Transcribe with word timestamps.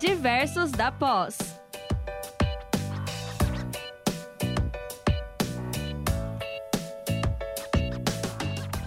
Diversos 0.00 0.72
da 0.72 0.90
Pós. 0.90 1.36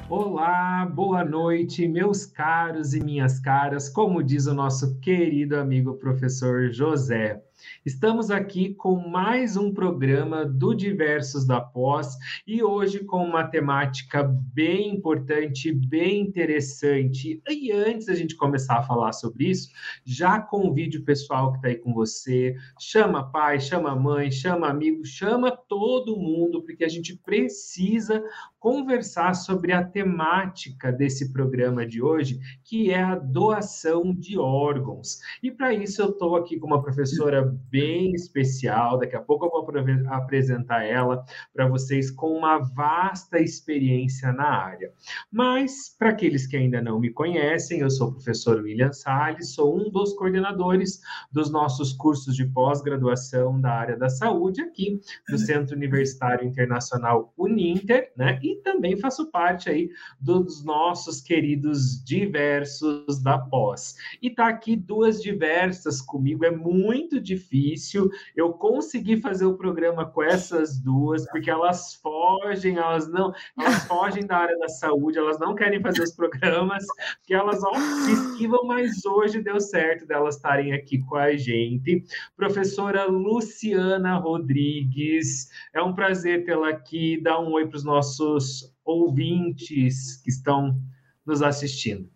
Olá, 0.10 0.88
boa 0.91 1.23
noite, 1.23 1.88
meus 1.88 2.26
caros 2.26 2.96
e 2.96 2.99
minhas 2.99 3.39
caras, 3.39 3.89
como 3.89 4.23
diz 4.23 4.47
o 4.47 4.55
nosso 4.55 4.99
querido 5.02 5.55
amigo 5.55 5.94
professor 5.99 6.71
José. 6.71 7.39
Estamos 7.86 8.32
aqui 8.32 8.73
com 8.73 8.95
mais 8.95 9.57
um 9.57 9.73
programa 9.73 10.45
do 10.45 10.73
Diversos 10.73 11.45
da 11.45 11.59
Pós 11.59 12.16
e 12.45 12.63
hoje 12.63 13.04
com 13.04 13.23
uma 13.23 13.43
temática 13.45 14.23
bem 14.23 14.95
importante, 14.95 15.71
bem 15.71 16.21
interessante. 16.21 17.41
E 17.49 17.71
antes 17.71 18.07
da 18.07 18.16
gente 18.16 18.36
começar 18.36 18.80
a 18.80 18.84
falar 18.84 19.12
sobre 19.13 19.49
isso, 19.49 19.70
já 20.05 20.39
convide 20.39 20.98
o 20.98 21.04
pessoal 21.04 21.52
que 21.52 21.58
está 21.58 21.67
aí 21.70 21.76
com 21.76 21.94
você, 21.94 22.55
chama 22.80 23.30
pai, 23.31 23.59
chama 23.59 23.95
mãe, 23.95 24.31
chama 24.31 24.70
amigo, 24.70 25.05
chama 25.05 25.52
todo 25.52 26.17
mundo, 26.17 26.61
porque 26.64 26.84
a 26.84 26.89
gente 26.89 27.17
precisa 27.17 28.23
conversar 28.63 29.34
sobre 29.35 29.73
a 29.73 29.84
temática 29.84 30.90
desse 30.90 31.34
programa 31.34 31.85
de 31.85 32.02
hoje, 32.02 32.40
que 32.63 32.91
é 32.91 33.03
a 33.03 33.16
doação 33.16 34.16
de 34.16 34.39
órgãos. 34.39 35.20
E 35.44 35.52
para 35.52 35.73
isso 35.73 36.02
eu 36.02 36.12
estou 36.12 36.38
aqui 36.38 36.58
com 36.58 36.67
uma 36.67 36.81
professora 36.81 37.44
bem 37.70 38.13
especial. 38.13 38.98
Daqui 38.98 39.17
a 39.17 39.22
pouco 39.22 39.45
eu 39.45 39.49
vou 39.49 39.67
apresentar 40.08 40.86
ela 40.86 41.26
para 41.53 41.67
vocês 41.67 42.09
com 42.09 42.27
uma 42.27 42.59
vasta 42.59 43.38
experiência 43.38 44.31
na 44.31 44.48
área. 44.48 44.94
Mas, 45.30 45.94
para 46.00 46.11
aqueles 46.11 46.48
que 46.48 46.55
ainda 46.55 46.81
não 46.81 47.02
me 47.02 47.09
conhecem, 47.09 47.81
eu 47.81 47.89
sou 47.89 48.08
o 48.08 48.14
professor 48.14 48.64
William 48.64 48.94
Salles, 48.94 49.55
sou 49.55 49.77
um 49.77 49.91
dos 49.91 50.14
coordenadores 50.14 51.02
dos 51.34 51.52
nossos 51.52 51.91
cursos 51.91 52.34
de 52.34 52.45
pós-graduação 52.45 53.59
da 53.59 53.72
área 53.72 53.97
da 53.97 54.08
saúde 54.08 54.61
aqui 54.61 55.02
do 55.28 55.38
Centro 55.38 55.75
Universitário 55.75 56.47
Internacional 56.47 57.34
Uninter, 57.38 58.14
né? 58.16 58.39
E 58.41 58.53
também 58.58 58.98
faço 58.98 59.30
parte 59.32 59.70
aí 59.70 59.90
dos 60.20 60.64
nossos 60.64 61.22
queridos 61.22 62.04
diversos 62.04 63.22
da 63.22 63.38
pós. 63.38 63.96
E 64.22 64.30
tá 64.30 64.48
aqui 64.48 64.76
duas 64.76 65.22
diversas 65.22 66.02
comigo, 66.02 66.46
é 66.46 66.52
muito 66.52 67.20
difícil 67.20 68.09
eu 68.36 68.54
conseguir 68.54 69.22
fazer 69.22 69.46
o 69.46 69.58
programa 69.58 70.06
com 70.06 70.24
essas 70.24 70.80
duas, 70.80 71.26
porque 71.30 71.50
elas 71.50 71.96
fogem, 71.96 72.78
elas 72.78 73.08
não, 73.08 73.34
elas 73.58 73.84
fogem 73.88 74.26
da 74.26 74.38
área 74.38 74.58
da 74.58 74.68
saúde, 74.68 75.18
elas 75.18 75.40
não 75.40 75.56
querem 75.56 75.81
fazer 75.81 76.04
os 76.04 76.12
programas, 76.12 76.86
porque 77.20 77.34
elas 77.34 77.64
ó, 77.64 77.74
se 77.74 78.12
esquivam, 78.12 78.66
mas 78.66 79.06
hoje 79.06 79.42
deu 79.42 79.59
certo 79.59 80.06
delas 80.06 80.36
estarem 80.36 80.74
aqui 80.74 81.00
com 81.00 81.16
a 81.16 81.36
gente. 81.36 82.04
Professora 82.36 83.06
Luciana 83.06 84.18
Rodrigues, 84.18 85.50
é 85.74 85.81
um 85.81 85.94
prazer 85.94 86.44
tê-la 86.46 86.70
aqui, 86.70 87.20
dá 87.22 87.40
um 87.40 87.52
oi 87.52 87.68
para 87.68 87.78
os 87.78 87.84
nossos 87.84 88.42
ouvintes 88.83 90.22
que 90.23 90.30
estão 90.30 90.80
nos 91.25 91.41
assistindo. 91.41 92.09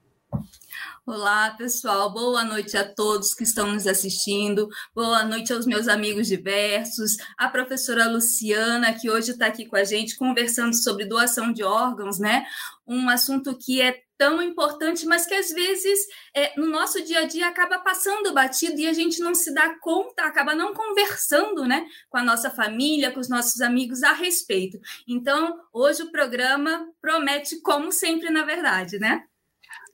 Olá, 1.06 1.52
pessoal. 1.52 2.12
Boa 2.12 2.44
noite 2.44 2.76
a 2.76 2.84
todos 2.84 3.34
que 3.34 3.44
estão 3.44 3.74
nos 3.74 3.88
assistindo. 3.88 4.68
Boa 4.94 5.24
noite 5.24 5.54
aos 5.54 5.66
meus 5.66 5.88
amigos 5.88 6.28
diversos, 6.28 7.16
a 7.38 7.48
professora 7.48 8.10
Luciana, 8.10 8.94
que 8.94 9.10
hoje 9.10 9.32
está 9.32 9.48
aqui 9.48 9.66
com 9.66 9.78
a 9.78 9.86
gente 9.86 10.18
conversando 10.18 10.76
sobre 10.76 11.06
doação 11.06 11.54
de 11.54 11.64
órgãos, 11.64 12.20
né? 12.20 12.46
Um 12.86 13.08
assunto 13.10 13.58
que 13.58 13.82
é 13.82 13.96
tão 14.18 14.42
importante, 14.42 15.06
mas 15.06 15.26
que 15.26 15.34
às 15.34 15.50
vezes 15.50 16.00
é, 16.36 16.60
no 16.60 16.68
nosso 16.68 17.04
dia 17.04 17.20
a 17.20 17.26
dia 17.26 17.48
acaba 17.48 17.80
passando 17.80 18.34
batido 18.34 18.80
e 18.80 18.88
a 18.88 18.94
gente 18.94 19.20
não 19.20 19.36
se 19.36 19.54
dá 19.54 19.78
conta, 19.80 20.24
acaba 20.24 20.56
não 20.56 20.74
conversando, 20.74 21.66
né, 21.66 21.86
com 22.10 22.18
a 22.18 22.24
nossa 22.24 22.50
família, 22.50 23.12
com 23.12 23.20
os 23.20 23.30
nossos 23.30 23.62
amigos 23.62 24.04
a 24.04 24.14
respeito. 24.14 24.80
Então, 25.08 25.60
hoje 25.72 26.04
o 26.04 26.12
programa 26.12 26.88
promete, 27.02 27.62
como 27.62 27.92
sempre, 27.92 28.30
na 28.30 28.44
verdade, 28.44 28.98
né? 28.98 29.24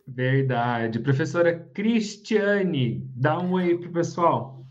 Verdade. 0.07 0.99
Professora 0.99 1.57
Cristiane, 1.73 3.07
dá 3.15 3.39
um 3.39 3.53
oi 3.53 3.77
pro 3.77 3.91
pessoal. 3.91 4.62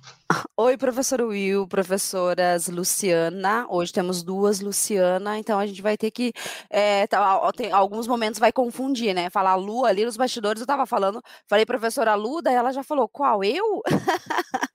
Oi, 0.56 0.76
professor 0.76 1.20
Will, 1.22 1.66
professoras 1.66 2.68
Luciana. 2.68 3.66
Hoje 3.68 3.92
temos 3.92 4.22
duas 4.22 4.60
Luciana, 4.60 5.38
então 5.38 5.58
a 5.58 5.66
gente 5.66 5.82
vai 5.82 5.96
ter 5.96 6.10
que. 6.10 6.32
É, 6.70 7.06
tá, 7.06 7.52
tem, 7.52 7.72
alguns 7.72 8.06
momentos 8.06 8.38
vai 8.38 8.52
confundir, 8.52 9.14
né? 9.14 9.28
Falar 9.30 9.54
Lu 9.56 9.84
ali 9.84 10.04
nos 10.04 10.16
bastidores, 10.16 10.60
eu 10.60 10.66
tava 10.66 10.86
falando, 10.86 11.22
falei 11.46 11.66
professora 11.66 12.14
Lu, 12.14 12.40
daí 12.40 12.54
ela 12.54 12.72
já 12.72 12.82
falou, 12.82 13.08
qual 13.08 13.42
eu? 13.44 13.82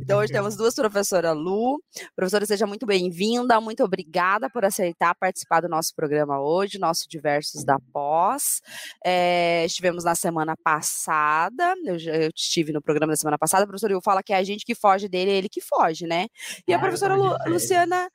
Então, 0.00 0.18
hoje 0.18 0.32
temos 0.32 0.56
duas 0.56 0.74
professoras 0.74 1.36
Lu. 1.36 1.80
Professora, 2.14 2.44
seja 2.46 2.66
muito 2.66 2.86
bem-vinda, 2.86 3.60
muito 3.60 3.84
obrigada 3.84 4.50
por 4.50 4.64
aceitar 4.64 5.14
participar 5.14 5.60
do 5.60 5.68
nosso 5.68 5.94
programa 5.94 6.40
hoje, 6.40 6.78
nosso 6.78 7.08
Diversos 7.08 7.64
da 7.64 7.78
Pós. 7.92 8.60
É, 9.04 9.64
estivemos 9.64 10.04
na 10.04 10.14
semana 10.14 10.56
passada, 10.62 11.74
eu, 11.84 11.96
eu, 11.96 12.30
estive 12.34 12.72
no 12.72 12.82
programa 12.82 13.12
da 13.12 13.16
semana 13.16 13.38
passada, 13.38 13.64
a 13.64 13.66
professora 13.66 13.94
Lu 13.94 14.00
fala 14.02 14.22
que 14.22 14.32
é 14.32 14.36
a 14.36 14.44
gente 14.44 14.64
que 14.64 14.74
foge 14.74 15.08
dele, 15.08 15.30
é 15.30 15.34
ele 15.34 15.48
que 15.48 15.60
foge, 15.60 16.06
né? 16.06 16.26
E 16.66 16.74
a 16.74 16.78
professora 16.78 17.14
Lu, 17.14 17.36
Luciana 17.46 18.10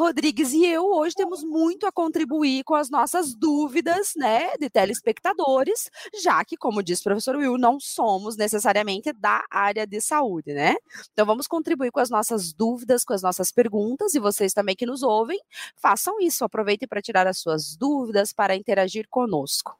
Rodrigues 0.00 0.54
e 0.54 0.64
eu 0.64 0.86
hoje 0.86 1.14
temos 1.14 1.44
muito 1.44 1.86
a 1.86 1.92
contribuir 1.92 2.64
com 2.64 2.74
as 2.74 2.88
nossas 2.88 3.34
dúvidas, 3.34 4.14
né, 4.16 4.56
de 4.56 4.70
telespectadores, 4.70 5.90
já 6.22 6.42
que, 6.42 6.56
como 6.56 6.82
disse 6.82 7.02
o 7.02 7.04
professor 7.04 7.36
Will, 7.36 7.58
não 7.58 7.78
somos 7.78 8.34
necessariamente 8.34 9.12
da 9.12 9.44
área 9.50 9.86
de 9.86 10.00
saúde, 10.00 10.54
né? 10.54 10.74
Então 11.12 11.26
vamos 11.26 11.46
contribuir 11.46 11.90
com 11.90 12.00
as 12.00 12.08
nossas 12.08 12.50
dúvidas, 12.50 13.04
com 13.04 13.12
as 13.12 13.20
nossas 13.20 13.52
perguntas, 13.52 14.14
e 14.14 14.18
vocês 14.18 14.54
também 14.54 14.74
que 14.74 14.86
nos 14.86 15.02
ouvem, 15.02 15.38
façam 15.76 16.18
isso, 16.18 16.46
aproveitem 16.46 16.88
para 16.88 17.02
tirar 17.02 17.26
as 17.26 17.36
suas 17.36 17.76
dúvidas, 17.76 18.32
para 18.32 18.56
interagir 18.56 19.06
conosco. 19.10 19.76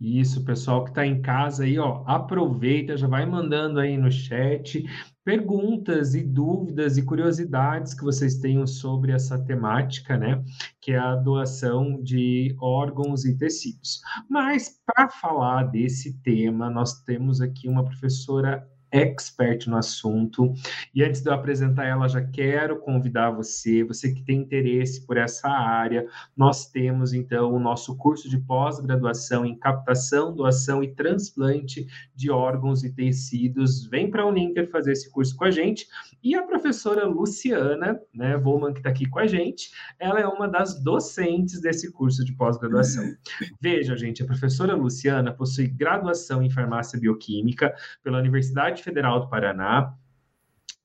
Isso, 0.00 0.44
pessoal 0.44 0.82
que 0.82 0.90
está 0.90 1.06
em 1.06 1.20
casa 1.20 1.64
aí, 1.64 1.78
ó, 1.78 2.02
aproveita, 2.06 2.96
já 2.96 3.06
vai 3.06 3.26
mandando 3.26 3.78
aí 3.78 3.96
no 3.96 4.10
chat 4.10 4.84
perguntas 5.28 6.14
e 6.14 6.22
dúvidas 6.22 6.96
e 6.96 7.02
curiosidades 7.02 7.92
que 7.92 8.02
vocês 8.02 8.36
tenham 8.36 8.66
sobre 8.66 9.12
essa 9.12 9.38
temática, 9.38 10.16
né? 10.16 10.42
Que 10.80 10.92
é 10.92 10.98
a 10.98 11.16
doação 11.16 12.02
de 12.02 12.56
órgãos 12.58 13.26
e 13.26 13.36
tecidos. 13.36 14.00
Mas 14.26 14.80
para 14.86 15.10
falar 15.10 15.64
desse 15.64 16.18
tema, 16.22 16.70
nós 16.70 17.02
temos 17.02 17.42
aqui 17.42 17.68
uma 17.68 17.84
professora 17.84 18.66
expert 18.90 19.66
no 19.68 19.76
assunto. 19.76 20.52
E 20.94 21.02
antes 21.02 21.20
de 21.20 21.28
eu 21.28 21.34
apresentar 21.34 21.84
ela, 21.84 22.08
já 22.08 22.22
quero 22.22 22.78
convidar 22.80 23.30
você, 23.30 23.84
você 23.84 24.12
que 24.12 24.22
tem 24.22 24.40
interesse 24.40 25.06
por 25.06 25.16
essa 25.16 25.48
área, 25.48 26.06
nós 26.36 26.66
temos 26.70 27.12
então 27.12 27.52
o 27.52 27.58
nosso 27.58 27.96
curso 27.96 28.28
de 28.28 28.38
pós-graduação 28.38 29.44
em 29.44 29.58
captação, 29.58 30.34
doação 30.34 30.82
e 30.82 30.94
transplante 30.94 31.86
de 32.14 32.30
órgãos 32.30 32.84
e 32.84 32.92
tecidos. 32.92 33.86
Vem 33.86 34.10
para 34.10 34.22
a 34.22 34.26
Uninter 34.26 34.70
fazer 34.70 34.92
esse 34.92 35.10
curso 35.10 35.36
com 35.36 35.44
a 35.44 35.50
gente. 35.50 35.86
E 36.22 36.34
a 36.34 36.42
professora 36.42 37.06
Luciana, 37.06 38.00
né, 38.14 38.36
Volman, 38.36 38.72
que 38.72 38.80
está 38.80 38.90
aqui 38.90 39.08
com 39.08 39.18
a 39.18 39.26
gente, 39.26 39.70
ela 39.98 40.20
é 40.20 40.26
uma 40.26 40.48
das 40.48 40.82
docentes 40.82 41.60
desse 41.60 41.92
curso 41.92 42.24
de 42.24 42.32
pós-graduação. 42.32 43.04
Veja, 43.60 43.96
gente, 43.96 44.22
a 44.22 44.26
professora 44.26 44.74
Luciana 44.74 45.32
possui 45.32 45.66
graduação 45.68 46.42
em 46.42 46.50
farmácia 46.50 46.98
bioquímica 46.98 47.74
pela 48.02 48.18
Universidade 48.18 48.77
Federal 48.82 49.20
do 49.20 49.28
Paraná, 49.28 49.94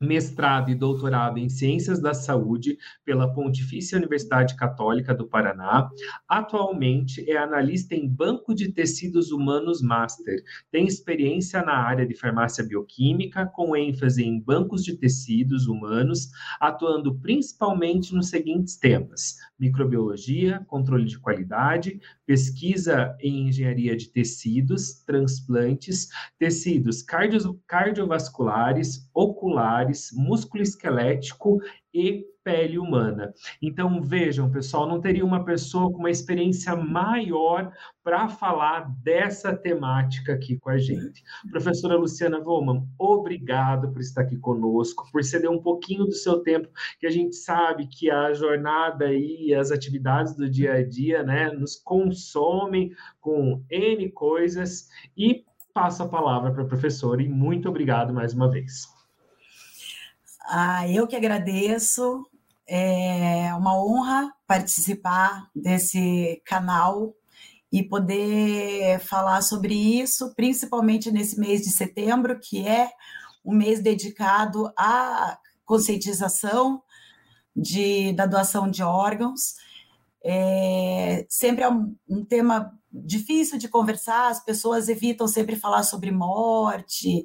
mestrado 0.04 0.70
e 0.70 0.76
doutorado 0.76 1.40
em 1.40 1.50
Ciências 1.50 2.00
da 2.00 2.14
Saúde 2.14 2.78
pela 3.06 3.34
Pontifícia 3.34 3.98
Universidade 3.98 4.56
Católica 4.56 5.14
do 5.14 5.28
Paraná. 5.28 5.90
Atualmente 6.28 7.30
é 7.30 7.38
analista 7.38 7.96
em 7.96 8.08
banco 8.08 8.54
de 8.54 8.72
tecidos 8.72 9.32
humanos 9.32 9.82
master. 9.82 10.44
Tem 10.72 10.86
experiência 10.86 11.62
na 11.64 11.76
área 11.76 12.06
de 12.06 12.16
farmácia 12.16 12.64
bioquímica, 12.64 13.46
com 13.46 13.76
ênfase 13.76 14.24
em 14.24 14.40
bancos 14.40 14.84
de 14.84 14.98
tecidos 14.98 15.68
humanos, 15.68 16.30
atuando 16.60 17.16
principalmente 17.16 18.14
nos 18.14 18.30
seguintes 18.30 18.78
temas: 18.78 19.38
microbiologia, 19.58 20.64
controle 20.68 21.06
de 21.06 21.20
qualidade, 21.20 22.00
pesquisa 22.26 23.16
em 23.20 23.48
engenharia 23.48 23.96
de 23.96 24.10
tecidos, 24.10 25.04
transplantes, 25.06 26.08
tecidos 26.38 27.02
cardio 27.02 27.60
cardiovasculares, 27.68 29.10
oculares, 29.14 30.12
músculo 30.14 30.64
esquelético 30.64 31.60
e 31.94 32.26
pele 32.44 32.78
humana. 32.78 33.34
Então, 33.62 34.02
vejam, 34.02 34.52
pessoal, 34.52 34.88
não 34.88 35.00
teria 35.00 35.26
uma 35.26 35.46
pessoa 35.46 35.92
com 35.92 36.00
uma 36.00 36.10
experiência 36.10 36.76
maior 36.76 37.72
para 38.04 38.28
falar 38.28 38.92
dessa 39.02 39.56
temática 39.56 40.34
aqui 40.34 40.58
com 40.58 40.70
a 40.70 40.78
gente. 40.78 41.24
Professora 41.50 41.96
Luciana 41.96 42.40
Volman, 42.40 42.86
obrigado 43.00 43.92
por 43.92 44.02
estar 44.02 44.22
aqui 44.22 44.38
conosco, 44.38 45.10
por 45.12 45.24
ceder 45.24 45.50
um 45.50 45.62
pouquinho 45.62 46.06
do 46.06 46.14
seu 46.14 46.40
tempo, 46.40 46.68
que 47.00 47.08
a 47.08 47.12
gente 47.12 47.36
sabe 47.36 47.88
que 47.88 48.12
a 48.12 48.34
jornada 48.34 49.14
e 49.14 49.54
as 49.54 49.72
atividades 49.72 50.36
do 50.36 50.50
dia 50.50 50.74
a 50.74 50.84
dia, 50.84 51.24
né, 51.24 51.50
nos 51.52 51.76
consomem 51.78 52.92
com 53.22 53.64
N 53.70 54.12
coisas 54.12 54.90
e 55.16 55.46
passo 55.74 56.04
a 56.04 56.08
palavra 56.08 56.52
para 56.52 56.64
a 56.64 56.68
professora 56.68 57.22
e 57.22 57.28
muito 57.28 57.70
obrigado 57.70 58.14
mais 58.14 58.34
uma 58.34 58.50
vez. 58.50 58.88
Ah, 60.46 60.88
eu 60.90 61.08
que 61.08 61.16
agradeço. 61.16 62.26
É 62.68 63.54
uma 63.56 63.78
honra 63.78 64.34
participar 64.48 65.50
desse 65.56 66.42
canal 66.46 67.14
e 67.72 67.82
poder 67.82 69.00
falar 69.00 69.42
sobre 69.42 69.74
isso, 69.74 70.34
principalmente 70.36 71.12
nesse 71.12 71.40
mês 71.40 71.62
de 71.62 71.72
setembro, 71.72 72.40
que 72.40 72.68
é 72.68 72.90
um 73.44 73.54
mês 73.56 73.82
dedicado 73.82 74.72
à 74.78 75.38
conscientização 75.66 76.82
de, 77.56 78.14
da 78.14 78.26
doação 78.26 78.70
de 78.70 78.84
órgãos. 78.84 79.56
É, 80.24 81.26
sempre 81.28 81.64
é 81.64 81.70
um, 81.70 81.96
um 82.08 82.24
tema 82.24 82.72
difícil 82.92 83.58
de 83.58 83.68
conversar, 83.68 84.30
as 84.30 84.44
pessoas 84.44 84.88
evitam 84.88 85.28
sempre 85.28 85.56
falar 85.56 85.84
sobre 85.84 86.12
morte. 86.12 87.24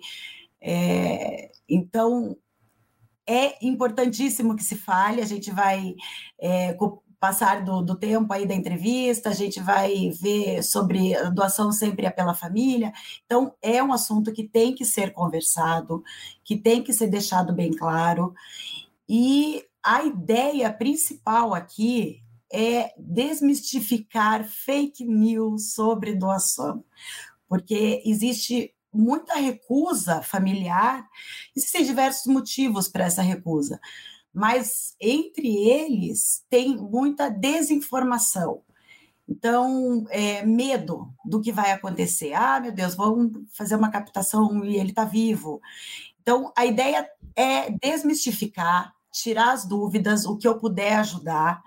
É, 0.61 1.50
então, 1.69 2.37
é 3.29 3.59
importantíssimo 3.61 4.57
que 4.57 4.65
se 4.65 4.75
fale, 4.75 5.21
a 5.21 5.27
gente 5.27 5.51
vai 5.51 5.95
é, 6.41 6.75
passar 7.21 7.63
do, 7.63 7.83
do, 7.83 7.95
tempo 7.95 8.33
aí 8.33 8.47
da 8.47 8.55
entrevista, 8.55 9.29
a 9.29 9.35
gente 9.35 9.61
vai 9.61 10.11
ver 10.11 10.63
sobre 10.63 11.15
a 11.15 11.29
doação 11.29 11.71
sempre 11.71 12.07
é 12.07 12.11
pela 12.11 12.35
família. 12.35 12.91
Então, 13.27 13.53
é 13.61 13.83
um 13.83 13.93
assunto 13.93 14.33
que 14.33 14.49
tem 14.49 14.75
que 14.75 14.85
ser 14.85 15.13
conversado, 15.13 16.03
que 16.43 16.57
tem 16.57 16.83
que 16.83 16.93
ser 16.93 17.09
deixado 17.09 17.53
bem 17.53 17.71
claro. 17.71 18.33
E 19.07 19.63
a 19.83 20.03
ideia 20.05 20.73
principal 20.73 21.55
aqui 21.55 22.23
é 22.51 22.95
desmistificar 22.97 24.49
fake 24.49 25.05
news 25.05 25.75
sobre 25.75 26.15
doação, 26.15 26.83
porque 27.47 28.03
existe 28.07 28.75
muita 28.93 29.35
recusa 29.35 30.23
familiar, 30.23 31.06
existem 31.56 31.85
diversos 31.85 32.26
motivos 32.26 32.88
para 32.88 33.05
essa 33.05 33.23
recusa, 33.23 33.81
mas 34.32 34.94
entre 35.00 35.49
eles 35.69 36.44
tem 36.49 36.76
muita 36.76 37.29
desinformação. 37.29 38.62
Então, 39.29 40.06
é, 40.08 40.44
medo 40.46 41.12
do 41.23 41.40
que 41.40 41.52
vai 41.52 41.73
acontecer. 41.73 42.32
Ah, 42.32 42.58
meu 42.58 42.73
Deus, 42.73 42.94
vamos 42.94 43.32
fazer 43.52 43.76
uma 43.76 43.90
captação 43.90 44.64
e 44.64 44.76
ele 44.76 44.88
está 44.88 45.05
vivo. 45.05 45.61
Então, 46.23 46.50
a 46.56 46.64
ideia 46.64 47.06
é 47.37 47.70
desmistificar, 47.70 48.94
tirar 49.12 49.52
as 49.52 49.67
dúvidas, 49.67 50.25
o 50.25 50.37
que 50.37 50.49
eu 50.49 50.58
puder 50.58 50.94
ajudar. 50.96 51.62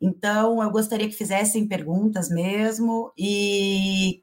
Então, 0.00 0.62
eu 0.62 0.70
gostaria 0.70 1.08
que 1.08 1.14
fizessem 1.14 1.66
perguntas 1.66 2.28
mesmo, 2.28 3.12
e 3.16 4.22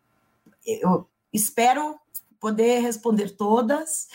eu 0.65 1.07
espero 1.31 1.99
poder 2.39 2.79
responder 2.79 3.35
todas 3.35 4.07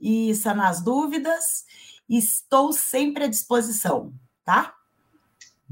e 0.00 0.34
sanar 0.34 0.70
as 0.70 0.82
dúvidas. 0.82 1.64
Estou 2.08 2.72
sempre 2.72 3.24
à 3.24 3.26
disposição, 3.28 4.12
tá? 4.44 4.74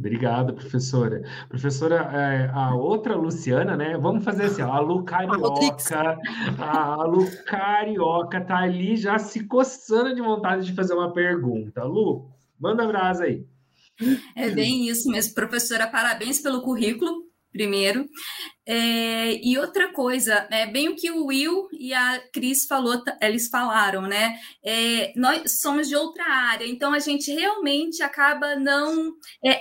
Obrigado, 0.01 0.55
professora. 0.55 1.23
Professora, 1.47 1.97
é, 2.15 2.51
a 2.55 2.75
outra 2.75 3.15
Luciana, 3.15 3.77
né? 3.77 3.99
Vamos 3.99 4.25
fazer 4.25 4.45
assim, 4.45 4.63
ó, 4.63 4.73
a 4.73 4.81
Lu 4.81 5.05
Carioca, 5.05 6.19
a 6.59 7.05
Lu 7.05 7.27
Carioca 7.45 8.41
tá 8.41 8.61
ali 8.61 8.97
já 8.97 9.19
se 9.19 9.45
coçando 9.45 10.15
de 10.15 10.23
vontade 10.23 10.65
de 10.65 10.75
fazer 10.75 10.95
uma 10.95 11.13
pergunta. 11.13 11.85
Lu, 11.85 12.31
manda 12.59 12.87
brasa 12.87 13.25
aí. 13.25 13.45
É 14.35 14.49
bem 14.49 14.89
isso 14.89 15.11
mesmo, 15.11 15.35
professora. 15.35 15.87
Parabéns 15.87 16.41
pelo 16.41 16.63
currículo, 16.63 17.30
primeiro. 17.53 18.09
É, 18.67 19.35
e 19.45 19.59
outra 19.59 19.93
coisa, 19.93 20.47
é 20.51 20.67
bem 20.67 20.89
o 20.89 20.97
que 20.97 21.11
o 21.11 21.27
Will 21.27 21.69
e 21.73 21.93
a 21.93 22.21
Cris 22.33 22.67
falou, 22.67 23.03
eles 23.21 23.49
falaram, 23.49 24.03
né? 24.03 24.39
É, 24.65 25.13
nós 25.17 25.61
somos 25.61 25.89
de 25.89 25.97
outra 25.97 26.25
área, 26.25 26.67
então 26.67 26.93
a 26.93 26.99
gente 26.99 27.33
realmente 27.33 28.03
acaba 28.03 28.55
não 28.57 29.13
é, 29.45 29.61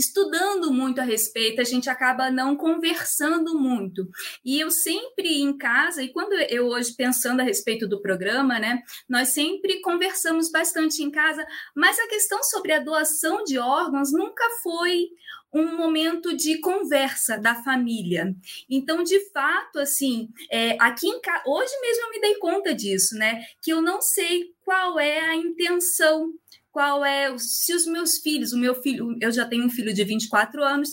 estudando 0.00 0.72
muito 0.72 0.98
a 0.98 1.04
respeito, 1.04 1.60
a 1.60 1.64
gente 1.64 1.90
acaba 1.90 2.30
não 2.30 2.56
conversando 2.56 3.58
muito. 3.58 4.08
E 4.42 4.58
eu 4.58 4.70
sempre 4.70 5.40
em 5.42 5.56
casa, 5.56 6.02
e 6.02 6.08
quando 6.08 6.32
eu 6.32 6.66
hoje 6.68 6.94
pensando 6.96 7.40
a 7.40 7.44
respeito 7.44 7.86
do 7.86 8.00
programa, 8.00 8.58
né, 8.58 8.82
nós 9.06 9.28
sempre 9.28 9.80
conversamos 9.82 10.50
bastante 10.50 11.02
em 11.02 11.10
casa, 11.10 11.46
mas 11.76 11.98
a 11.98 12.08
questão 12.08 12.42
sobre 12.42 12.72
a 12.72 12.80
doação 12.80 13.44
de 13.44 13.58
órgãos 13.58 14.10
nunca 14.10 14.44
foi 14.62 15.08
um 15.52 15.76
momento 15.76 16.34
de 16.34 16.60
conversa 16.60 17.36
da 17.36 17.56
família. 17.56 18.34
Então, 18.68 19.02
de 19.02 19.18
fato, 19.30 19.80
assim, 19.80 20.28
é, 20.50 20.76
aqui 20.80 21.08
em 21.08 21.20
casa, 21.20 21.42
hoje 21.46 21.72
mesmo 21.80 22.04
eu 22.04 22.10
me 22.10 22.20
dei 22.20 22.34
conta 22.36 22.72
disso, 22.72 23.16
né? 23.16 23.44
Que 23.60 23.72
eu 23.72 23.82
não 23.82 24.00
sei 24.00 24.54
qual 24.64 24.98
é 24.98 25.18
a 25.18 25.34
intenção 25.34 26.32
qual 26.70 27.04
é, 27.04 27.36
se 27.38 27.74
os 27.74 27.86
meus 27.86 28.18
filhos, 28.18 28.52
o 28.52 28.58
meu 28.58 28.74
filho, 28.80 29.16
eu 29.20 29.32
já 29.32 29.44
tenho 29.44 29.64
um 29.64 29.70
filho 29.70 29.92
de 29.92 30.04
24 30.04 30.62
anos, 30.62 30.90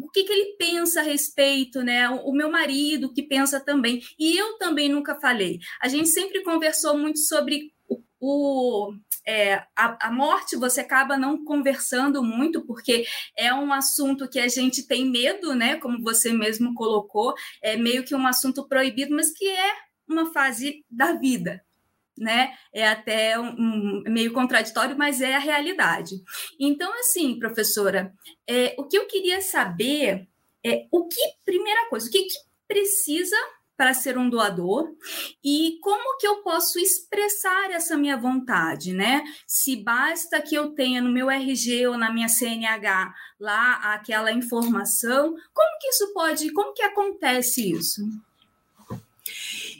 o 0.00 0.08
que, 0.10 0.24
que 0.24 0.32
ele 0.32 0.56
pensa 0.56 1.00
a 1.00 1.02
respeito, 1.02 1.82
né? 1.82 2.08
O, 2.08 2.32
meu 2.32 2.50
marido 2.50 3.12
que 3.12 3.22
pensa 3.22 3.58
também. 3.58 4.00
E 4.18 4.36
eu 4.36 4.56
também 4.58 4.88
nunca 4.88 5.18
falei. 5.18 5.58
A 5.82 5.88
gente 5.88 6.08
sempre 6.08 6.42
conversou 6.42 6.96
muito 6.96 7.18
sobre 7.18 7.72
o, 7.88 8.00
o 8.20 8.94
é, 9.26 9.56
a, 9.76 10.08
a, 10.08 10.10
morte 10.10 10.56
você 10.56 10.80
acaba 10.80 11.16
não 11.16 11.44
conversando 11.44 12.22
muito, 12.22 12.64
porque 12.64 13.04
é 13.36 13.52
um 13.52 13.72
assunto 13.72 14.28
que 14.28 14.38
a 14.38 14.48
gente 14.48 14.86
tem 14.86 15.04
medo, 15.10 15.54
né? 15.54 15.76
Como 15.76 16.02
você 16.02 16.32
mesmo 16.32 16.74
colocou, 16.74 17.34
é 17.62 17.76
meio 17.76 18.04
que 18.04 18.14
um 18.14 18.26
assunto 18.26 18.66
proibido, 18.66 19.14
mas 19.14 19.30
que 19.32 19.46
é 19.46 19.72
uma 20.08 20.32
fase 20.32 20.84
da 20.90 21.12
vida, 21.12 21.62
né? 22.18 22.52
É 22.72 22.86
até 22.86 23.38
um, 23.38 23.48
um, 23.48 24.02
meio 24.08 24.32
contraditório, 24.32 24.96
mas 24.96 25.20
é 25.20 25.34
a 25.34 25.40
realidade. 25.40 26.16
Então, 26.58 26.92
assim, 26.98 27.38
professora, 27.38 28.12
é, 28.46 28.74
o 28.78 28.84
que 28.84 28.98
eu 28.98 29.06
queria 29.06 29.40
saber 29.40 30.28
é 30.64 30.86
o 30.90 31.06
que, 31.06 31.20
primeira 31.44 31.88
coisa, 31.88 32.08
o 32.08 32.10
que, 32.10 32.24
que 32.24 32.38
precisa 32.66 33.36
para 33.78 33.94
ser 33.94 34.18
um 34.18 34.28
doador 34.28 34.92
e 35.42 35.78
como 35.80 36.18
que 36.18 36.26
eu 36.26 36.42
posso 36.42 36.80
expressar 36.80 37.70
essa 37.70 37.96
minha 37.96 38.16
vontade, 38.16 38.92
né? 38.92 39.22
Se 39.46 39.76
basta 39.76 40.42
que 40.42 40.56
eu 40.56 40.70
tenha 40.74 41.00
no 41.00 41.12
meu 41.12 41.30
RG 41.30 41.86
ou 41.86 41.96
na 41.96 42.12
minha 42.12 42.28
CNH 42.28 43.14
lá 43.38 43.94
aquela 43.94 44.32
informação, 44.32 45.32
como 45.54 45.78
que 45.80 45.88
isso 45.90 46.12
pode, 46.12 46.52
como 46.52 46.74
que 46.74 46.82
acontece 46.82 47.70
isso? 47.70 48.02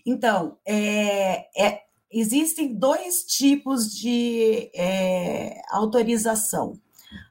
Então, 0.06 0.56
é, 0.64 1.48
é 1.60 1.82
existem 2.10 2.74
dois 2.74 3.22
tipos 3.24 3.92
de 3.94 4.70
é, 4.74 5.60
autorização: 5.70 6.78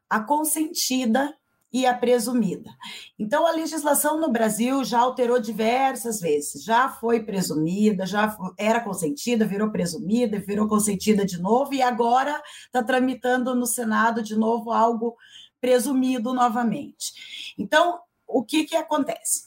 a 0.10 0.20
consentida 0.20 1.36
e 1.72 1.86
a 1.86 1.94
presumida. 1.94 2.72
Então, 3.20 3.46
a 3.46 3.52
legislação 3.52 4.20
no 4.20 4.32
Brasil 4.32 4.84
já 4.84 5.00
alterou 5.00 5.40
diversas 5.40 6.20
vezes, 6.20 6.64
já 6.64 6.90
foi 6.90 7.24
presumida, 7.24 8.06
já 8.06 8.36
era 8.58 8.80
consentida, 8.80 9.46
virou 9.46 9.70
presumida, 9.70 10.40
virou 10.40 10.68
consentida 10.68 11.26
de 11.26 11.40
novo, 11.40 11.74
e 11.74 11.82
agora 11.82 12.42
está 12.66 12.82
tramitando 12.82 13.54
no 13.54 13.66
Senado 13.66 14.24
de 14.24 14.36
novo 14.36 14.72
algo 14.72 15.18
presumido 15.60 16.34
novamente. 16.34 17.54
Então, 17.58 18.00
o 18.26 18.44
que, 18.44 18.64
que 18.64 18.76
acontece? 18.76 19.46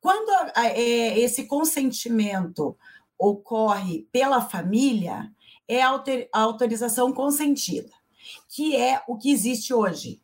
Quando 0.00 0.30
é, 0.56 1.18
esse 1.18 1.46
consentimento 1.46 2.76
ocorre 3.18 4.08
pela 4.10 4.40
família 4.40 5.30
é 5.68 5.82
a 5.82 6.00
autorização 6.32 7.12
consentida, 7.12 7.90
que 8.48 8.76
é 8.76 9.02
o 9.06 9.16
que 9.16 9.30
existe 9.30 9.72
hoje. 9.72 10.20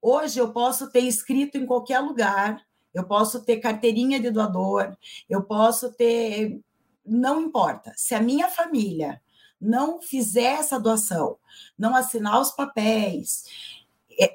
Hoje 0.00 0.38
eu 0.38 0.52
posso 0.52 0.90
ter 0.90 1.00
escrito 1.00 1.58
em 1.58 1.66
qualquer 1.66 1.98
lugar, 1.98 2.64
eu 2.94 3.04
posso 3.04 3.44
ter 3.44 3.58
carteirinha 3.58 4.20
de 4.20 4.30
doador, 4.30 4.96
eu 5.28 5.42
posso 5.42 5.92
ter. 5.92 6.60
Não 7.04 7.40
importa. 7.40 7.92
Se 7.96 8.14
a 8.14 8.20
minha 8.20 8.48
família 8.48 9.20
não 9.60 10.00
fizer 10.00 10.58
essa 10.58 10.78
doação, 10.78 11.38
não 11.76 11.96
assinar 11.96 12.40
os 12.40 12.52
papéis, 12.52 13.44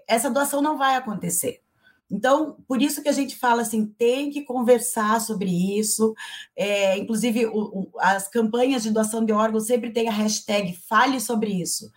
essa 0.08 0.30
doação 0.30 0.62
não 0.62 0.78
vai 0.78 0.96
acontecer. 0.96 1.63
Então, 2.10 2.58
por 2.68 2.82
isso 2.82 3.02
que 3.02 3.10
a 3.10 3.14
gente 3.14 3.36
fala 3.36 3.62
assim, 3.62 3.86
tem 3.86 4.30
que 4.30 4.44
conversar 4.44 5.20
sobre 5.20 5.50
isso. 5.80 6.14
É, 6.56 6.98
inclusive, 6.98 7.48
o, 7.48 7.80
o, 7.80 7.92
as 8.00 8.28
campanhas 8.28 8.84
de 8.84 8.92
doação 8.92 9.26
de 9.26 9.34
órgãos 9.34 9.66
sempre 9.66 9.92
tem 9.92 10.08
a 10.08 10.12
hashtag 10.12 10.76
Fale 10.88 11.20
sobre 11.20 11.52
isso. 11.52 11.92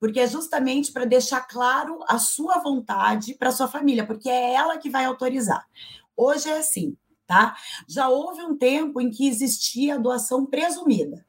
Porque 0.00 0.20
é 0.20 0.26
justamente 0.26 0.90
para 0.90 1.04
deixar 1.04 1.42
claro 1.42 2.00
a 2.08 2.18
sua 2.18 2.58
vontade 2.58 3.34
para 3.34 3.52
sua 3.52 3.68
família, 3.68 4.06
porque 4.06 4.28
é 4.28 4.54
ela 4.54 4.78
que 4.78 4.90
vai 4.90 5.04
autorizar. 5.04 5.64
Hoje 6.16 6.48
é 6.48 6.58
assim, 6.58 6.96
tá? 7.26 7.54
Já 7.88 8.08
houve 8.08 8.42
um 8.42 8.56
tempo 8.56 9.00
em 9.00 9.10
que 9.10 9.28
existia 9.28 9.94
a 9.94 9.98
doação 9.98 10.46
presumida. 10.46 11.24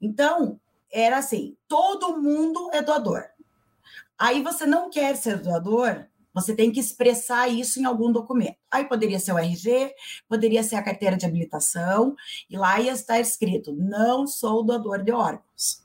Então, 0.00 0.60
era 0.92 1.18
assim: 1.18 1.56
todo 1.66 2.20
mundo 2.20 2.70
é 2.72 2.80
doador. 2.80 3.24
Aí 4.16 4.42
você 4.42 4.64
não 4.64 4.88
quer 4.88 5.16
ser 5.16 5.40
doador, 5.40 6.06
Você 6.34 6.54
tem 6.54 6.72
que 6.72 6.80
expressar 6.80 7.48
isso 7.48 7.80
em 7.80 7.84
algum 7.84 8.10
documento. 8.10 8.56
Aí 8.70 8.84
poderia 8.84 9.20
ser 9.20 9.32
o 9.32 9.38
RG, 9.38 9.94
poderia 10.28 10.62
ser 10.64 10.76
a 10.76 10.82
carteira 10.82 11.16
de 11.16 11.24
habilitação, 11.24 12.16
e 12.50 12.56
lá 12.56 12.80
ia 12.80 12.92
estar 12.92 13.20
escrito: 13.20 13.72
não 13.72 14.26
sou 14.26 14.64
doador 14.64 15.02
de 15.02 15.12
órgãos. 15.12 15.82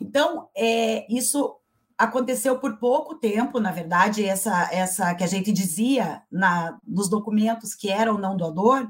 Então, 0.00 0.48
é, 0.54 1.06
isso 1.12 1.56
aconteceu 1.96 2.58
por 2.58 2.76
pouco 2.78 3.16
tempo, 3.16 3.58
na 3.58 3.72
verdade, 3.72 4.24
essa, 4.24 4.68
essa 4.72 5.14
que 5.14 5.24
a 5.24 5.26
gente 5.26 5.50
dizia 5.50 6.22
na, 6.30 6.78
nos 6.86 7.08
documentos 7.08 7.74
que 7.74 7.90
era 7.90 8.12
ou 8.12 8.18
não 8.18 8.36
doador, 8.36 8.88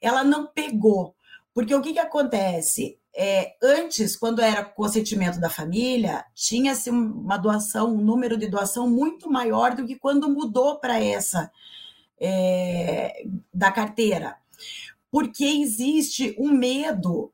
ela 0.00 0.24
não 0.24 0.46
pegou. 0.46 1.14
Porque 1.52 1.74
o 1.74 1.82
que, 1.82 1.92
que 1.92 1.98
acontece? 1.98 2.98
É, 3.14 3.56
antes, 3.62 4.16
quando 4.16 4.40
era 4.40 4.64
consentimento 4.64 5.38
da 5.38 5.50
família, 5.50 6.24
tinha-se 6.34 6.90
uma 6.90 7.36
doação, 7.36 7.94
um 7.94 8.00
número 8.00 8.38
de 8.38 8.48
doação 8.48 8.88
muito 8.88 9.30
maior 9.30 9.74
do 9.74 9.84
que 9.84 9.96
quando 9.96 10.30
mudou 10.30 10.78
para 10.78 11.02
essa 11.02 11.50
é, 12.18 13.24
da 13.52 13.70
carteira. 13.70 14.36
Porque 15.10 15.44
existe 15.44 16.34
um 16.38 16.52
medo 16.52 17.30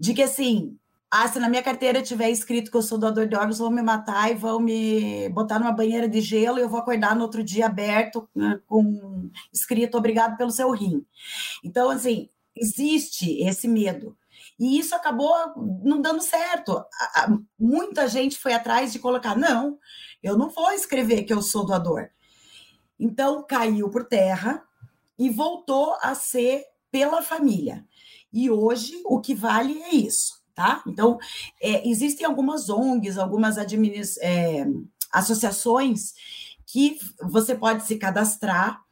de 0.00 0.14
que, 0.14 0.22
assim, 0.22 0.78
ah, 1.10 1.26
se 1.26 1.38
na 1.38 1.48
minha 1.48 1.62
carteira 1.62 2.02
tiver 2.02 2.30
escrito 2.30 2.70
que 2.70 2.76
eu 2.76 2.82
sou 2.82 2.98
doador 2.98 3.26
de 3.26 3.34
órgãos, 3.34 3.58
vão 3.58 3.70
me 3.70 3.80
matar 3.80 4.30
e 4.30 4.34
vão 4.34 4.60
me 4.60 5.28
botar 5.30 5.58
numa 5.58 5.72
banheira 5.72 6.06
de 6.06 6.20
gelo 6.20 6.58
e 6.58 6.62
eu 6.62 6.68
vou 6.68 6.78
acordar 6.78 7.16
no 7.16 7.22
outro 7.22 7.42
dia 7.42 7.66
aberto 7.66 8.28
né, 8.34 8.60
com 8.66 9.30
escrito 9.52 9.96
obrigado 9.96 10.36
pelo 10.36 10.50
seu 10.50 10.70
rim. 10.70 11.04
Então, 11.64 11.88
assim, 11.88 12.28
existe 12.54 13.42
esse 13.42 13.66
medo. 13.66 14.16
E 14.58 14.78
isso 14.78 14.94
acabou 14.94 15.32
não 15.84 16.00
dando 16.00 16.20
certo. 16.20 16.84
Muita 17.58 18.08
gente 18.08 18.38
foi 18.38 18.52
atrás 18.52 18.92
de 18.92 18.98
colocar, 18.98 19.36
não, 19.36 19.78
eu 20.22 20.36
não 20.36 20.50
vou 20.50 20.72
escrever 20.72 21.22
que 21.22 21.32
eu 21.32 21.40
sou 21.40 21.64
doador. 21.64 22.08
Então, 22.98 23.44
caiu 23.46 23.88
por 23.88 24.04
terra 24.04 24.64
e 25.18 25.30
voltou 25.30 25.96
a 26.02 26.14
ser 26.14 26.64
pela 26.90 27.22
família. 27.22 27.86
E 28.32 28.50
hoje 28.50 29.00
o 29.04 29.20
que 29.20 29.34
vale 29.34 29.80
é 29.82 29.94
isso 29.94 30.38
tá? 30.58 30.82
Então, 30.88 31.20
é, 31.62 31.88
existem 31.88 32.26
algumas 32.26 32.68
ONGs, 32.68 33.16
algumas 33.16 33.56
é, 34.20 34.66
associações 35.12 36.14
que 36.66 36.98
você 37.22 37.54
pode 37.54 37.86
se 37.86 37.96
cadastrar 37.96 38.82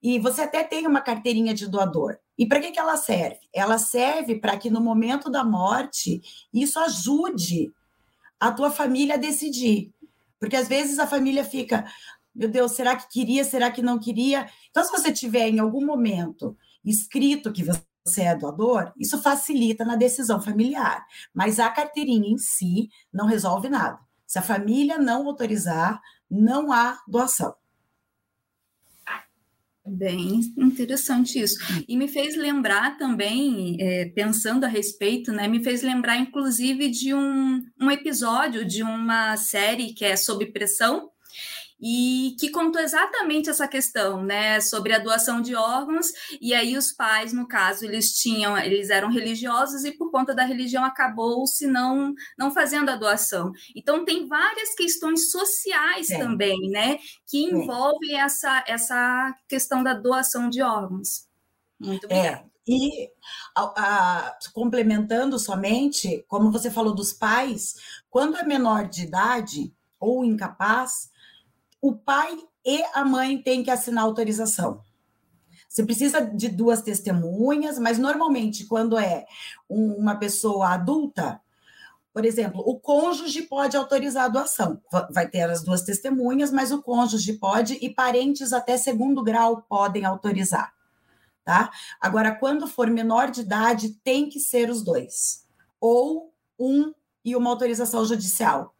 e 0.00 0.20
você 0.20 0.42
até 0.42 0.62
tem 0.62 0.86
uma 0.86 1.00
carteirinha 1.00 1.52
de 1.52 1.66
doador. 1.66 2.16
E 2.40 2.46
para 2.46 2.58
que, 2.58 2.70
que 2.70 2.80
ela 2.80 2.96
serve? 2.96 3.38
Ela 3.52 3.76
serve 3.76 4.40
para 4.40 4.56
que 4.56 4.70
no 4.70 4.80
momento 4.80 5.28
da 5.28 5.44
morte 5.44 6.22
isso 6.50 6.78
ajude 6.78 7.70
a 8.40 8.50
tua 8.50 8.70
família 8.70 9.16
a 9.16 9.18
decidir. 9.18 9.92
Porque 10.38 10.56
às 10.56 10.66
vezes 10.66 10.98
a 10.98 11.06
família 11.06 11.44
fica, 11.44 11.84
meu 12.34 12.48
Deus, 12.48 12.72
será 12.72 12.96
que 12.96 13.06
queria, 13.10 13.44
será 13.44 13.70
que 13.70 13.82
não 13.82 13.98
queria? 13.98 14.48
Então, 14.70 14.82
se 14.82 14.90
você 14.90 15.12
tiver 15.12 15.48
em 15.48 15.58
algum 15.58 15.84
momento 15.84 16.56
escrito 16.82 17.52
que 17.52 17.62
você 17.62 18.22
é 18.22 18.34
doador, 18.34 18.90
isso 18.98 19.20
facilita 19.20 19.84
na 19.84 19.94
decisão 19.94 20.40
familiar, 20.40 21.04
mas 21.34 21.60
a 21.60 21.68
carteirinha 21.68 22.30
em 22.30 22.38
si 22.38 22.88
não 23.12 23.26
resolve 23.26 23.68
nada. 23.68 23.98
Se 24.26 24.38
a 24.38 24.42
família 24.42 24.96
não 24.96 25.26
autorizar, 25.26 26.00
não 26.30 26.72
há 26.72 26.98
doação. 27.06 27.54
Bem 29.92 30.40
interessante 30.56 31.40
isso. 31.40 31.56
E 31.88 31.96
me 31.96 32.06
fez 32.06 32.36
lembrar 32.36 32.96
também, 32.96 33.76
é, 33.80 34.04
pensando 34.14 34.64
a 34.64 34.68
respeito, 34.68 35.32
né? 35.32 35.48
Me 35.48 35.64
fez 35.64 35.82
lembrar, 35.82 36.16
inclusive, 36.16 36.88
de 36.88 37.12
um, 37.12 37.60
um 37.80 37.90
episódio 37.90 38.64
de 38.64 38.84
uma 38.84 39.36
série 39.36 39.92
que 39.92 40.04
é 40.04 40.14
Sob 40.16 40.46
Pressão, 40.52 41.10
e 41.80 42.36
que 42.38 42.50
contou 42.50 42.80
exatamente 42.80 43.48
essa 43.48 43.66
questão, 43.66 44.22
né, 44.22 44.60
sobre 44.60 44.92
a 44.92 44.98
doação 44.98 45.40
de 45.40 45.54
órgãos, 45.54 46.12
e 46.40 46.52
aí 46.52 46.76
os 46.76 46.92
pais, 46.92 47.32
no 47.32 47.48
caso, 47.48 47.84
eles 47.84 48.12
tinham, 48.18 48.56
eles 48.58 48.90
eram 48.90 49.10
religiosos 49.10 49.84
e 49.84 49.92
por 49.92 50.10
conta 50.10 50.34
da 50.34 50.44
religião 50.44 50.84
acabou 50.84 51.46
se 51.46 51.66
não 51.66 52.14
não 52.36 52.50
fazendo 52.50 52.90
a 52.90 52.96
doação. 52.96 53.52
Então 53.74 54.04
tem 54.04 54.26
várias 54.26 54.74
questões 54.74 55.30
sociais 55.30 56.10
é. 56.10 56.18
também, 56.18 56.70
né, 56.70 56.98
que 57.26 57.44
envolvem 57.44 58.16
é. 58.16 58.24
essa 58.24 58.64
essa 58.66 59.34
questão 59.48 59.82
da 59.82 59.94
doação 59.94 60.50
de 60.50 60.62
órgãos. 60.62 61.26
Muito 61.78 62.04
obrigada. 62.04 62.44
É. 62.46 62.50
E 62.68 63.10
a, 63.56 63.62
a, 63.62 64.38
complementando 64.52 65.38
somente, 65.38 66.24
como 66.28 66.52
você 66.52 66.70
falou 66.70 66.94
dos 66.94 67.12
pais, 67.12 67.74
quando 68.08 68.36
é 68.36 68.44
menor 68.44 68.86
de 68.86 69.02
idade 69.02 69.72
ou 69.98 70.24
incapaz, 70.24 71.09
o 71.80 71.94
pai 71.94 72.36
e 72.64 72.82
a 72.94 73.04
mãe 73.04 73.40
têm 73.40 73.62
que 73.62 73.70
assinar 73.70 74.04
autorização. 74.04 74.82
Você 75.68 75.84
precisa 75.84 76.20
de 76.20 76.48
duas 76.48 76.82
testemunhas, 76.82 77.78
mas 77.78 77.96
normalmente, 77.96 78.66
quando 78.66 78.98
é 78.98 79.24
uma 79.68 80.16
pessoa 80.16 80.70
adulta, 80.70 81.40
por 82.12 82.24
exemplo, 82.24 82.60
o 82.66 82.78
cônjuge 82.78 83.42
pode 83.42 83.76
autorizar 83.76 84.24
a 84.24 84.28
doação. 84.28 84.80
Vai 85.12 85.28
ter 85.28 85.48
as 85.48 85.62
duas 85.62 85.82
testemunhas, 85.82 86.50
mas 86.50 86.72
o 86.72 86.82
cônjuge 86.82 87.34
pode 87.34 87.74
e 87.80 87.88
parentes 87.88 88.52
até 88.52 88.76
segundo 88.76 89.22
grau 89.22 89.62
podem 89.68 90.04
autorizar. 90.04 90.74
Tá? 91.44 91.70
Agora, 92.00 92.34
quando 92.34 92.66
for 92.66 92.90
menor 92.90 93.30
de 93.30 93.42
idade, 93.42 93.90
tem 94.02 94.28
que 94.28 94.40
ser 94.40 94.70
os 94.70 94.82
dois. 94.82 95.46
Ou 95.80 96.34
um 96.58 96.92
e 97.24 97.36
uma 97.36 97.48
autorização 97.48 98.04
judicial. 98.04 98.74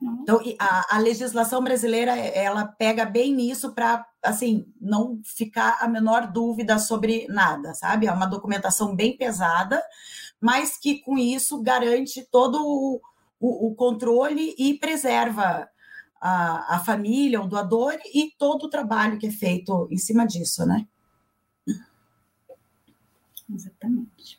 Então, 0.00 0.40
a, 0.58 0.96
a, 0.96 0.98
legislação 0.98 1.62
brasileira, 1.62 2.16
ela 2.16 2.64
pega 2.64 3.04
bem 3.04 3.34
nisso 3.34 3.72
para, 3.72 4.06
assim, 4.22 4.64
não 4.80 5.20
ficar 5.24 5.78
a 5.80 5.88
menor 5.88 6.30
dúvida 6.30 6.78
sobre 6.78 7.26
nada, 7.28 7.74
sabe? 7.74 8.06
É 8.06 8.12
uma 8.12 8.26
documentação 8.26 8.94
bem 8.94 9.16
pesada, 9.16 9.82
mas 10.40 10.76
que 10.76 11.00
com 11.00 11.18
isso 11.18 11.60
garante 11.60 12.24
todo 12.30 12.60
o, 12.60 13.00
o, 13.40 13.68
o 13.68 13.74
controle 13.74 14.54
e 14.56 14.74
preserva 14.74 15.68
a, 16.20 16.76
a 16.76 16.78
família, 16.78 17.40
o 17.40 17.48
doador 17.48 17.98
e 18.14 18.32
todo 18.38 18.64
o 18.64 18.70
trabalho 18.70 19.18
que 19.18 19.26
é 19.26 19.32
feito 19.32 19.88
em 19.90 19.98
cima 19.98 20.24
disso, 20.26 20.64
né? 20.64 20.86
Exatamente. 23.52 24.37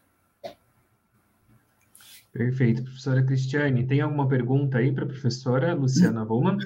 Perfeito. 2.40 2.84
Professora 2.84 3.22
Cristiane, 3.22 3.86
tem 3.86 4.00
alguma 4.00 4.26
pergunta 4.26 4.78
aí 4.78 4.94
para 4.94 5.04
a 5.04 5.08
professora 5.08 5.74
Luciana 5.74 6.24
Roman? 6.24 6.58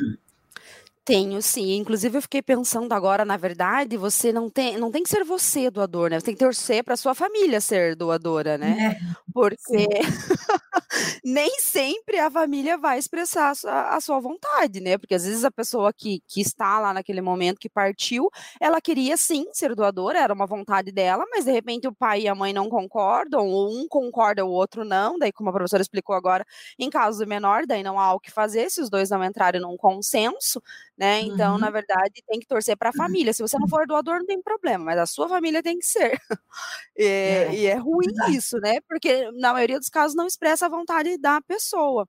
Tenho 1.04 1.42
sim. 1.42 1.78
Inclusive, 1.78 2.16
eu 2.16 2.22
fiquei 2.22 2.44
pensando 2.44 2.94
agora, 2.94 3.26
na 3.26 3.38
verdade, 3.38 3.98
você 3.98 4.32
não 4.32 4.52
tem, 4.52 4.78
não 4.78 4.92
tem 4.92 5.02
que 5.02 5.10
ser 5.10 5.24
você 5.24 5.72
doador, 5.72 6.12
né? 6.12 6.20
Você 6.20 6.28
tem 6.28 6.36
que 6.36 6.40
torcer 6.40 6.84
para 6.84 6.96
sua 6.96 7.16
família 7.16 7.60
ser 7.60 7.96
doadora, 7.96 8.56
né? 8.56 8.92
É, 8.92 9.00
Porque 9.34 9.88
nem 11.24 11.60
sempre 11.60 12.20
a 12.20 12.30
família 12.30 12.78
vai 12.78 12.98
expressar 12.98 13.50
a 13.50 13.56
sua, 13.56 13.96
a 13.96 14.02
sua, 14.02 14.20
vontade, 14.20 14.80
né? 14.80 14.98
Porque 14.98 15.16
às 15.16 15.26
vezes 15.26 15.44
a 15.44 15.52
pessoa 15.52 15.92
que, 15.94 16.22
que 16.28 16.42
está 16.42 16.80
lá 16.80 16.94
naquele 16.94 17.22
momento, 17.22 17.60
que 17.60 17.70
partiu, 17.70 18.30
ela 18.60 18.80
queria 18.82 19.18
sim 19.18 19.46
ser 19.52 19.76
doadora, 19.76 20.20
era 20.20 20.34
uma 20.34 20.46
vontade 20.46 20.92
dela, 20.92 21.26
mas 21.32 21.46
de 21.46 21.52
repente 21.52 21.88
o 21.88 21.94
pai 21.94 22.22
e 22.22 22.28
a 22.28 22.36
mãe 22.36 22.54
não 22.54 22.70
concordam, 22.70 23.48
ou 23.48 23.70
um 23.70 23.88
concorda, 23.88 24.46
o 24.46 24.50
outro 24.50 24.86
não. 24.86 25.18
Daí, 25.18 25.32
como 25.32 25.50
a 25.50 25.54
professora 25.54 25.82
explicou 25.82 26.16
agora, 26.16 26.46
em 26.78 26.90
caso 26.90 27.26
menor, 27.26 27.66
daí 27.66 27.84
não 27.84 28.00
há 28.00 28.14
o 28.14 28.20
que 28.20 28.32
fazer 28.32 28.70
se 28.70 28.82
os 28.82 28.90
dois 28.90 29.10
não 29.10 29.24
entrarem 29.24 29.62
num 29.62 29.78
consenso 29.78 30.62
né? 30.98 31.22
Então, 31.22 31.54
uhum. 31.54 31.60
na 31.60 31.70
verdade, 31.70 32.24
tem 32.28 32.40
que 32.40 32.46
torcer 32.46 32.78
para 32.78 32.90
a 32.90 32.94
família. 32.94 33.34
Se 33.34 33.42
você 33.42 33.58
não 33.58 33.68
for 33.68 33.88
doador, 33.88 34.20
não 34.20 34.26
tem 34.26 34.42
problema, 34.42 34.86
mas 34.86 35.00
a 35.00 35.06
sua 35.06 35.28
família 35.28 35.64
tem 35.64 35.80
que 35.80 35.86
ser. 35.86 36.20
e, 36.96 37.04
é, 37.04 37.56
e 37.56 37.66
é 37.66 37.76
ruim 37.76 38.14
isso, 38.30 38.58
né? 38.60 38.80
Porque 38.88 39.32
na 39.32 39.54
maioria 39.54 39.80
dos 39.80 39.90
casos 39.90 40.16
não 40.16 40.28
expressa 40.28 40.68
a 40.68 40.70
vontade 40.70 40.83
da 41.20 41.42
pessoa. 41.42 42.08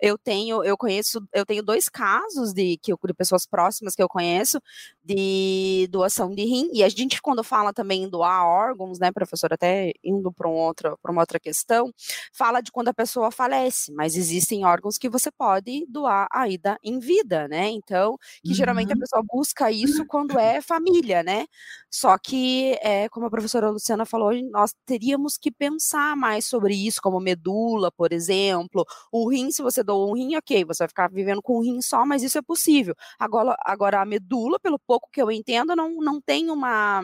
Eu 0.00 0.18
tenho, 0.18 0.64
eu 0.64 0.76
conheço, 0.76 1.20
eu 1.32 1.46
tenho 1.46 1.62
dois 1.62 1.88
casos 1.88 2.52
de 2.52 2.76
que 2.78 2.92
eu, 2.92 2.98
de 3.04 3.14
pessoas 3.14 3.46
próximas 3.46 3.94
que 3.94 4.02
eu 4.02 4.08
conheço 4.08 4.60
de 5.04 5.88
doação 5.90 6.34
de 6.34 6.44
rim. 6.44 6.70
E 6.72 6.82
a 6.82 6.88
gente, 6.88 7.20
quando 7.20 7.42
fala 7.44 7.72
também 7.72 8.04
em 8.04 8.08
doar 8.08 8.44
órgãos, 8.44 8.98
né, 8.98 9.10
professor, 9.12 9.52
até 9.52 9.92
indo 10.02 10.32
para 10.32 10.48
um 10.48 10.54
outra, 10.54 10.96
uma 11.04 11.22
outra 11.22 11.40
questão, 11.40 11.92
fala 12.32 12.60
de 12.60 12.70
quando 12.70 12.88
a 12.88 12.94
pessoa 12.94 13.30
falece, 13.30 13.92
mas 13.92 14.16
existem 14.16 14.64
órgãos 14.64 14.98
que 14.98 15.08
você 15.08 15.30
pode 15.30 15.86
doar 15.88 16.26
ainda 16.32 16.78
em 16.82 16.98
vida, 16.98 17.48
né? 17.48 17.68
Então, 17.68 18.16
que 18.42 18.50
uhum. 18.50 18.54
geralmente 18.54 18.92
a 18.92 18.96
pessoa 18.96 19.22
busca 19.26 19.70
isso 19.70 20.04
quando 20.06 20.38
é 20.38 20.60
família, 20.60 21.22
né? 21.22 21.46
Só 21.90 22.16
que, 22.18 22.78
é, 22.80 23.08
como 23.08 23.26
a 23.26 23.30
professora 23.30 23.70
Luciana 23.70 24.06
falou, 24.06 24.32
nós 24.50 24.74
teríamos 24.86 25.36
que 25.36 25.50
pensar 25.50 26.16
mais 26.16 26.46
sobre 26.46 26.74
isso, 26.74 27.00
como 27.02 27.20
medula, 27.20 27.90
por 27.92 28.11
exemplo. 28.12 28.84
O 29.10 29.28
rim, 29.28 29.50
se 29.50 29.62
você 29.62 29.82
doa 29.82 30.10
um 30.10 30.14
rim, 30.14 30.36
ok, 30.36 30.64
você 30.64 30.84
vai 30.84 30.88
ficar 30.88 31.10
vivendo 31.10 31.42
com 31.42 31.58
um 31.58 31.62
rim 31.62 31.80
só, 31.82 32.04
mas 32.06 32.22
isso 32.22 32.38
é 32.38 32.42
possível. 32.42 32.94
Agora, 33.18 33.56
agora 33.64 34.00
a 34.00 34.06
medula, 34.06 34.58
pelo 34.60 34.78
pouco 34.78 35.08
que 35.12 35.20
eu 35.22 35.30
entendo, 35.30 35.74
não, 35.76 35.96
não 35.96 36.20
tem 36.20 36.50
uma 36.50 37.02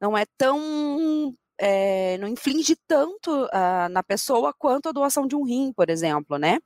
não 0.00 0.18
é 0.18 0.24
tão 0.36 1.34
é, 1.58 2.18
não 2.18 2.28
inflige 2.28 2.76
tanto 2.86 3.44
uh, 3.44 3.88
na 3.90 4.02
pessoa 4.02 4.52
quanto 4.52 4.88
a 4.88 4.92
doação 4.92 5.26
de 5.26 5.36
um 5.36 5.44
rim, 5.44 5.72
por 5.72 5.90
exemplo, 5.90 6.38
né? 6.38 6.58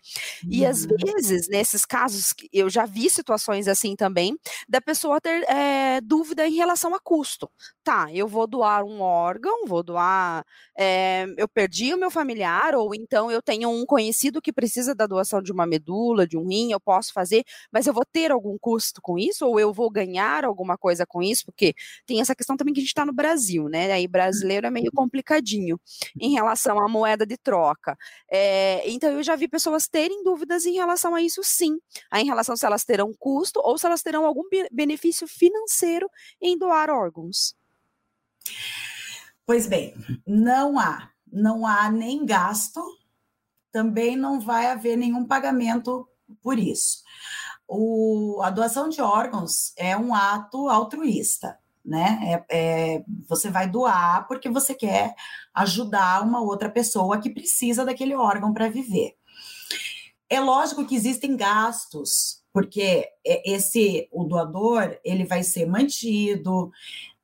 E 0.49 0.65
às 0.65 0.85
uhum. 0.85 0.97
vezes, 0.97 1.49
nesses 1.49 1.85
casos, 1.85 2.35
eu 2.53 2.71
já 2.71 2.87
vi 2.87 3.11
situações 3.11 3.69
assim 3.69 3.97
também, 3.97 4.37
da 4.69 4.81
pessoa 4.81 5.21
ter 5.21 5.43
é, 5.49 6.01
dúvida 6.01 6.47
em 6.47 6.55
relação 6.55 6.95
a 6.95 7.01
custo. 7.01 7.51
Tá, 7.85 8.09
eu 8.13 8.27
vou 8.27 8.47
doar 8.47 8.85
um 8.85 9.01
órgão, 9.01 9.67
vou 9.67 9.83
doar, 9.83 10.45
é, 10.77 11.27
eu 11.37 11.49
perdi 11.49 11.95
o 11.95 11.99
meu 11.99 12.11
familiar, 12.11 12.75
ou 12.75 12.95
então 12.95 13.31
eu 13.31 13.43
tenho 13.43 13.69
um 13.71 13.85
conhecido 13.85 14.43
que 14.43 14.53
precisa 14.53 14.95
da 14.95 15.07
doação 15.07 15.43
de 15.43 15.53
uma 15.53 15.67
medula, 15.67 16.27
de 16.27 16.37
um 16.37 16.47
rim, 16.49 16.73
eu 16.73 16.81
posso 16.81 17.13
fazer, 17.13 17.45
mas 17.73 17.87
eu 17.87 17.93
vou 17.93 18.05
ter 18.05 18.33
algum 18.33 18.57
custo 18.59 19.01
com 19.01 19.19
isso, 19.19 19.47
ou 19.47 19.61
eu 19.61 19.73
vou 19.73 19.91
ganhar 19.91 20.45
alguma 20.45 20.77
coisa 20.77 21.07
com 21.07 21.23
isso, 21.23 21.45
porque 21.45 21.75
tem 22.07 22.21
essa 22.21 22.35
questão 22.35 22.57
também 22.57 22.75
que 22.75 22.81
a 22.81 22.83
gente 22.83 22.89
está 22.89 23.05
no 23.05 23.13
Brasil, 23.13 23.69
né? 23.69 23.93
Aí 23.93 24.09
brasileiro 24.09 24.67
é 24.67 24.71
meio 24.77 24.93
complicadinho 24.93 25.81
em 26.21 26.35
relação 26.35 26.79
à 26.79 26.87
moeda 26.87 27.25
de 27.27 27.39
troca. 27.39 27.97
É, 28.31 28.89
então, 28.91 29.11
eu 29.11 29.23
já 29.23 29.35
vi 29.35 29.49
pessoas 29.49 29.89
terem 29.89 30.23
dúvidas 30.23 30.67
em 30.67 30.75
relação 30.75 31.15
a 31.15 31.23
isso, 31.23 31.43
sim. 31.43 31.79
Em 32.15 32.27
relação 32.27 32.57
se 32.57 32.67
elas 32.67 32.85
terão 32.85 33.15
custo 33.19 33.61
ou 33.65 33.79
se 33.79 33.87
elas 33.87 34.03
terão 34.03 34.27
algum 34.27 34.43
benefício 34.71 35.27
financeiro 35.27 36.09
em 36.41 36.59
doar 36.59 36.91
órgãos. 36.91 37.55
Pois 39.47 39.67
bem, 39.67 39.95
não 40.27 40.79
há. 40.79 41.11
Não 41.33 41.67
há 41.67 41.91
nem 41.91 42.25
gasto, 42.25 42.81
também 43.73 44.17
não 44.17 44.41
vai 44.41 44.67
haver 44.67 44.97
nenhum 44.97 45.25
pagamento 45.27 46.09
por 46.41 46.59
isso. 46.59 47.03
O, 47.67 48.41
a 48.43 48.51
doação 48.51 48.89
de 48.89 49.01
órgãos 49.01 49.73
é 49.77 49.97
um 49.97 50.15
ato 50.15 50.69
altruísta 50.69 51.59
né? 51.87 52.45
É, 52.51 52.95
é, 52.97 53.05
você 53.29 53.49
vai 53.49 53.71
doar 53.71 54.27
porque 54.27 54.51
você 54.51 54.75
quer 54.75 55.15
ajudar 55.55 56.23
uma 56.23 56.43
outra 56.43 56.69
pessoa 56.69 57.21
que 57.21 57.31
precisa 57.31 57.85
daquele 57.85 58.15
órgão 58.15 58.53
para 58.53 58.69
viver. 58.69 59.15
É 60.29 60.41
lógico 60.41 60.85
que 60.85 60.97
existem 60.97 61.37
gastos, 61.37 62.43
porque 62.53 63.09
esse 63.25 64.09
o 64.11 64.25
doador 64.25 64.99
ele 65.05 65.25
vai 65.25 65.45
ser 65.45 65.67
mantido 65.67 66.73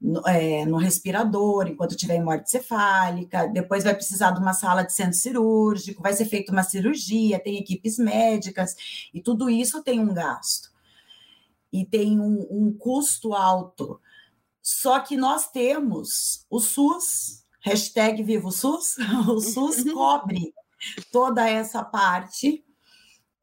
no, 0.00 0.20
é, 0.26 0.64
no 0.66 0.76
respirador 0.76 1.66
enquanto 1.66 1.96
tiver 1.96 2.16
em 2.16 2.22
morte 2.22 2.50
cefálica, 2.50 3.48
depois 3.48 3.82
vai 3.82 3.94
precisar 3.94 4.30
de 4.30 4.40
uma 4.40 4.52
sala 4.52 4.84
de 4.84 4.92
centro 4.92 5.14
cirúrgico, 5.14 6.02
vai 6.02 6.12
ser 6.12 6.26
feita 6.26 6.52
uma 6.52 6.62
cirurgia, 6.62 7.40
tem 7.40 7.58
equipes 7.58 7.98
médicas, 7.98 8.74
e 9.12 9.20
tudo 9.20 9.50
isso 9.50 9.82
tem 9.82 9.98
um 9.98 10.14
gasto. 10.14 10.70
E 11.72 11.86
tem 11.86 12.20
um, 12.20 12.46
um 12.50 12.72
custo 12.72 13.32
alto 13.32 13.98
só 14.62 15.00
que 15.00 15.16
nós 15.16 15.50
temos 15.50 16.46
o 16.48 16.60
SUS, 16.60 17.44
hashtag 17.60 18.22
Viva 18.22 18.46
o 18.48 18.52
SUS, 18.52 18.96
o 19.28 19.40
SUS 19.40 19.84
cobre 19.92 20.54
toda 21.10 21.48
essa 21.48 21.82
parte 21.84 22.64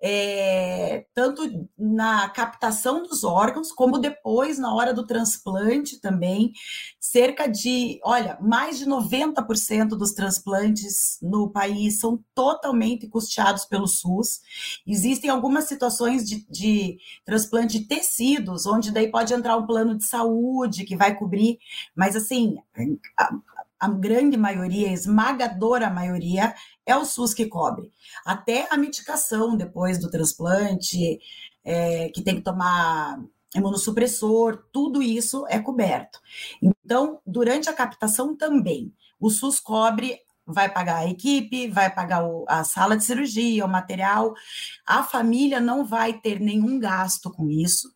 é, 0.02 1.06
tanto 1.14 1.68
na 1.78 2.30
captação 2.30 3.04
dos 3.04 3.24
órgãos, 3.24 3.72
como 3.72 4.00
depois 4.00 4.58
na 4.58 4.74
hora 4.74 4.94
do 4.94 5.06
transplante 5.06 6.00
também. 6.00 6.54
Cerca 7.00 7.48
de, 7.48 8.00
olha, 8.04 8.38
mais 8.42 8.78
de 8.78 8.86
90% 8.86 9.90
dos 9.90 10.14
transplantes 10.14 11.18
no 11.22 11.50
país 11.50 12.00
são 12.00 12.24
totalmente 12.34 13.08
custeados 13.08 13.66
pelo 13.66 13.88
SUS. 13.88 14.40
Existem 14.88 15.30
algumas 15.30 15.66
situações 15.66 16.28
de, 16.28 16.46
de 16.50 16.98
transplante 17.26 17.80
de 17.80 17.88
tecidos, 17.88 18.66
onde 18.66 18.92
daí 18.92 19.12
pode 19.12 19.34
entrar 19.34 19.58
um 19.58 19.66
plano 19.66 19.98
de 19.98 20.06
saúde 20.06 20.86
que 20.86 20.96
vai 20.96 21.16
cobrir, 21.16 21.58
mas 21.96 22.16
assim, 22.16 22.56
a, 23.18 23.34
a 23.80 23.88
grande 23.88 24.36
maioria, 24.36 24.90
a 24.90 24.94
esmagadora 24.94 25.90
maioria, 25.90 26.54
é 26.90 26.98
o 26.98 27.06
SUS 27.06 27.34
que 27.34 27.46
cobre. 27.46 27.92
Até 28.26 28.68
a 28.72 28.78
medicação 28.78 29.56
depois 29.56 30.00
do 30.00 30.10
transplante, 30.10 31.20
é, 31.64 32.10
que 32.10 32.22
tem 32.22 32.36
que 32.36 32.42
tomar 32.42 33.24
imunossupressor, 33.56 34.64
tudo 34.72 35.02
isso 35.02 35.46
é 35.48 35.60
coberto. 35.60 36.20
Então, 36.62 37.20
durante 37.26 37.70
a 37.70 37.74
captação 37.74 38.36
também, 38.36 38.94
o 39.20 39.30
SUS 39.30 39.60
cobre, 39.60 40.20
vai 40.46 40.68
pagar 40.68 40.98
a 40.98 41.08
equipe, 41.08 41.68
vai 41.68 41.94
pagar 41.94 42.24
a 42.48 42.64
sala 42.64 42.98
de 42.98 43.04
cirurgia, 43.04 43.66
o 43.66 43.70
material, 43.70 44.34
a 44.84 45.04
família 45.04 45.60
não 45.60 45.86
vai 45.86 46.14
ter 46.14 46.40
nenhum 46.40 46.80
gasto 46.80 47.30
com 47.30 47.50
isso 47.52 47.94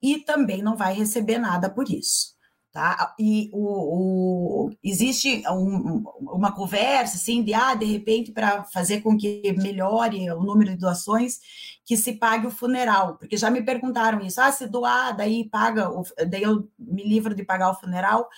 e 0.00 0.18
também 0.18 0.62
não 0.62 0.76
vai 0.76 0.94
receber 0.94 1.38
nada 1.38 1.68
por 1.68 1.90
isso. 1.90 2.33
Tá? 2.74 3.14
E 3.20 3.50
o, 3.52 4.66
o 4.66 4.70
existe 4.82 5.44
um, 5.48 6.02
uma 6.18 6.50
conversa 6.50 7.14
assim 7.14 7.40
de 7.40 7.54
ah, 7.54 7.72
de 7.72 7.84
repente, 7.84 8.32
para 8.32 8.64
fazer 8.64 9.00
com 9.00 9.16
que 9.16 9.54
melhore 9.62 10.28
o 10.32 10.42
número 10.42 10.72
de 10.72 10.78
doações, 10.78 11.38
que 11.84 11.96
se 11.96 12.14
pague 12.14 12.48
o 12.48 12.50
funeral, 12.50 13.16
porque 13.16 13.36
já 13.36 13.48
me 13.48 13.62
perguntaram 13.62 14.20
isso, 14.20 14.40
ah, 14.40 14.50
se 14.50 14.66
doar, 14.66 15.16
daí 15.16 15.48
paga, 15.48 15.88
daí 16.28 16.42
eu 16.42 16.68
me 16.76 17.04
livro 17.04 17.32
de 17.32 17.44
pagar 17.44 17.70
o 17.70 17.76
funeral. 17.76 18.28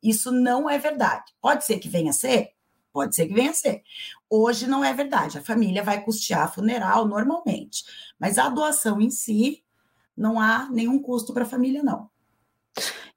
Isso 0.00 0.30
não 0.30 0.70
é 0.70 0.78
verdade. 0.78 1.24
Pode 1.40 1.64
ser 1.64 1.80
que 1.80 1.88
venha 1.88 2.10
a 2.10 2.14
ser, 2.14 2.50
pode 2.92 3.16
ser 3.16 3.26
que 3.26 3.34
venha 3.34 3.50
a 3.50 3.54
ser. 3.54 3.82
Hoje 4.30 4.68
não 4.68 4.84
é 4.84 4.94
verdade. 4.94 5.36
A 5.36 5.42
família 5.42 5.82
vai 5.82 6.00
custear 6.00 6.54
funeral 6.54 7.08
normalmente, 7.08 7.82
mas 8.20 8.38
a 8.38 8.48
doação 8.48 9.00
em 9.00 9.10
si 9.10 9.64
não 10.16 10.38
há 10.38 10.68
nenhum 10.70 11.02
custo 11.02 11.34
para 11.34 11.42
a 11.42 11.48
família, 11.48 11.82
não. 11.82 12.08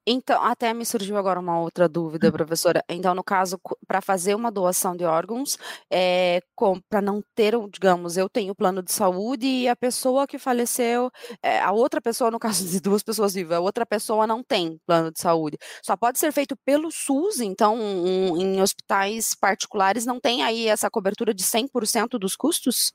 Então, 0.05 0.43
até 0.43 0.73
me 0.73 0.85
surgiu 0.85 1.17
agora 1.17 1.39
uma 1.39 1.59
outra 1.59 1.87
dúvida, 1.87 2.27
hum. 2.27 2.31
professora. 2.31 2.83
Então, 2.89 3.15
no 3.15 3.23
caso, 3.23 3.57
para 3.87 4.01
fazer 4.01 4.35
uma 4.35 4.51
doação 4.51 4.97
de 4.97 5.05
órgãos, 5.05 5.57
é, 5.89 6.41
para 6.89 7.01
não 7.01 7.23
ter, 7.33 7.55
digamos, 7.69 8.17
eu 8.17 8.27
tenho 8.27 8.53
plano 8.53 8.83
de 8.83 8.91
saúde 8.91 9.47
e 9.47 9.67
a 9.67 9.75
pessoa 9.75 10.27
que 10.27 10.37
faleceu, 10.37 11.09
é, 11.41 11.59
a 11.59 11.71
outra 11.71 12.01
pessoa, 12.01 12.29
no 12.29 12.39
caso 12.39 12.67
de 12.67 12.81
duas 12.81 13.01
pessoas 13.01 13.33
vivas, 13.33 13.57
a 13.57 13.61
outra 13.61 13.85
pessoa 13.85 14.27
não 14.27 14.43
tem 14.43 14.77
plano 14.85 15.09
de 15.09 15.21
saúde. 15.21 15.57
Só 15.81 15.95
pode 15.95 16.19
ser 16.19 16.33
feito 16.33 16.55
pelo 16.65 16.91
SUS, 16.91 17.39
então, 17.39 17.79
um, 17.79 18.37
em 18.37 18.61
hospitais 18.61 19.33
particulares 19.33 20.05
não 20.05 20.19
tem 20.19 20.43
aí 20.43 20.67
essa 20.67 20.89
cobertura 20.89 21.33
de 21.33 21.43
100% 21.43 22.19
dos 22.19 22.35
custos? 22.35 22.91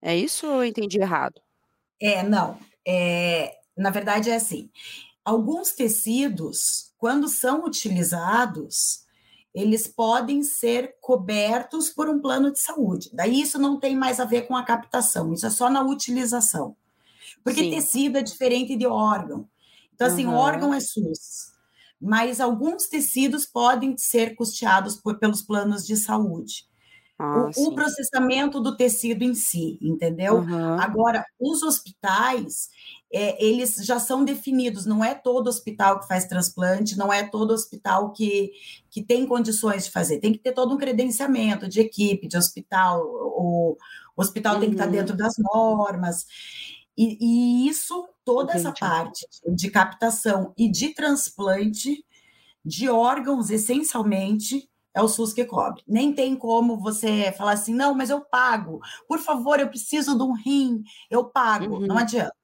É 0.00 0.14
isso 0.16 0.46
ou 0.46 0.62
eu 0.62 0.64
entendi 0.64 1.00
errado? 1.00 1.40
É, 2.00 2.22
não. 2.22 2.56
É, 2.86 3.56
na 3.76 3.90
verdade, 3.90 4.30
é 4.30 4.36
assim 4.36 4.70
alguns 5.30 5.72
tecidos, 5.72 6.92
quando 6.98 7.28
são 7.28 7.64
utilizados, 7.64 9.04
eles 9.54 9.86
podem 9.86 10.42
ser 10.42 10.96
cobertos 11.00 11.88
por 11.88 12.08
um 12.08 12.20
plano 12.20 12.52
de 12.52 12.58
saúde. 12.58 13.10
Daí 13.12 13.40
isso 13.40 13.58
não 13.58 13.78
tem 13.78 13.96
mais 13.96 14.18
a 14.18 14.24
ver 14.24 14.42
com 14.48 14.56
a 14.56 14.64
captação, 14.64 15.32
isso 15.32 15.46
é 15.46 15.50
só 15.50 15.70
na 15.70 15.82
utilização. 15.82 16.76
Porque 17.44 17.62
Sim. 17.62 17.70
tecido 17.70 18.18
é 18.18 18.22
diferente 18.22 18.74
de 18.76 18.86
órgão. 18.86 19.48
Então, 19.94 20.08
assim, 20.08 20.26
uhum. 20.26 20.34
órgão 20.34 20.74
é 20.74 20.80
SUS. 20.80 21.52
Mas 22.00 22.40
alguns 22.40 22.86
tecidos 22.88 23.46
podem 23.46 23.96
ser 23.96 24.34
custeados 24.34 24.96
por, 24.96 25.18
pelos 25.18 25.42
planos 25.42 25.86
de 25.86 25.96
saúde. 25.96 26.68
Ah, 27.22 27.50
o, 27.54 27.68
o, 27.68 27.74
processamento 27.74 28.58
do 28.60 28.74
tecido 28.74 29.22
em 29.22 29.34
si, 29.34 29.78
entendeu? 29.82 30.36
Uhum. 30.36 30.80
Agora, 30.80 31.22
os 31.38 31.62
hospitais, 31.62 32.70
é, 33.12 33.44
eles 33.44 33.74
já 33.84 34.00
são 34.00 34.24
definidos, 34.24 34.86
não 34.86 35.04
é 35.04 35.14
todo 35.14 35.48
hospital 35.48 36.00
que 36.00 36.08
faz 36.08 36.24
transplante, 36.24 36.96
não 36.96 37.12
é 37.12 37.22
todo 37.28 37.50
hospital 37.50 38.10
que, 38.12 38.52
que 38.88 39.02
tem 39.02 39.26
condições 39.26 39.84
de 39.84 39.90
fazer, 39.90 40.18
tem 40.18 40.32
que 40.32 40.38
ter 40.38 40.52
todo 40.52 40.74
um 40.74 40.78
credenciamento 40.78 41.68
de 41.68 41.80
equipe, 41.80 42.26
de 42.26 42.38
hospital, 42.38 43.04
o, 43.04 43.76
o 44.16 44.22
hospital 44.22 44.54
uhum. 44.54 44.60
tem 44.60 44.70
que 44.70 44.76
estar 44.76 44.86
dentro 44.86 45.14
das 45.14 45.34
normas, 45.36 46.24
e, 46.96 47.18
e 47.20 47.68
isso, 47.68 48.08
toda 48.24 48.52
Entendi. 48.52 48.66
essa 48.66 48.72
parte 48.72 49.26
de 49.46 49.70
captação 49.70 50.54
e 50.56 50.70
de 50.70 50.94
transplante 50.94 52.02
de 52.64 52.88
órgãos, 52.88 53.50
essencialmente, 53.50 54.70
é 54.94 55.02
o 55.02 55.08
SUS 55.08 55.32
que 55.32 55.44
cobre. 55.44 55.82
Nem 55.86 56.12
tem 56.12 56.36
como 56.36 56.78
você 56.78 57.32
falar 57.32 57.52
assim, 57.52 57.74
não, 57.74 57.94
mas 57.94 58.10
eu 58.10 58.20
pago. 58.20 58.80
Por 59.06 59.18
favor, 59.18 59.60
eu 59.60 59.68
preciso 59.68 60.16
de 60.16 60.22
um 60.22 60.32
rim, 60.32 60.82
eu 61.10 61.24
pago. 61.24 61.76
Uhum. 61.76 61.86
Não 61.86 61.98
adianta. 61.98 62.34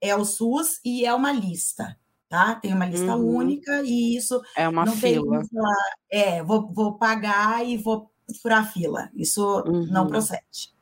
É 0.00 0.14
o 0.16 0.24
SUS 0.24 0.80
e 0.84 1.04
é 1.04 1.12
uma 1.12 1.30
lista, 1.30 1.96
tá? 2.28 2.54
Tem 2.54 2.72
uma 2.72 2.86
lista 2.86 3.16
uhum. 3.16 3.36
única 3.36 3.82
e 3.82 4.16
isso 4.16 4.40
é 4.56 4.68
uma 4.68 4.84
não 4.84 4.94
fila. 4.94 5.40
Tem 5.40 5.48
falar, 5.48 5.94
é, 6.10 6.42
vou, 6.42 6.72
vou 6.72 6.94
pagar 6.96 7.64
e 7.66 7.76
vou 7.76 8.10
furar 8.40 8.72
fila. 8.72 9.10
Isso 9.14 9.62
uhum. 9.66 9.86
não 9.90 10.06
procede. 10.06 10.72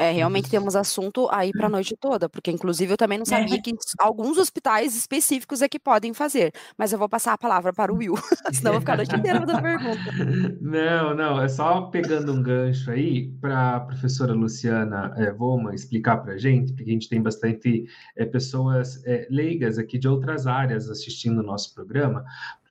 É, 0.00 0.12
realmente 0.12 0.46
uhum. 0.46 0.50
temos 0.50 0.74
assunto 0.74 1.28
aí 1.30 1.50
para 1.52 1.66
a 1.66 1.68
noite 1.68 1.94
toda, 1.94 2.26
porque 2.26 2.50
inclusive 2.50 2.90
eu 2.90 2.96
também 2.96 3.18
não 3.18 3.26
sabia 3.26 3.56
é. 3.56 3.58
que 3.60 3.74
alguns 3.98 4.38
hospitais 4.38 4.96
específicos 4.96 5.60
é 5.60 5.68
que 5.68 5.78
podem 5.78 6.14
fazer, 6.14 6.52
mas 6.78 6.90
eu 6.90 6.98
vou 6.98 7.06
passar 7.06 7.34
a 7.34 7.38
palavra 7.38 7.70
para 7.70 7.92
o 7.92 7.96
Will, 7.96 8.14
senão 8.50 8.70
eu 8.70 8.72
vou 8.72 8.80
ficar 8.80 8.94
a 8.94 8.96
noite 8.96 9.14
inteira 9.14 9.40
fazendo 9.40 9.60
pergunta. 9.60 10.58
Não, 10.58 11.14
não, 11.14 11.42
é 11.42 11.48
só 11.48 11.82
pegando 11.82 12.32
um 12.32 12.42
gancho 12.42 12.90
aí 12.90 13.28
para 13.42 13.76
a 13.76 13.80
professora 13.80 14.32
Luciana 14.32 15.12
é, 15.18 15.30
Voma 15.30 15.74
explicar 15.74 16.16
para 16.16 16.32
a 16.32 16.38
gente, 16.38 16.72
porque 16.72 16.90
a 16.90 16.94
gente 16.94 17.08
tem 17.08 17.20
bastante 17.20 17.84
é, 18.16 18.24
pessoas 18.24 19.04
é, 19.04 19.26
leigas 19.30 19.76
aqui 19.76 19.98
de 19.98 20.08
outras 20.08 20.46
áreas 20.46 20.88
assistindo 20.88 21.40
o 21.40 21.42
nosso 21.42 21.74
programa, 21.74 22.24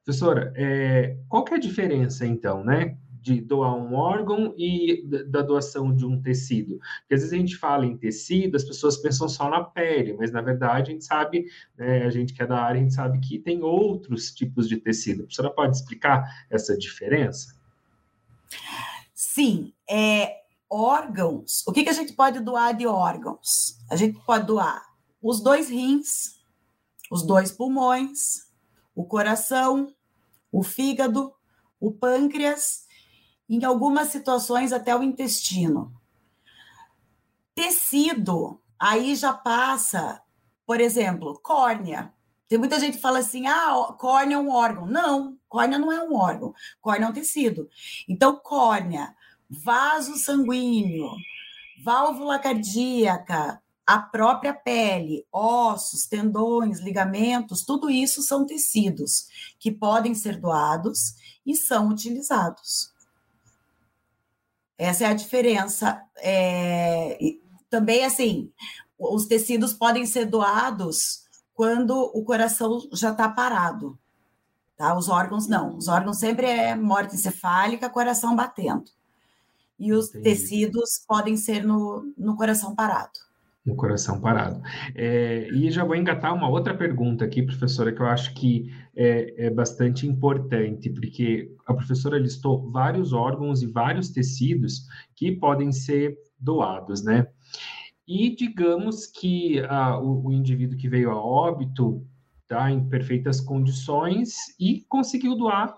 Professora, 0.09 0.51
é, 0.55 1.17
qual 1.27 1.43
que 1.43 1.53
é 1.53 1.57
a 1.57 1.59
diferença, 1.59 2.25
então, 2.25 2.63
né? 2.63 2.97
De 3.21 3.41
doar 3.41 3.75
um 3.75 3.93
órgão 3.93 4.53
e 4.57 5.03
da 5.27 5.41
doação 5.41 5.93
de 5.93 6.05
um 6.05 6.21
tecido. 6.21 6.79
Porque 7.01 7.15
às 7.15 7.21
vezes 7.21 7.33
a 7.33 7.37
gente 7.37 7.57
fala 7.57 7.85
em 7.85 7.97
tecido, 7.97 8.55
as 8.55 8.63
pessoas 8.63 8.97
pensam 8.97 9.27
só 9.27 9.49
na 9.49 9.63
pele, 9.63 10.13
mas 10.13 10.31
na 10.31 10.41
verdade 10.41 10.91
a 10.91 10.93
gente 10.93 11.05
sabe, 11.05 11.45
né, 11.77 12.05
a 12.05 12.09
gente 12.09 12.33
que 12.33 12.41
é 12.41 12.47
da 12.47 12.61
área, 12.61 12.79
a 12.79 12.83
gente 12.83 12.93
sabe 12.93 13.19
que 13.19 13.39
tem 13.39 13.61
outros 13.61 14.33
tipos 14.33 14.67
de 14.67 14.77
tecido. 14.77 15.21
A 15.21 15.23
professora 15.23 15.49
pode 15.49 15.75
explicar 15.75 16.23
essa 16.49 16.77
diferença? 16.77 17.55
Sim, 19.13 19.73
é, 19.89 20.37
órgãos. 20.69 21.63
O 21.67 21.71
que, 21.71 21.83
que 21.83 21.89
a 21.89 21.93
gente 21.93 22.13
pode 22.13 22.39
doar 22.39 22.75
de 22.75 22.87
órgãos? 22.87 23.77
A 23.89 23.95
gente 23.95 24.19
pode 24.25 24.45
doar 24.45 24.87
os 25.21 25.41
dois 25.41 25.69
rins, 25.69 26.39
os 27.11 27.23
dois 27.23 27.51
pulmões, 27.51 28.47
o 28.95 29.03
coração, 29.03 29.93
o 30.51 30.63
fígado, 30.63 31.33
o 31.79 31.91
pâncreas 31.91 32.87
em 33.49 33.65
algumas 33.65 34.09
situações 34.09 34.71
até 34.71 34.95
o 34.95 35.01
intestino. 35.01 35.91
Tecido, 37.55 38.61
aí 38.77 39.15
já 39.15 39.33
passa, 39.33 40.21
por 40.65 40.79
exemplo, 40.79 41.39
córnea. 41.41 42.13
Tem 42.47 42.57
muita 42.57 42.79
gente 42.79 42.95
que 42.95 43.01
fala 43.01 43.19
assim: 43.19 43.47
ah, 43.47 43.93
córnea 43.97 44.35
é 44.35 44.39
um 44.39 44.51
órgão. 44.51 44.85
Não, 44.85 45.37
córnea 45.47 45.79
não 45.79 45.91
é 45.91 46.01
um 46.01 46.15
órgão, 46.15 46.53
córnea 46.79 47.07
é 47.07 47.09
um 47.09 47.13
tecido. 47.13 47.69
Então, 48.07 48.35
córnea, 48.37 49.15
vaso 49.49 50.15
sanguíneo, 50.15 51.09
válvula 51.83 52.37
cardíaca, 52.39 53.61
a 53.85 53.97
própria 53.97 54.53
pele, 54.53 55.25
ossos, 55.31 56.05
tendões, 56.05 56.79
ligamentos, 56.79 57.65
tudo 57.65 57.89
isso 57.89 58.21
são 58.21 58.45
tecidos 58.45 59.27
que 59.57 59.71
podem 59.71 60.13
ser 60.13 60.39
doados 60.39 61.15
e 61.43 61.55
são 61.55 61.89
utilizados. 61.89 62.93
Essa 64.79 65.03
é 65.03 65.07
a 65.07 65.13
diferença. 65.13 66.01
É, 66.17 67.19
também, 67.69 68.05
assim, 68.05 68.49
os 68.97 69.25
tecidos 69.25 69.73
podem 69.73 70.05
ser 70.05 70.25
doados 70.25 71.25
quando 71.53 71.93
o 72.13 72.23
coração 72.23 72.79
já 72.93 73.11
está 73.11 73.27
parado. 73.29 73.99
Tá? 74.77 74.97
Os 74.97 75.09
órgãos 75.09 75.47
não. 75.47 75.75
Os 75.77 75.89
órgãos 75.89 76.17
sempre 76.17 76.47
é 76.47 76.75
morte 76.75 77.15
encefálica, 77.15 77.89
coração 77.89 78.35
batendo. 78.35 78.89
E 79.77 79.91
os 79.93 80.09
Entendi. 80.09 80.23
tecidos 80.23 81.03
podem 81.05 81.35
ser 81.35 81.63
no, 81.63 82.11
no 82.17 82.37
coração 82.37 82.73
parado 82.73 83.28
no 83.69 83.75
coração 83.75 84.19
parado. 84.19 84.61
É, 84.95 85.47
e 85.53 85.71
já 85.71 85.85
vou 85.85 85.95
engatar 85.95 86.33
uma 86.33 86.49
outra 86.49 86.73
pergunta 86.75 87.23
aqui, 87.23 87.41
professora, 87.41 87.93
que 87.93 88.01
eu 88.01 88.07
acho 88.07 88.33
que 88.33 88.71
é, 88.95 89.45
é, 89.45 89.49
bastante 89.49 90.05
importante, 90.05 90.89
porque 90.89 91.55
a 91.65 91.73
professora 91.73 92.17
listou 92.17 92.69
vários 92.69 93.13
órgãos 93.13 93.61
e 93.61 93.67
vários 93.67 94.09
tecidos 94.09 94.87
que 95.15 95.31
podem 95.31 95.71
ser 95.71 96.17
doados, 96.39 97.03
né? 97.03 97.27
E 98.07 98.35
digamos 98.35 99.05
que 99.05 99.59
a, 99.61 99.99
o, 99.99 100.27
o 100.27 100.33
indivíduo 100.33 100.77
que 100.77 100.89
veio 100.89 101.11
a 101.11 101.23
óbito 101.23 102.05
está 102.41 102.71
em 102.71 102.83
perfeitas 102.89 103.39
condições 103.39 104.35
e 104.59 104.83
conseguiu 104.89 105.35
doar 105.35 105.77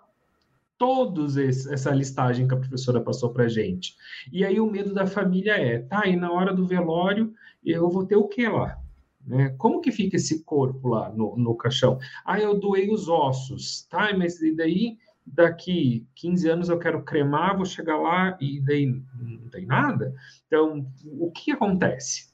todos 0.81 1.37
esse, 1.37 1.71
essa 1.71 1.91
listagem 1.91 2.47
que 2.47 2.55
a 2.55 2.57
professora 2.57 2.99
passou 2.99 3.31
para 3.31 3.47
gente. 3.47 3.93
E 4.31 4.43
aí 4.43 4.59
o 4.59 4.65
medo 4.65 4.93
da 4.95 5.05
família 5.05 5.53
é, 5.53 5.77
tá, 5.77 6.07
e 6.07 6.15
na 6.15 6.31
hora 6.31 6.51
do 6.51 6.65
velório 6.65 7.31
eu 7.63 7.89
vou 7.89 8.05
ter 8.05 8.15
o 8.15 8.27
que 8.27 8.47
lá? 8.47 8.79
Né? 9.25 9.49
Como 9.57 9.81
que 9.81 9.91
fica 9.91 10.15
esse 10.15 10.43
corpo 10.43 10.89
lá 10.89 11.09
no, 11.09 11.35
no 11.37 11.55
caixão? 11.55 11.99
Ah, 12.25 12.39
eu 12.39 12.59
doei 12.59 12.89
os 12.89 13.07
ossos, 13.07 13.83
tá? 13.89 14.15
Mas 14.17 14.41
e 14.41 14.55
daí 14.55 14.97
daqui 15.25 16.07
15 16.15 16.49
anos 16.49 16.69
eu 16.69 16.79
quero 16.79 17.03
cremar, 17.03 17.55
vou 17.55 17.65
chegar 17.65 17.97
lá 17.97 18.37
e 18.41 18.59
daí 18.61 18.87
não 18.87 19.49
tem 19.49 19.65
nada? 19.65 20.13
Então, 20.47 20.85
o 21.19 21.31
que 21.31 21.51
acontece? 21.51 22.31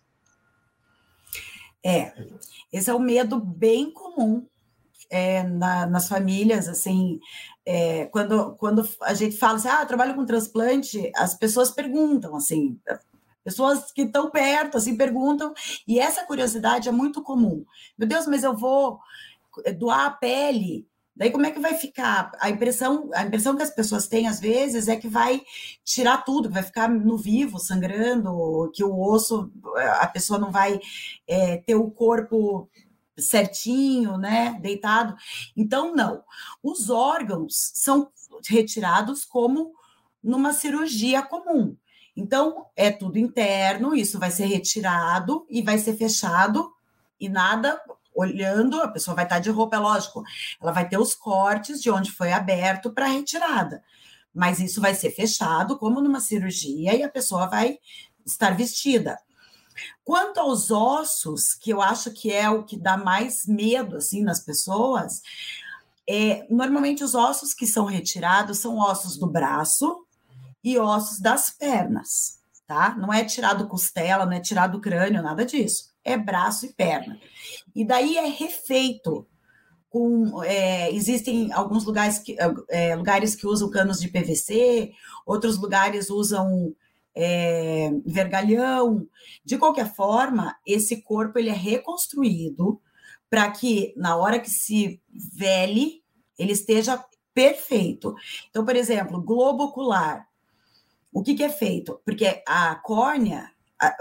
É, 1.83 2.13
esse 2.71 2.89
é 2.89 2.95
um 2.95 2.99
medo 2.99 3.39
bem 3.39 3.91
comum 3.91 4.45
é, 5.09 5.43
na, 5.43 5.85
nas 5.85 6.07
famílias, 6.07 6.67
assim, 6.67 7.19
é, 7.65 8.05
quando, 8.07 8.55
quando 8.55 8.87
a 9.01 9.13
gente 9.13 9.37
fala 9.37 9.55
assim, 9.55 9.69
ah, 9.69 9.85
trabalho 9.85 10.15
com 10.15 10.25
transplante, 10.25 11.11
as 11.15 11.37
pessoas 11.37 11.71
perguntam, 11.71 12.35
assim, 12.35 12.79
Pessoas 13.47 13.93
que 13.93 14.01
estão 14.01 14.29
perto, 14.29 14.75
assim, 14.75 14.97
perguntam, 14.97 15.53
e 15.87 16.01
essa 16.01 16.25
curiosidade 16.25 16.89
é 16.89 16.91
muito 16.91 17.23
comum. 17.23 17.63
Meu 17.97 18.05
Deus, 18.05 18.27
mas 18.27 18.43
eu 18.43 18.53
vou 18.53 18.99
doar 19.77 20.07
a 20.07 20.09
pele, 20.09 20.85
daí 21.15 21.31
como 21.31 21.45
é 21.45 21.51
que 21.51 21.59
vai 21.61 21.73
ficar? 21.75 22.29
A 22.41 22.49
impressão, 22.49 23.09
a 23.13 23.23
impressão 23.23 23.55
que 23.55 23.63
as 23.63 23.69
pessoas 23.69 24.05
têm, 24.05 24.27
às 24.27 24.41
vezes, 24.41 24.89
é 24.89 24.97
que 24.97 25.07
vai 25.07 25.41
tirar 25.85 26.25
tudo, 26.25 26.49
que 26.49 26.55
vai 26.55 26.63
ficar 26.63 26.89
no 26.89 27.17
vivo, 27.17 27.57
sangrando, 27.57 28.69
que 28.75 28.83
o 28.83 28.99
osso, 28.99 29.49
a 30.01 30.07
pessoa 30.07 30.37
não 30.37 30.51
vai 30.51 30.77
é, 31.25 31.55
ter 31.55 31.75
o 31.75 31.89
corpo 31.89 32.69
certinho, 33.17 34.17
né, 34.17 34.59
deitado. 34.61 35.15
Então, 35.55 35.95
não. 35.95 36.21
Os 36.61 36.89
órgãos 36.89 37.71
são 37.75 38.11
retirados 38.45 39.23
como 39.23 39.71
numa 40.21 40.51
cirurgia 40.51 41.21
comum. 41.21 41.77
Então, 42.17 42.65
é 42.75 42.89
tudo 42.89 43.19
interno, 43.19 43.95
isso 43.95 44.17
vai 44.17 44.31
ser 44.31 44.47
retirado 44.47 45.45
e 45.47 45.61
vai 45.61 45.77
ser 45.77 45.95
fechado, 45.95 46.73
e 47.19 47.29
nada 47.29 47.79
olhando, 48.15 48.81
a 48.81 48.87
pessoa 48.87 49.13
vai 49.13 49.25
estar 49.25 49.37
de 49.37 49.51
roupa, 49.51 49.75
é 49.75 49.79
lógico, 49.79 50.23
ela 50.59 50.71
vai 50.71 50.89
ter 50.89 50.97
os 50.97 51.13
cortes 51.13 51.79
de 51.79 51.91
onde 51.91 52.11
foi 52.11 52.33
aberto 52.33 52.91
para 52.91 53.05
retirada. 53.05 53.83
Mas 54.33 54.59
isso 54.59 54.81
vai 54.81 54.95
ser 54.95 55.11
fechado, 55.11 55.77
como 55.77 56.01
numa 56.01 56.19
cirurgia, 56.19 56.95
e 56.95 57.03
a 57.03 57.09
pessoa 57.09 57.45
vai 57.45 57.77
estar 58.25 58.57
vestida. 58.57 59.19
Quanto 60.03 60.39
aos 60.39 60.71
ossos, 60.71 61.53
que 61.53 61.69
eu 61.69 61.83
acho 61.83 62.09
que 62.09 62.33
é 62.33 62.49
o 62.49 62.63
que 62.63 62.75
dá 62.75 62.97
mais 62.97 63.45
medo 63.45 63.97
assim 63.97 64.23
nas 64.23 64.39
pessoas, 64.39 65.21
é, 66.09 66.47
normalmente 66.49 67.03
os 67.03 67.13
ossos 67.13 67.53
que 67.53 67.67
são 67.67 67.85
retirados 67.85 68.57
são 68.57 68.79
ossos 68.79 69.17
do 69.17 69.27
braço, 69.27 70.06
e 70.67 70.77
ossos 70.77 71.21
das 71.21 71.49
pernas, 71.49 72.39
tá? 72.67 72.93
Não 72.97 73.13
é 73.13 73.23
tirado 73.23 73.69
costela, 73.69 74.25
não 74.25 74.33
é 74.33 74.41
tirado 74.41 74.81
crânio, 74.81 75.23
nada 75.23 75.45
disso. 75.45 75.93
É 76.03 76.17
braço 76.17 76.65
e 76.65 76.73
perna. 76.73 77.17
E 77.73 77.85
daí 77.85 78.17
é 78.17 78.27
refeito. 78.27 79.25
Com, 79.89 80.43
é, 80.43 80.91
existem 80.93 81.53
alguns 81.53 81.85
lugares 81.85 82.19
que, 82.19 82.35
é, 82.69 82.93
lugares 82.97 83.33
que 83.33 83.47
usam 83.47 83.69
canos 83.69 84.01
de 84.01 84.09
PVC, 84.09 84.91
outros 85.25 85.57
lugares 85.57 86.09
usam 86.09 86.75
é, 87.15 87.89
vergalhão. 88.05 89.07
De 89.45 89.57
qualquer 89.57 89.95
forma, 89.95 90.57
esse 90.65 91.01
corpo 91.01 91.39
ele 91.39 91.49
é 91.49 91.53
reconstruído 91.53 92.81
para 93.29 93.49
que 93.49 93.93
na 93.95 94.17
hora 94.17 94.37
que 94.37 94.49
se 94.49 95.01
vele, 95.09 96.03
ele 96.37 96.51
esteja 96.51 97.01
perfeito. 97.33 98.15
Então, 98.49 98.65
por 98.65 98.75
exemplo, 98.75 99.21
globo 99.21 99.63
ocular. 99.63 100.27
O 101.17 101.23
que, 101.23 101.33
que 101.33 101.43
é 101.43 101.49
feito? 101.49 101.99
Porque 102.05 102.43
a 102.47 102.75
córnea, 102.75 103.49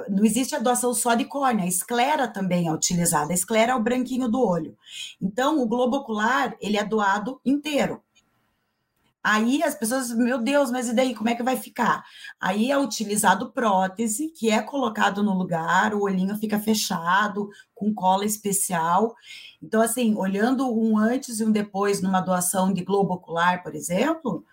não 0.06 0.22
existe 0.22 0.54
a 0.54 0.58
doação 0.58 0.92
só 0.92 1.14
de 1.14 1.24
córnea, 1.24 1.64
a 1.64 1.68
esclera 1.68 2.28
também 2.28 2.68
é 2.68 2.72
utilizada. 2.72 3.32
A 3.32 3.34
esclera 3.34 3.72
é 3.72 3.74
o 3.74 3.82
branquinho 3.82 4.28
do 4.28 4.38
olho. 4.38 4.76
Então, 5.18 5.58
o 5.58 5.66
globo 5.66 5.96
ocular, 5.96 6.54
ele 6.60 6.76
é 6.76 6.84
doado 6.84 7.40
inteiro. 7.42 8.02
Aí 9.24 9.62
as 9.62 9.74
pessoas, 9.74 10.14
meu 10.14 10.38
Deus, 10.42 10.70
mas 10.70 10.90
e 10.90 10.94
daí, 10.94 11.14
como 11.14 11.30
é 11.30 11.34
que 11.34 11.42
vai 11.42 11.56
ficar? 11.56 12.04
Aí 12.38 12.70
é 12.70 12.76
utilizado 12.76 13.50
prótese, 13.50 14.28
que 14.28 14.50
é 14.50 14.60
colocado 14.60 15.22
no 15.22 15.32
lugar, 15.32 15.94
o 15.94 16.02
olhinho 16.02 16.36
fica 16.36 16.60
fechado, 16.60 17.48
com 17.74 17.94
cola 17.94 18.26
especial. 18.26 19.14
Então, 19.62 19.80
assim, 19.80 20.14
olhando 20.18 20.70
um 20.70 20.98
antes 20.98 21.40
e 21.40 21.44
um 21.44 21.50
depois 21.50 22.02
numa 22.02 22.20
doação 22.20 22.74
de 22.74 22.84
globo 22.84 23.14
ocular, 23.14 23.62
por 23.62 23.74
exemplo, 23.74 24.44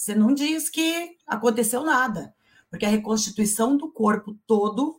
você 0.00 0.14
não 0.14 0.32
diz 0.32 0.70
que 0.70 1.10
aconteceu 1.26 1.84
nada, 1.84 2.34
porque 2.70 2.86
a 2.86 2.88
reconstituição 2.88 3.76
do 3.76 3.92
corpo 3.92 4.34
todo 4.46 4.98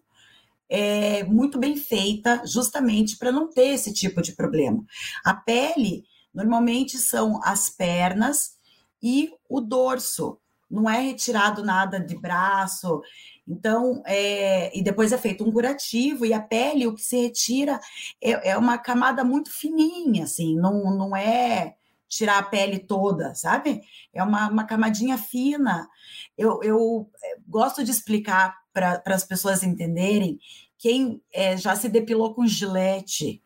é 0.69 1.23
muito 1.23 1.57
bem 1.57 1.75
feita, 1.75 2.43
justamente 2.45 3.17
para 3.17 3.31
não 3.31 3.49
ter 3.49 3.69
esse 3.69 3.91
tipo 3.91 4.21
de 4.21 4.33
problema. 4.33 4.85
A 5.25 5.33
pele, 5.33 6.03
normalmente, 6.31 6.99
são 6.99 7.39
as 7.43 7.67
pernas 7.67 8.59
e 9.01 9.31
o 9.49 9.59
dorso, 9.59 10.37
não 10.69 10.87
é 10.87 10.99
retirado 11.01 11.63
nada 11.63 11.99
de 11.99 12.15
braço. 12.15 13.01
Então, 13.47 14.03
é, 14.05 14.77
e 14.77 14.83
depois 14.83 15.11
é 15.11 15.17
feito 15.17 15.43
um 15.43 15.51
curativo, 15.51 16.27
e 16.27 16.31
a 16.31 16.39
pele, 16.39 16.85
o 16.85 16.93
que 16.93 17.01
se 17.01 17.19
retira 17.19 17.79
é, 18.21 18.51
é 18.51 18.57
uma 18.57 18.77
camada 18.77 19.23
muito 19.23 19.51
fininha, 19.51 20.25
assim, 20.25 20.55
não, 20.55 20.95
não 20.95 21.15
é 21.15 21.75
tirar 22.11 22.39
a 22.39 22.43
pele 22.43 22.77
toda, 22.77 23.33
sabe? 23.33 23.81
É 24.13 24.21
uma, 24.21 24.49
uma 24.49 24.65
camadinha 24.65 25.17
fina. 25.17 25.87
Eu, 26.37 26.61
eu 26.61 27.09
eh, 27.23 27.37
gosto 27.47 27.83
de 27.83 27.89
explicar 27.89 28.53
para 28.73 29.01
as 29.05 29.23
pessoas 29.23 29.63
entenderem 29.63 30.37
quem 30.77 31.21
é, 31.33 31.55
já 31.55 31.75
se 31.75 31.87
depilou 31.87 32.33
com 32.33 32.45
gilete 32.45 33.41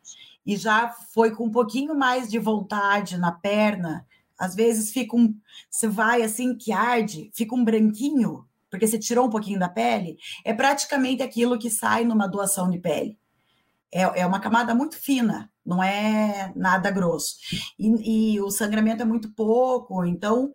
e 0.45 0.57
já 0.57 0.91
foi 1.13 1.31
com 1.31 1.45
um 1.45 1.51
pouquinho 1.51 1.95
mais 1.95 2.29
de 2.29 2.39
vontade 2.39 3.17
na 3.17 3.31
perna, 3.31 4.05
às 4.37 4.55
vezes 4.55 4.91
fica 4.91 5.15
um. 5.15 5.35
Você 5.69 5.87
vai 5.87 6.21
assim 6.21 6.55
que 6.55 6.71
arde, 6.71 7.31
fica 7.33 7.55
um 7.55 7.63
branquinho, 7.63 8.45
porque 8.69 8.87
você 8.87 8.97
tirou 8.97 9.27
um 9.27 9.29
pouquinho 9.29 9.59
da 9.59 9.69
pele, 9.69 10.17
é 10.43 10.53
praticamente 10.53 11.21
aquilo 11.21 11.57
que 11.57 11.69
sai 11.69 12.03
numa 12.03 12.27
doação 12.27 12.69
de 12.69 12.79
pele. 12.79 13.17
É, 13.95 14.01
é 14.19 14.25
uma 14.27 14.41
camada 14.41 14.75
muito 14.75 14.97
fina, 14.97 15.49
não 15.65 15.81
é 15.81 16.51
nada 16.53 16.91
grosso. 16.91 17.37
E, 17.79 18.33
e 18.33 18.41
o 18.41 18.51
sangramento 18.51 19.01
é 19.01 19.05
muito 19.05 19.31
pouco, 19.31 20.03
então 20.03 20.51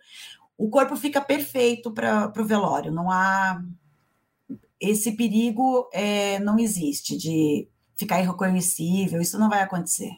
o 0.59 0.68
corpo 0.68 0.94
fica 0.94 1.22
perfeito 1.22 1.90
para 1.90 2.31
o 2.37 2.44
velório, 2.44 2.92
não 2.92 3.11
há. 3.11 3.64
Esse 4.79 5.12
perigo 5.12 5.88
é, 5.90 6.38
não 6.40 6.59
existe 6.59 7.16
de 7.16 7.66
ficar 7.96 8.20
irreconhecível, 8.20 9.22
isso 9.22 9.38
não 9.38 9.48
vai 9.48 9.62
acontecer. 9.62 10.11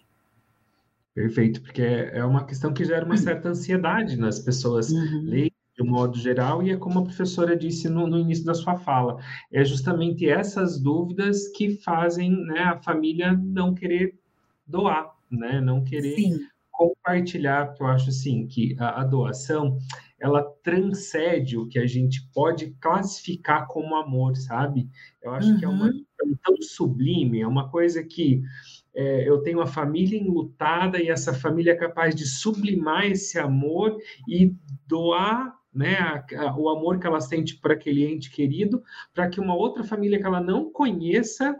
Perfeito, 1.14 1.62
porque 1.62 1.82
é 1.82 2.24
uma 2.24 2.44
questão 2.44 2.72
que 2.74 2.84
gera 2.84 3.04
uma 3.04 3.16
certa 3.16 3.50
ansiedade 3.50 4.16
nas 4.16 4.40
pessoas 4.40 4.90
uhum. 4.90 5.51
De 5.74 5.82
um 5.82 5.86
modo 5.86 6.18
geral, 6.18 6.62
e 6.62 6.70
é 6.70 6.76
como 6.76 6.98
a 6.98 7.04
professora 7.04 7.56
disse 7.56 7.88
no, 7.88 8.06
no, 8.06 8.18
início 8.18 8.44
da 8.44 8.54
sua 8.54 8.76
fala, 8.76 9.18
é 9.50 9.64
justamente 9.64 10.28
essas 10.28 10.78
dúvidas 10.78 11.48
que 11.48 11.76
fazem 11.78 12.30
né, 12.30 12.60
a 12.60 12.78
família 12.78 13.32
não 13.32 13.74
querer 13.74 14.14
doar, 14.66 15.14
né, 15.30 15.60
não 15.60 15.82
querer 15.82 16.16
Sim. 16.16 16.40
compartilhar, 16.70 17.68
porque 17.68 17.82
eu 17.82 17.86
acho 17.86 18.10
assim 18.10 18.46
que 18.46 18.76
a, 18.78 19.00
a 19.00 19.04
doação 19.04 19.78
ela 20.20 20.42
transcende 20.62 21.58
o 21.58 21.66
que 21.66 21.80
a 21.80 21.86
gente 21.86 22.22
pode 22.32 22.70
classificar 22.80 23.66
como 23.66 23.96
amor, 23.96 24.36
sabe? 24.36 24.88
Eu 25.20 25.32
acho 25.32 25.50
uhum. 25.50 25.58
que 25.58 25.64
é 25.64 25.68
uma 25.68 25.86
uhum. 25.86 26.36
tão 26.44 26.56
sublime, 26.62 27.40
é 27.40 27.46
uma 27.46 27.68
coisa 27.68 28.04
que 28.04 28.40
é, 28.94 29.28
eu 29.28 29.42
tenho 29.42 29.58
uma 29.58 29.66
família 29.66 30.16
enlutada 30.16 31.02
e 31.02 31.08
essa 31.08 31.34
família 31.34 31.72
é 31.72 31.76
capaz 31.76 32.14
de 32.14 32.24
sublimar 32.24 33.06
esse 33.06 33.38
amor 33.38 33.96
e 34.28 34.54
doar 34.86 35.54
né, 35.74 35.96
a, 35.96 36.24
a, 36.38 36.56
o 36.56 36.68
amor 36.68 36.98
que 36.98 37.06
ela 37.06 37.20
sente 37.20 37.56
para 37.56 37.74
aquele 37.74 38.04
ente 38.04 38.30
querido, 38.30 38.82
para 39.14 39.28
que 39.28 39.40
uma 39.40 39.54
outra 39.54 39.82
família 39.82 40.18
que 40.18 40.26
ela 40.26 40.40
não 40.40 40.70
conheça 40.70 41.56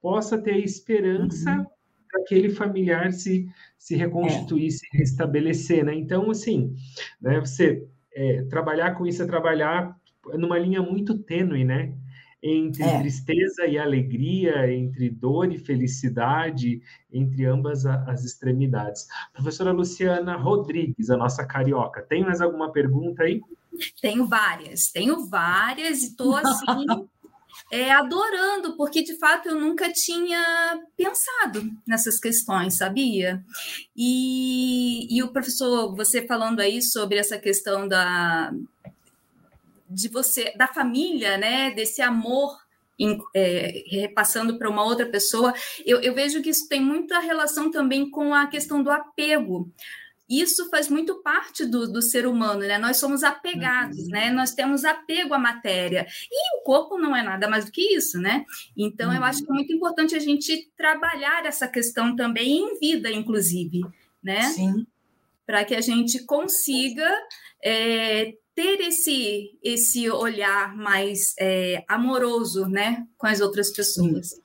possa 0.00 0.36
ter 0.36 0.58
esperança 0.58 1.50
uhum. 1.50 1.66
para 2.10 2.20
aquele 2.20 2.50
familiar 2.50 3.12
se, 3.12 3.48
se 3.78 3.96
reconstituir, 3.96 4.66
é. 4.66 4.70
se 4.70 4.86
restabelecer. 4.92 5.84
Né? 5.84 5.94
Então, 5.94 6.30
assim, 6.30 6.74
né, 7.20 7.40
você 7.40 7.86
é, 8.14 8.42
trabalhar 8.44 8.94
com 8.96 9.06
isso 9.06 9.22
é 9.22 9.26
trabalhar 9.26 9.96
numa 10.34 10.58
linha 10.58 10.82
muito 10.82 11.18
tênue, 11.18 11.64
né? 11.64 11.92
Entre 12.46 12.82
é. 12.82 12.98
tristeza 12.98 13.66
e 13.66 13.78
alegria, 13.78 14.70
entre 14.70 15.08
dor 15.08 15.50
e 15.50 15.56
felicidade, 15.56 16.82
entre 17.10 17.46
ambas 17.46 17.86
as 17.86 18.22
extremidades. 18.22 19.06
Professora 19.32 19.72
Luciana 19.72 20.36
Rodrigues, 20.36 21.08
a 21.08 21.16
nossa 21.16 21.46
carioca, 21.46 22.02
tem 22.02 22.22
mais 22.22 22.42
alguma 22.42 22.70
pergunta 22.70 23.22
aí? 23.22 23.40
Tenho 24.00 24.26
várias, 24.26 24.90
tenho 24.92 25.26
várias 25.26 26.02
e 26.02 26.08
estou 26.08 26.36
assim. 26.36 26.84
é, 27.72 27.90
adorando, 27.90 28.76
porque 28.76 29.02
de 29.02 29.18
fato 29.18 29.48
eu 29.48 29.58
nunca 29.58 29.90
tinha 29.90 30.78
pensado 30.94 31.62
nessas 31.86 32.18
questões, 32.20 32.76
sabia? 32.76 33.42
E, 33.96 35.16
e 35.16 35.22
o 35.22 35.32
professor, 35.32 35.96
você 35.96 36.26
falando 36.26 36.60
aí 36.60 36.82
sobre 36.82 37.16
essa 37.16 37.38
questão 37.38 37.88
da, 37.88 38.52
de 39.94 40.08
você, 40.08 40.52
da 40.56 40.66
família, 40.66 41.38
né, 41.38 41.70
desse 41.70 42.02
amor 42.02 42.64
em, 42.98 43.18
é, 43.34 43.84
repassando 43.88 44.58
para 44.58 44.70
uma 44.70 44.84
outra 44.84 45.06
pessoa, 45.06 45.52
eu, 45.84 46.00
eu, 46.00 46.14
vejo 46.14 46.42
que 46.42 46.50
isso 46.50 46.68
tem 46.68 46.80
muita 46.80 47.18
relação 47.18 47.70
também 47.70 48.10
com 48.10 48.32
a 48.32 48.46
questão 48.46 48.82
do 48.82 48.90
apego. 48.90 49.70
Isso 50.28 50.70
faz 50.70 50.88
muito 50.88 51.22
parte 51.22 51.66
do, 51.66 51.86
do 51.86 52.00
ser 52.00 52.26
humano, 52.26 52.60
né? 52.60 52.78
Nós 52.78 52.96
somos 52.96 53.22
apegados, 53.22 53.98
uhum. 53.98 54.08
né? 54.08 54.30
Nós 54.30 54.52
temos 54.52 54.84
apego 54.84 55.34
à 55.34 55.38
matéria. 55.38 56.06
E 56.30 56.58
o 56.58 56.62
corpo 56.62 56.96
não 56.96 57.14
é 57.14 57.22
nada 57.22 57.46
mais 57.46 57.66
do 57.66 57.72
que 57.72 57.94
isso, 57.94 58.18
né? 58.18 58.44
Então, 58.76 59.10
uhum. 59.10 59.16
eu 59.16 59.24
acho 59.24 59.44
que 59.44 59.50
é 59.50 59.54
muito 59.54 59.72
importante 59.72 60.14
a 60.14 60.18
gente 60.18 60.70
trabalhar 60.76 61.44
essa 61.44 61.68
questão 61.68 62.16
também 62.16 62.56
em 62.58 62.78
vida, 62.78 63.10
inclusive, 63.10 63.82
né? 64.22 64.42
Sim. 64.44 64.86
Para 65.44 65.62
que 65.62 65.74
a 65.74 65.80
gente 65.82 66.24
consiga 66.24 67.06
é, 67.62 68.32
ter 68.54 68.80
esse 68.80 69.58
esse 69.62 70.08
olhar 70.10 70.76
mais 70.76 71.34
é, 71.38 71.84
amoroso, 71.88 72.66
né, 72.66 73.06
com 73.16 73.26
as 73.26 73.40
outras 73.40 73.72
pessoas. 73.72 74.40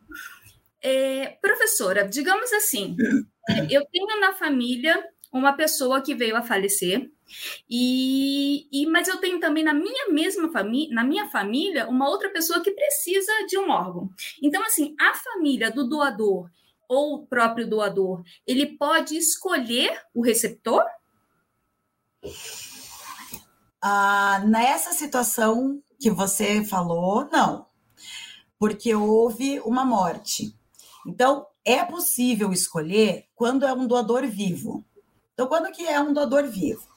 É, 0.82 1.38
professora, 1.42 2.08
digamos 2.08 2.52
assim, 2.54 2.96
eu 3.70 3.86
tenho 3.92 4.20
na 4.20 4.34
família 4.34 5.04
uma 5.32 5.54
pessoa 5.54 6.02
que 6.02 6.16
veio 6.16 6.36
a 6.36 6.42
falecer 6.42 7.10
e, 7.70 8.68
e 8.72 8.86
mas 8.88 9.08
eu 9.08 9.18
tenho 9.18 9.40
também 9.40 9.64
na 9.64 9.74
minha 9.74 10.10
mesma 10.10 10.52
família, 10.52 10.94
na 10.94 11.04
minha 11.04 11.30
família, 11.30 11.88
uma 11.88 12.10
outra 12.10 12.30
pessoa 12.30 12.64
que 12.64 12.72
precisa 12.72 13.32
de 13.48 13.58
um 13.58 13.70
órgão. 13.70 14.10
Então, 14.42 14.64
assim, 14.64 14.96
a 15.00 15.14
família 15.14 15.70
do 15.70 15.88
doador 15.88 16.50
ou 16.88 17.16
o 17.16 17.28
próprio 17.28 17.68
doador, 17.68 18.24
ele 18.48 18.66
pode 18.66 19.16
escolher 19.16 20.02
o 20.14 20.22
receptor? 20.22 20.84
Ah, 23.82 24.42
nessa 24.46 24.94
situação 24.94 25.82
que 26.00 26.10
você 26.10 26.64
falou, 26.64 27.28
não, 27.32 27.66
porque 28.58 28.94
houve 28.94 29.60
uma 29.62 29.86
morte. 29.86 30.56
Então, 31.08 31.48
é 31.64 31.84
possível 31.84 32.52
escolher 32.52 33.28
quando 33.36 33.66
é 33.66 33.74
um 33.74 33.88
doador 33.88 34.28
vivo. 34.28 34.84
Então, 35.34 35.48
quando 35.48 35.72
que 35.72 35.86
é 35.88 36.00
um 36.02 36.14
doador 36.14 36.46
vivo? 36.46 36.88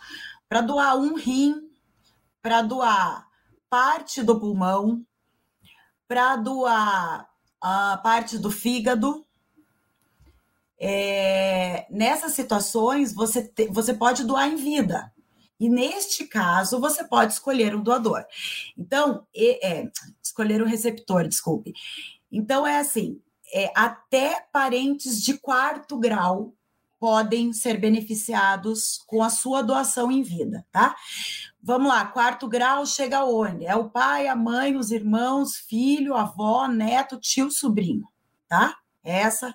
Para 0.49 0.61
doar 0.61 0.97
um 0.97 1.15
rim, 1.15 1.71
para 2.41 2.63
doar 2.63 3.29
parte 3.71 4.23
do 4.23 4.39
pulmão, 4.39 5.07
para 6.09 6.37
doar 6.37 7.29
a 7.61 7.97
parte 7.99 8.37
do 8.39 8.51
fígado. 8.51 9.25
É, 10.79 11.87
nessas 11.89 12.33
situações, 12.33 13.15
você, 13.15 13.47
te, 13.47 13.69
você 13.69 13.95
pode 13.95 14.25
doar 14.25 14.49
em 14.49 14.57
vida. 14.57 15.13
E 15.63 15.69
neste 15.69 16.27
caso, 16.27 16.81
você 16.81 17.05
pode 17.05 17.35
escolher 17.35 17.73
um 17.73 17.85
doador. 17.85 18.25
Então, 18.77 19.25
é, 19.33 19.89
escolher 20.21 20.61
um 20.61 20.67
receptor, 20.67 21.29
desculpe. 21.29 21.73
Então, 22.33 22.67
é 22.67 22.81
assim: 22.81 23.23
é, 23.55 23.71
até 23.73 24.45
parentes 24.53 25.23
de 25.23 25.39
quarto 25.39 25.97
grau 25.97 26.53
podem 26.99 27.53
ser 27.53 27.79
beneficiados 27.79 29.05
com 29.07 29.23
a 29.23 29.31
sua 29.31 29.63
doação 29.63 30.11
em 30.11 30.21
vida, 30.21 30.67
tá? 30.73 30.97
Vamos 31.63 31.87
lá, 31.87 32.07
quarto 32.07 32.49
grau 32.49 32.85
chega 32.85 33.25
onde? 33.25 33.65
É 33.65 33.77
o 33.77 33.89
pai, 33.89 34.27
a 34.27 34.35
mãe, 34.35 34.75
os 34.75 34.91
irmãos, 34.91 35.57
filho, 35.57 36.17
avó, 36.17 36.67
neto, 36.67 37.21
tio, 37.21 37.53
sobrinho, 37.53 38.09
tá? 38.49 38.77
Essa 39.05 39.55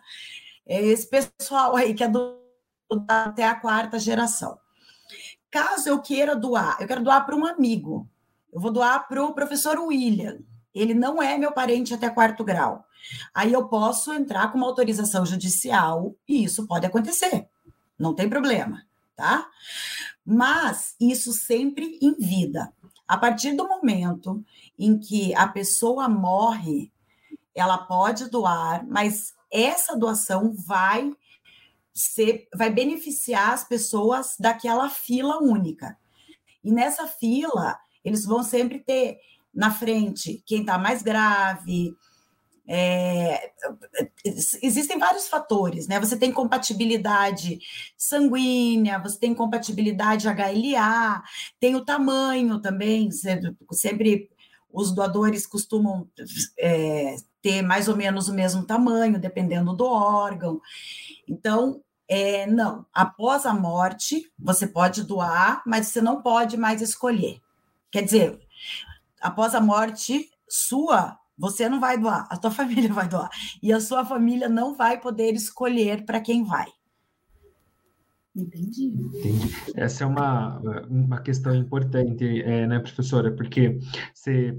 é 0.66 0.82
esse 0.86 1.10
pessoal 1.10 1.76
aí 1.76 1.94
que 1.94 2.04
é 2.06 2.08
do, 2.08 2.40
até 3.10 3.44
a 3.44 3.56
quarta 3.56 4.00
geração. 4.00 4.58
Caso 5.50 5.90
eu 5.90 6.02
queira 6.02 6.36
doar, 6.36 6.78
eu 6.80 6.88
quero 6.88 7.04
doar 7.04 7.26
para 7.26 7.36
um 7.36 7.46
amigo, 7.46 8.08
eu 8.52 8.60
vou 8.60 8.72
doar 8.72 9.08
para 9.08 9.24
o 9.24 9.34
professor 9.34 9.80
William. 9.80 10.40
Ele 10.74 10.94
não 10.94 11.22
é 11.22 11.38
meu 11.38 11.52
parente 11.52 11.94
até 11.94 12.10
quarto 12.10 12.44
grau. 12.44 12.86
Aí 13.34 13.54
eu 13.54 13.68
posso 13.68 14.14
entrar 14.14 14.52
com 14.52 14.58
uma 14.58 14.68
autorização 14.68 15.26
judicial 15.26 16.16
e 16.28 16.44
isso 16.44 16.68
pode 16.68 16.86
acontecer. 16.86 17.48
Não 17.98 18.14
tem 18.14 18.30
problema, 18.30 18.84
tá? 19.16 19.48
Mas 20.26 20.96
isso 21.00 21.32
sempre 21.34 21.98
em 22.02 22.14
vida. 22.14 22.72
A 23.08 23.18
partir 23.18 23.54
do 23.54 23.68
momento 23.68 24.44
em 24.78 25.00
que 25.00 25.34
a 25.34 25.48
pessoa 25.48 26.10
morre, 26.10 26.92
ela 27.56 27.78
pode 27.78 28.30
doar, 28.30 28.86
mas 28.86 29.34
essa 29.52 29.96
doação 29.96 30.54
vai 30.54 31.12
ser, 31.98 32.48
vai 32.56 32.70
beneficiar 32.70 33.54
as 33.54 33.68
pessoas 33.68 34.36
daquela 34.40 34.90
fila 34.90 35.42
única. 35.42 35.98
E 36.64 36.72
nessa 36.72 37.08
fila, 37.08 37.78
eles 38.04 38.26
vão 38.26 38.44
sempre 38.44 38.80
ter 38.80 39.18
na 39.54 39.72
frente 39.72 40.44
quem 40.46 40.62
está 40.62 40.78
mais 40.78 41.02
grave. 41.02 41.96
É, 42.70 43.52
existem 44.62 45.00
vários 45.00 45.28
fatores, 45.28 45.88
né? 45.88 46.00
Você 46.00 46.18
tem 46.18 46.32
compatibilidade 46.32 47.60
sanguínea, 47.98 49.00
você 49.00 49.18
tem 49.18 49.34
compatibilidade 49.34 50.28
HLA, 50.28 51.24
tem 51.60 51.76
o 51.76 51.86
tamanho 51.86 52.60
também, 52.60 53.10
sempre 53.72 54.30
os 54.72 54.92
doadores 54.92 55.48
costumam 55.48 56.08
é, 56.60 57.16
ter 57.42 57.62
mais 57.62 57.88
ou 57.88 57.96
menos 57.96 58.28
o 58.28 58.34
mesmo 58.34 58.64
tamanho, 58.64 59.20
dependendo 59.20 59.74
do 59.74 59.86
órgão. 59.86 60.62
Então, 61.28 61.82
é, 62.08 62.48
não, 62.48 62.86
após 62.94 63.46
a 63.46 63.54
morte, 63.54 64.32
você 64.40 64.66
pode 64.66 65.04
doar, 65.04 65.62
mas 65.66 65.88
você 65.88 66.02
não 66.02 66.22
pode 66.22 66.56
mais 66.56 66.82
escolher. 66.82 67.42
Quer 67.92 68.04
dizer, 68.04 68.40
após 69.22 69.54
a 69.54 69.62
morte 69.62 70.30
sua, 70.48 71.18
você 71.38 71.68
não 71.68 71.80
vai 71.80 71.98
doar, 71.98 72.28
a 72.30 72.38
tua 72.38 72.52
família 72.52 72.92
vai 72.94 73.08
doar. 73.08 73.30
E 73.62 73.74
a 73.74 73.82
sua 73.82 74.06
família 74.06 74.48
não 74.48 74.74
vai 74.74 75.00
poder 75.00 75.34
escolher 75.34 76.06
para 76.06 76.22
quem 76.22 76.44
vai. 76.44 76.68
Entendi. 78.36 78.86
Entendi. 78.86 79.52
Essa 79.76 80.04
é 80.04 80.08
uma, 80.08 80.60
uma 80.88 81.20
questão 81.22 81.56
importante, 81.56 82.42
é, 82.44 82.68
né, 82.68 82.80
professora? 82.80 83.32
Porque 83.32 83.80
você 84.14 84.56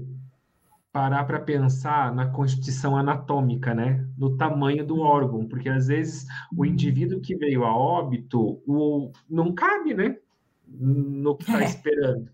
parar 0.91 1.23
para 1.25 1.39
pensar 1.39 2.13
na 2.13 2.27
constituição 2.27 2.97
anatômica, 2.97 3.73
né? 3.73 4.07
No 4.17 4.35
tamanho 4.37 4.85
do 4.85 4.99
órgão, 4.99 5.47
porque 5.47 5.69
às 5.69 5.87
vezes 5.87 6.25
o 6.55 6.65
indivíduo 6.65 7.21
que 7.21 7.35
veio 7.35 7.63
a 7.63 7.75
óbito 7.75 8.61
o, 8.65 9.11
não 9.29 9.53
cabe, 9.53 9.93
né? 9.93 10.17
No 10.67 11.35
que 11.35 11.43
está 11.43 11.61
é. 11.61 11.65
esperando. 11.65 12.29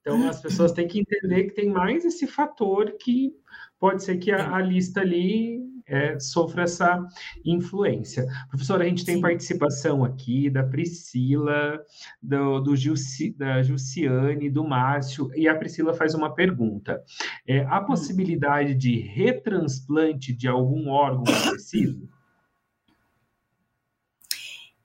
Então 0.00 0.28
as 0.28 0.40
pessoas 0.40 0.72
têm 0.72 0.86
que 0.86 1.00
entender 1.00 1.44
que 1.44 1.54
tem 1.54 1.68
mais 1.68 2.04
esse 2.04 2.26
fator 2.26 2.92
que 3.00 3.34
pode 3.78 4.04
ser 4.04 4.18
que 4.18 4.30
a, 4.30 4.54
a 4.54 4.62
lista 4.62 5.00
ali 5.00 5.60
é, 5.86 6.18
sofra 6.18 6.64
essa 6.64 7.06
influência. 7.44 8.26
Professora, 8.48 8.82
a 8.84 8.88
gente 8.88 9.04
tem 9.04 9.16
Sim. 9.16 9.20
participação 9.20 10.02
aqui 10.04 10.48
da 10.50 10.64
Priscila, 10.64 11.78
do, 12.20 12.60
do 12.60 12.74
Gilci, 12.74 13.32
da 13.32 13.62
Jussiane, 13.62 14.50
do 14.50 14.66
Márcio, 14.66 15.30
e 15.34 15.46
a 15.48 15.56
Priscila 15.56 15.94
faz 15.94 16.12
uma 16.14 16.34
pergunta. 16.34 17.00
É, 17.46 17.60
há 17.66 17.80
hum. 17.80 17.86
possibilidade 17.86 18.74
de 18.74 18.98
retransplante 18.98 20.32
de 20.32 20.48
algum 20.48 20.88
órgão 20.88 21.24
preciso? 21.24 22.08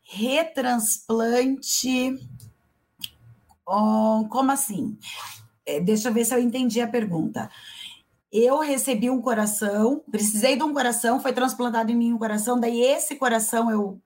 Retransplante. 0.03 2.19
Oh, 3.65 4.27
como 4.29 4.51
assim? 4.51 4.99
É, 5.65 5.79
deixa 5.79 6.09
eu 6.09 6.13
ver 6.13 6.25
se 6.25 6.35
eu 6.35 6.39
entendi 6.39 6.81
a 6.81 6.87
pergunta 6.87 7.49
eu 8.31 8.59
recebi 8.59 9.09
um 9.09 9.21
coração, 9.21 10.03
precisei 10.09 10.55
de 10.55 10.63
um 10.63 10.73
coração, 10.73 11.19
foi 11.19 11.33
transplantado 11.33 11.91
em 11.91 11.95
mim 11.95 12.13
um 12.13 12.17
coração, 12.17 12.59
daí 12.59 12.81
esse 12.81 13.15
coração 13.15 13.69
eu 13.69 14.01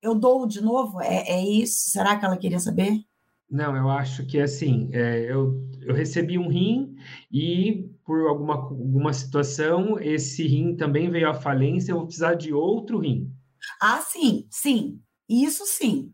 eu 0.00 0.14
dou 0.14 0.46
de 0.46 0.60
novo? 0.60 1.00
É, 1.00 1.28
é 1.28 1.44
isso? 1.44 1.90
Será 1.90 2.16
que 2.16 2.24
ela 2.24 2.36
queria 2.36 2.60
saber? 2.60 3.04
Não, 3.50 3.74
eu 3.74 3.88
acho 3.90 4.26
que 4.26 4.38
é 4.38 4.42
assim, 4.42 4.90
é, 4.92 5.24
eu, 5.24 5.60
eu 5.80 5.94
recebi 5.94 6.38
um 6.38 6.48
rim 6.48 6.94
e 7.32 7.90
por 8.04 8.28
alguma, 8.28 8.54
alguma 8.54 9.12
situação 9.12 9.98
esse 9.98 10.46
rim 10.46 10.76
também 10.76 11.10
veio 11.10 11.30
à 11.30 11.34
falência, 11.34 11.92
eu 11.92 11.96
vou 11.96 12.04
precisar 12.04 12.34
de 12.34 12.52
outro 12.52 12.98
rim. 12.98 13.32
Ah, 13.80 14.00
sim, 14.02 14.46
sim, 14.50 15.00
isso 15.28 15.64
sim. 15.66 16.12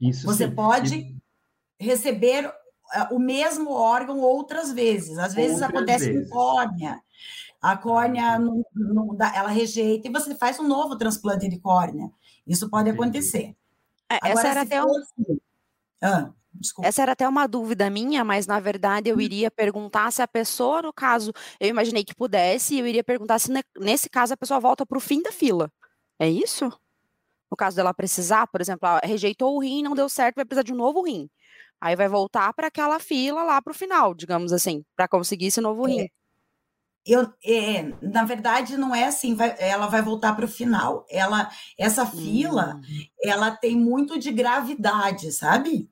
Isso 0.00 0.26
Você 0.26 0.48
sim. 0.48 0.54
pode 0.54 0.94
e... 0.94 1.16
receber 1.80 2.52
o 3.10 3.18
mesmo 3.18 3.72
órgão 3.72 4.20
outras 4.20 4.72
vezes. 4.72 5.18
Às 5.18 5.34
vezes 5.34 5.60
outras 5.60 5.70
acontece 5.70 6.12
vezes. 6.12 6.28
com 6.28 6.36
córnea. 6.36 7.00
A 7.60 7.76
córnea 7.76 8.38
não, 8.38 8.64
não 8.74 9.16
dá, 9.16 9.34
ela 9.34 9.48
rejeita 9.48 10.06
e 10.06 10.12
você 10.12 10.34
faz 10.34 10.58
um 10.58 10.68
novo 10.68 10.96
transplante 10.96 11.48
de 11.48 11.58
córnea. 11.58 12.10
Isso 12.46 12.68
pode 12.68 12.90
Entendi. 12.90 13.02
acontecer. 13.02 13.56
É, 14.10 14.16
Agora, 14.16 14.32
essa 14.32 14.48
era 14.48 14.60
até 14.62 14.84
um... 14.84 14.90
Assim, 14.90 15.40
ah, 16.02 16.30
essa 16.82 17.02
era 17.02 17.12
até 17.12 17.28
uma 17.28 17.46
dúvida 17.46 17.90
minha, 17.90 18.24
mas 18.24 18.46
na 18.46 18.60
verdade 18.60 19.10
eu 19.10 19.16
hum. 19.16 19.20
iria 19.20 19.50
perguntar 19.50 20.10
se 20.12 20.22
a 20.22 20.28
pessoa, 20.28 20.82
no 20.82 20.92
caso, 20.92 21.32
eu 21.58 21.68
imaginei 21.68 22.04
que 22.04 22.14
pudesse, 22.14 22.78
eu 22.78 22.86
iria 22.86 23.02
perguntar 23.02 23.38
se 23.38 23.50
nesse 23.78 24.08
caso 24.08 24.34
a 24.34 24.36
pessoa 24.36 24.60
volta 24.60 24.86
para 24.86 24.98
o 24.98 25.00
fim 25.00 25.22
da 25.22 25.32
fila. 25.32 25.70
É 26.18 26.28
isso? 26.28 26.70
No 27.50 27.56
caso 27.56 27.76
dela 27.76 27.94
precisar, 27.94 28.46
por 28.46 28.60
exemplo, 28.60 28.88
rejeitou 29.02 29.56
o 29.56 29.60
rim, 29.60 29.82
não 29.82 29.94
deu 29.94 30.08
certo, 30.08 30.36
vai 30.36 30.44
precisar 30.44 30.62
de 30.62 30.72
um 30.72 30.76
novo 30.76 31.02
rim. 31.02 31.28
Aí 31.80 31.94
vai 31.96 32.08
voltar 32.08 32.52
para 32.54 32.68
aquela 32.68 32.98
fila 32.98 33.42
lá 33.42 33.60
para 33.60 33.72
o 33.72 33.74
final, 33.74 34.14
digamos 34.14 34.52
assim, 34.52 34.82
para 34.96 35.08
conseguir 35.08 35.46
esse 35.46 35.60
novo 35.60 35.84
rim. 35.86 36.02
É, 36.02 36.08
eu, 37.06 37.30
é, 37.44 37.82
na 38.00 38.24
verdade, 38.24 38.78
não 38.78 38.94
é 38.94 39.04
assim, 39.04 39.34
vai, 39.34 39.54
ela 39.58 39.86
vai 39.86 40.00
voltar 40.00 40.34
para 40.34 40.46
o 40.46 40.48
final. 40.48 41.04
Ela, 41.10 41.50
essa 41.78 42.06
fila, 42.06 42.76
hum. 42.76 43.04
ela 43.22 43.50
tem 43.50 43.76
muito 43.76 44.18
de 44.18 44.32
gravidade, 44.32 45.30
sabe? 45.30 45.90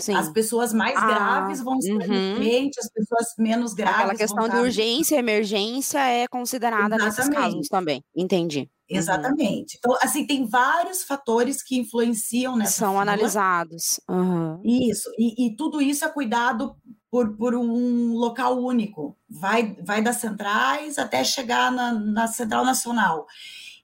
Sim. 0.00 0.14
As 0.14 0.28
pessoas 0.28 0.72
mais 0.72 0.96
ah, 0.96 1.06
graves 1.06 1.60
vão 1.60 1.78
estar 1.78 2.08
uhum. 2.08 2.36
frente, 2.36 2.80
as 2.80 2.90
pessoas 2.90 3.26
menos 3.38 3.74
graves. 3.74 3.96
Aquela 3.96 4.14
questão 4.14 4.48
de 4.48 4.56
urgência 4.56 5.16
e 5.16 5.18
emergência 5.18 5.98
é 5.98 6.26
considerada 6.26 6.96
Exatamente. 6.96 7.18
nesses 7.18 7.28
casos 7.28 7.68
também. 7.68 8.04
Entendi. 8.14 8.60
Uhum. 8.90 8.98
Exatamente. 8.98 9.74
Uhum. 9.74 9.78
Então, 9.78 9.98
assim, 10.02 10.26
tem 10.26 10.46
vários 10.46 11.04
fatores 11.04 11.62
que 11.62 11.78
influenciam 11.78 12.56
nessa 12.56 12.72
São 12.72 12.90
fila. 12.90 13.02
analisados. 13.02 14.00
Uhum. 14.08 14.60
Isso. 14.64 15.08
E, 15.18 15.46
e, 15.46 15.56
tudo 15.56 15.80
isso 15.80 16.04
é 16.04 16.08
cuidado 16.08 16.74
por, 17.10 17.36
por 17.36 17.54
um 17.54 18.14
local 18.14 18.58
único. 18.58 19.16
Vai, 19.28 19.76
vai 19.84 20.02
das 20.02 20.16
centrais 20.16 20.98
até 20.98 21.22
chegar 21.22 21.70
na, 21.70 21.92
na 21.92 22.26
Central 22.26 22.64
Nacional. 22.64 23.26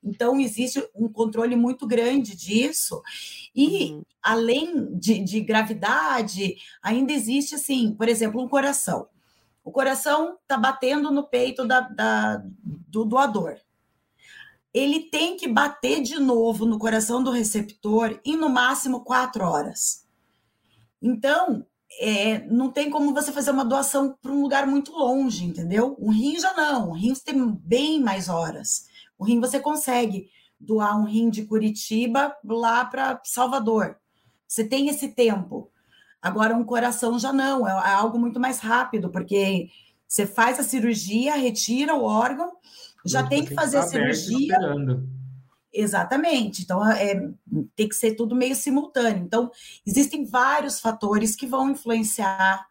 Então, 0.06 0.40
existe 0.40 0.82
um 0.94 1.08
controle 1.08 1.56
muito 1.56 1.86
grande 1.86 2.36
disso. 2.36 3.02
E, 3.54 3.92
uhum. 3.92 4.02
além 4.22 4.96
de, 4.96 5.18
de 5.18 5.40
gravidade, 5.40 6.56
ainda 6.82 7.12
existe, 7.12 7.56
assim, 7.56 7.92
por 7.92 8.08
exemplo, 8.08 8.40
um 8.40 8.48
coração. 8.48 9.08
O 9.64 9.72
coração 9.72 10.38
está 10.40 10.56
batendo 10.56 11.10
no 11.10 11.24
peito 11.24 11.66
da, 11.66 11.80
da, 11.80 12.42
do 12.62 13.04
doador 13.04 13.56
ele 14.76 15.00
tem 15.00 15.38
que 15.38 15.48
bater 15.48 16.02
de 16.02 16.18
novo 16.18 16.66
no 16.66 16.78
coração 16.78 17.24
do 17.24 17.30
receptor 17.30 18.20
em 18.22 18.36
no 18.36 18.50
máximo 18.50 19.00
quatro 19.00 19.42
horas. 19.42 20.04
Então, 21.00 21.64
é, 21.98 22.40
não 22.46 22.70
tem 22.70 22.90
como 22.90 23.14
você 23.14 23.32
fazer 23.32 23.52
uma 23.52 23.64
doação 23.64 24.14
para 24.20 24.30
um 24.30 24.42
lugar 24.42 24.66
muito 24.66 24.92
longe, 24.92 25.46
entendeu? 25.46 25.96
Um 25.98 26.10
rim 26.10 26.38
já 26.38 26.52
não, 26.52 26.90
um 26.90 26.92
rim 26.92 27.14
tem 27.14 27.50
bem 27.52 28.00
mais 28.00 28.28
horas. 28.28 28.86
O 29.18 29.24
rim 29.24 29.40
você 29.40 29.60
consegue 29.60 30.28
doar 30.58 30.98
um 30.98 31.04
rim 31.04 31.30
de 31.30 31.44
Curitiba 31.44 32.34
lá 32.44 32.84
para 32.84 33.20
Salvador. 33.24 33.96
Você 34.46 34.64
tem 34.64 34.88
esse 34.88 35.08
tempo. 35.08 35.70
Agora, 36.20 36.54
um 36.54 36.64
coração 36.64 37.18
já 37.18 37.32
não, 37.32 37.66
é, 37.66 37.70
é 37.70 37.94
algo 37.94 38.18
muito 38.18 38.40
mais 38.40 38.58
rápido, 38.58 39.10
porque 39.10 39.68
você 40.08 40.26
faz 40.26 40.58
a 40.58 40.62
cirurgia, 40.62 41.36
retira 41.36 41.94
o 41.94 42.04
órgão 42.04 42.52
já 43.06 43.22
tem 43.22 43.44
que 43.44 43.54
fazer 43.54 43.78
a 43.78 43.82
cirurgia. 43.82 44.58
Exatamente. 45.72 46.62
Então, 46.62 46.84
é, 46.90 47.30
tem 47.74 47.88
que 47.88 47.94
ser 47.94 48.14
tudo 48.14 48.34
meio 48.34 48.56
simultâneo. 48.56 49.22
Então, 49.22 49.50
existem 49.86 50.24
vários 50.24 50.80
fatores 50.80 51.36
que 51.36 51.46
vão 51.46 51.70
influenciar 51.70 52.66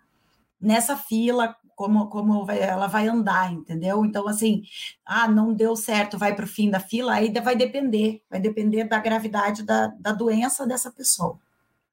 nessa 0.60 0.97
fila, 0.97 1.55
como, 1.75 2.07
como 2.07 2.45
vai, 2.45 2.59
ela 2.59 2.88
vai 2.88 3.07
andar, 3.07 3.51
entendeu? 3.51 4.05
Então, 4.05 4.27
assim, 4.27 4.63
ah, 5.05 5.27
não 5.27 5.53
deu 5.53 5.75
certo, 5.75 6.17
vai 6.17 6.35
para 6.35 6.45
o 6.45 6.47
fim 6.47 6.69
da 6.69 6.79
fila, 6.79 7.13
aí 7.13 7.31
vai 7.41 7.55
depender, 7.55 8.21
vai 8.29 8.39
depender 8.39 8.85
da 8.85 8.99
gravidade 8.99 9.63
da, 9.63 9.88
da 9.99 10.13
doença 10.13 10.65
dessa 10.65 10.91
pessoa. 10.91 11.38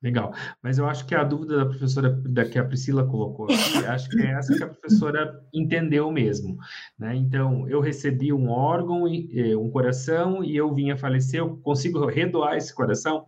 Legal. 0.02 0.34
Mas 0.60 0.78
eu 0.78 0.86
acho 0.86 1.06
que 1.06 1.14
a 1.14 1.22
dúvida 1.22 1.58
da 1.58 1.66
professora, 1.66 2.10
da 2.10 2.44
que 2.44 2.58
a 2.58 2.64
Priscila 2.64 3.06
colocou 3.06 3.46
aqui, 3.46 3.52
acho 3.86 4.08
que 4.08 4.20
é 4.20 4.32
essa 4.32 4.56
que 4.56 4.64
a 4.64 4.68
professora 4.68 5.40
entendeu 5.54 6.10
mesmo. 6.10 6.58
Né? 6.98 7.14
Então, 7.14 7.68
eu 7.68 7.80
recebi 7.80 8.32
um 8.32 8.50
órgão, 8.50 9.04
um 9.04 9.70
coração, 9.70 10.42
e 10.42 10.56
eu 10.56 10.74
vim 10.74 10.90
a 10.90 10.98
falecer, 10.98 11.38
eu 11.38 11.56
consigo 11.58 12.04
redoar 12.06 12.56
esse 12.56 12.74
coração? 12.74 13.26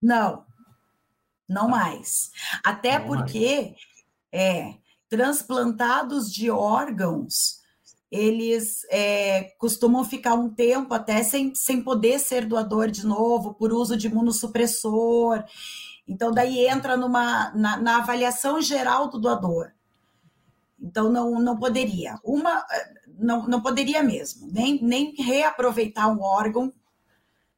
Não, 0.00 0.44
não 1.46 1.66
tá. 1.66 1.68
mais. 1.68 2.30
Até 2.64 2.98
não 2.98 3.06
porque 3.06 3.60
mais. 3.60 3.92
É, 4.32 4.74
transplantados 5.12 6.32
de 6.32 6.50
órgãos, 6.50 7.60
eles 8.10 8.78
é, 8.90 9.52
costumam 9.58 10.02
ficar 10.04 10.32
um 10.32 10.48
tempo 10.48 10.94
até 10.94 11.22
sem, 11.22 11.54
sem 11.54 11.82
poder 11.82 12.18
ser 12.18 12.46
doador 12.46 12.90
de 12.90 13.04
novo, 13.04 13.52
por 13.52 13.74
uso 13.74 13.94
de 13.94 14.06
imunossupressor. 14.06 15.44
Então, 16.08 16.32
daí 16.32 16.66
entra 16.66 16.96
numa, 16.96 17.50
na, 17.50 17.76
na, 17.76 17.98
avaliação 17.98 18.58
geral 18.62 19.10
do 19.10 19.20
doador. 19.20 19.72
Então, 20.80 21.12
não, 21.12 21.38
não 21.38 21.58
poderia. 21.58 22.18
Uma, 22.24 22.64
não, 23.06 23.46
não 23.46 23.60
poderia 23.60 24.02
mesmo, 24.02 24.50
nem, 24.50 24.82
nem 24.82 25.14
reaproveitar 25.14 26.08
um 26.08 26.22
órgão 26.22 26.72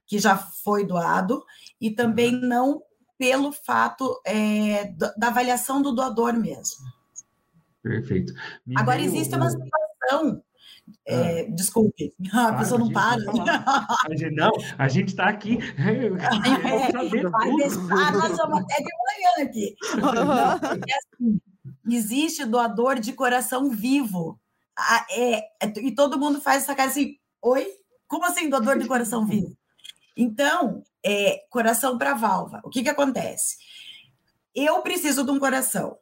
que 0.09 0.19
já 0.19 0.37
foi 0.37 0.85
doado, 0.85 1.45
e 1.81 1.88
também 1.88 2.35
uhum. 2.35 2.49
não 2.49 2.83
pelo 3.17 3.53
fato 3.53 4.21
é, 4.27 4.93
da 5.17 5.29
avaliação 5.29 5.81
do 5.81 5.93
doador 5.93 6.33
mesmo. 6.33 7.04
Perfeito. 7.85 8.33
Me 8.66 8.75
Agora, 8.79 8.99
existe 8.99 9.37
uma 9.37 9.51
situação 9.51 10.42
é, 11.07 11.42
ah. 11.42 11.47
desculpe, 11.51 12.14
a 12.33 12.49
ah, 12.49 12.59
pessoa 12.59 12.81
não 12.81 12.90
para. 12.90 13.20
A 13.20 14.16
gente, 14.16 14.35
não, 14.35 14.53
a 14.79 14.88
gente 14.88 15.09
está 15.09 15.29
aqui. 15.29 15.59
É, 15.77 17.29
vai 17.29 17.57
deixar, 17.57 18.12
nós 18.12 18.30
estamos 18.30 18.59
até 18.59 18.76
de 18.76 18.91
manhã 19.05 19.49
aqui. 19.49 19.76
é 20.89 20.97
assim, 20.97 21.41
existe 21.91 22.45
doador 22.47 22.99
de 22.99 23.12
coração 23.12 23.70
vivo. 23.70 24.41
Ah, 24.76 25.07
é, 25.11 25.39
é, 25.61 25.72
e 25.82 25.95
todo 25.95 26.18
mundo 26.18 26.41
faz 26.41 26.62
essa 26.62 26.74
cara 26.74 26.89
assim: 26.89 27.18
oi? 27.43 27.66
Como 28.09 28.24
assim 28.24 28.49
doador 28.49 28.78
de 28.78 28.89
coração 28.89 29.26
vivo? 29.26 29.55
Então, 30.16 30.82
é, 31.05 31.45
coração 31.51 31.99
para 31.99 32.14
válvula. 32.14 32.61
O 32.64 32.70
que, 32.70 32.82
que 32.82 32.89
acontece? 32.89 33.57
Eu 34.55 34.80
preciso 34.82 35.24
de 35.24 35.30
um 35.30 35.39
coração. 35.39 35.99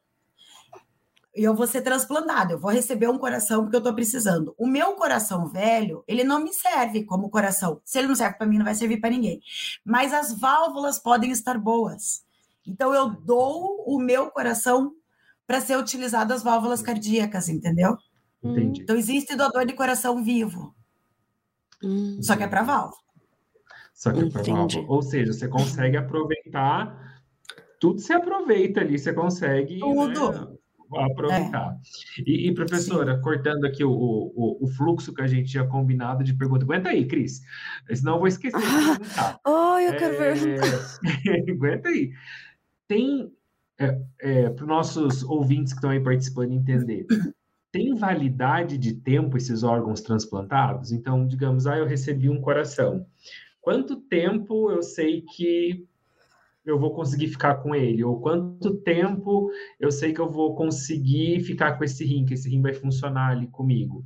Eu 1.34 1.54
vou 1.54 1.66
ser 1.66 1.82
transplantado, 1.82 2.52
eu 2.52 2.58
vou 2.58 2.70
receber 2.70 3.08
um 3.08 3.18
coração 3.18 3.62
porque 3.62 3.76
eu 3.76 3.80
estou 3.80 3.94
precisando. 3.94 4.54
O 4.58 4.66
meu 4.66 4.94
coração 4.94 5.48
velho, 5.48 6.04
ele 6.06 6.24
não 6.24 6.42
me 6.42 6.52
serve 6.52 7.04
como 7.04 7.30
coração. 7.30 7.80
Se 7.84 7.98
ele 7.98 8.08
não 8.08 8.14
serve 8.14 8.36
para 8.36 8.46
mim, 8.46 8.58
não 8.58 8.64
vai 8.64 8.74
servir 8.74 9.00
para 9.00 9.10
ninguém. 9.10 9.40
Mas 9.84 10.12
as 10.12 10.38
válvulas 10.38 10.98
podem 10.98 11.30
estar 11.30 11.58
boas. 11.58 12.24
Então 12.66 12.94
eu 12.94 13.10
dou 13.10 13.82
o 13.86 13.98
meu 13.98 14.30
coração 14.30 14.92
para 15.46 15.60
ser 15.60 15.76
utilizado 15.78 16.32
as 16.32 16.42
válvulas 16.42 16.82
cardíacas, 16.82 17.48
entendeu? 17.48 17.96
Entendi. 18.42 18.82
Então 18.82 18.96
existe 18.96 19.34
doador 19.34 19.64
de 19.64 19.72
coração 19.72 20.22
vivo. 20.22 20.74
Hum. 21.82 22.18
Só 22.22 22.36
que 22.36 22.42
é 22.42 22.48
para 22.48 22.62
válvula. 22.62 23.00
Só 23.94 24.12
que 24.12 24.20
é 24.20 24.30
para 24.30 24.42
válvula. 24.42 24.86
Ou 24.88 25.02
seja, 25.02 25.32
você 25.32 25.48
consegue 25.48 25.96
aproveitar 25.96 27.12
tudo 27.82 27.98
se 27.98 28.12
aproveita 28.12 28.80
ali, 28.80 28.96
você 28.96 29.12
consegue. 29.12 29.80
Tudo. 29.80 30.30
Né? 30.30 30.56
Aproveitar. 30.96 31.78
É. 32.18 32.22
E, 32.26 32.48
e, 32.48 32.54
professora, 32.54 33.16
Sim. 33.16 33.22
cortando 33.22 33.64
aqui 33.64 33.84
o, 33.84 33.90
o, 33.90 34.58
o, 34.64 34.68
fluxo 34.68 35.14
que 35.14 35.22
a 35.22 35.26
gente 35.26 35.50
tinha 35.50 35.66
combinado 35.66 36.24
de 36.24 36.34
pergunta. 36.34 36.64
Aguenta 36.64 36.90
aí, 36.90 37.06
Cris. 37.06 37.42
Senão 37.92 38.14
eu 38.14 38.18
vou 38.18 38.28
esquecer 38.28 38.58
de 38.60 38.66
perguntar. 38.66 39.40
Oh, 39.46 39.78
eu 39.78 39.96
quero 39.96 40.22
é... 40.22 40.32
Aguenta 41.50 41.88
aí. 41.88 42.12
Tem, 42.86 43.32
é, 43.78 44.00
é, 44.20 44.50
para 44.50 44.62
os 44.62 44.68
nossos 44.68 45.22
ouvintes 45.22 45.72
que 45.72 45.78
estão 45.78 45.90
aí 45.90 46.00
participando 46.00 46.52
entender, 46.52 47.06
tem 47.70 47.94
validade 47.94 48.76
de 48.76 48.92
tempo 48.92 49.36
esses 49.36 49.62
órgãos 49.62 50.02
transplantados? 50.02 50.92
Então, 50.92 51.26
digamos, 51.26 51.66
ah, 51.66 51.78
eu 51.78 51.86
recebi 51.86 52.28
um 52.28 52.40
coração. 52.40 53.06
Quanto 53.62 53.96
tempo 53.96 54.70
eu 54.70 54.82
sei 54.82 55.22
que 55.22 55.86
eu 56.64 56.78
vou 56.78 56.94
conseguir 56.94 57.28
ficar 57.28 57.56
com 57.56 57.74
ele? 57.74 58.04
Ou 58.04 58.20
quanto 58.20 58.74
tempo 58.78 59.50
eu 59.80 59.90
sei 59.90 60.12
que 60.12 60.20
eu 60.20 60.30
vou 60.30 60.54
conseguir 60.54 61.40
ficar 61.40 61.76
com 61.76 61.84
esse 61.84 62.04
rim, 62.04 62.24
que 62.24 62.34
esse 62.34 62.48
rim 62.48 62.62
vai 62.62 62.74
funcionar 62.74 63.30
ali 63.30 63.46
comigo? 63.46 64.04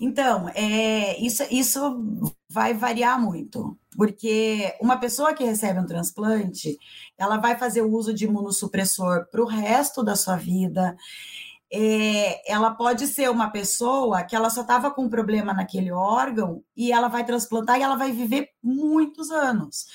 Então, 0.00 0.48
é, 0.50 1.18
isso, 1.20 1.42
isso 1.50 2.32
vai 2.48 2.72
variar 2.72 3.20
muito, 3.20 3.76
porque 3.96 4.72
uma 4.80 4.96
pessoa 4.96 5.34
que 5.34 5.42
recebe 5.42 5.80
um 5.80 5.86
transplante, 5.86 6.78
ela 7.16 7.36
vai 7.36 7.58
fazer 7.58 7.82
o 7.82 7.90
uso 7.90 8.14
de 8.14 8.24
imunossupressor 8.24 9.26
para 9.28 9.42
o 9.42 9.46
resto 9.46 10.04
da 10.04 10.14
sua 10.14 10.36
vida. 10.36 10.96
É, 11.70 12.50
ela 12.50 12.70
pode 12.70 13.06
ser 13.08 13.28
uma 13.28 13.50
pessoa 13.50 14.22
que 14.22 14.36
ela 14.36 14.50
só 14.50 14.62
estava 14.62 14.90
com 14.90 15.04
um 15.04 15.08
problema 15.08 15.52
naquele 15.52 15.90
órgão 15.90 16.62
e 16.76 16.92
ela 16.92 17.08
vai 17.08 17.24
transplantar 17.26 17.78
e 17.78 17.82
ela 17.82 17.96
vai 17.96 18.12
viver 18.12 18.50
muitos 18.62 19.30
anos. 19.30 19.86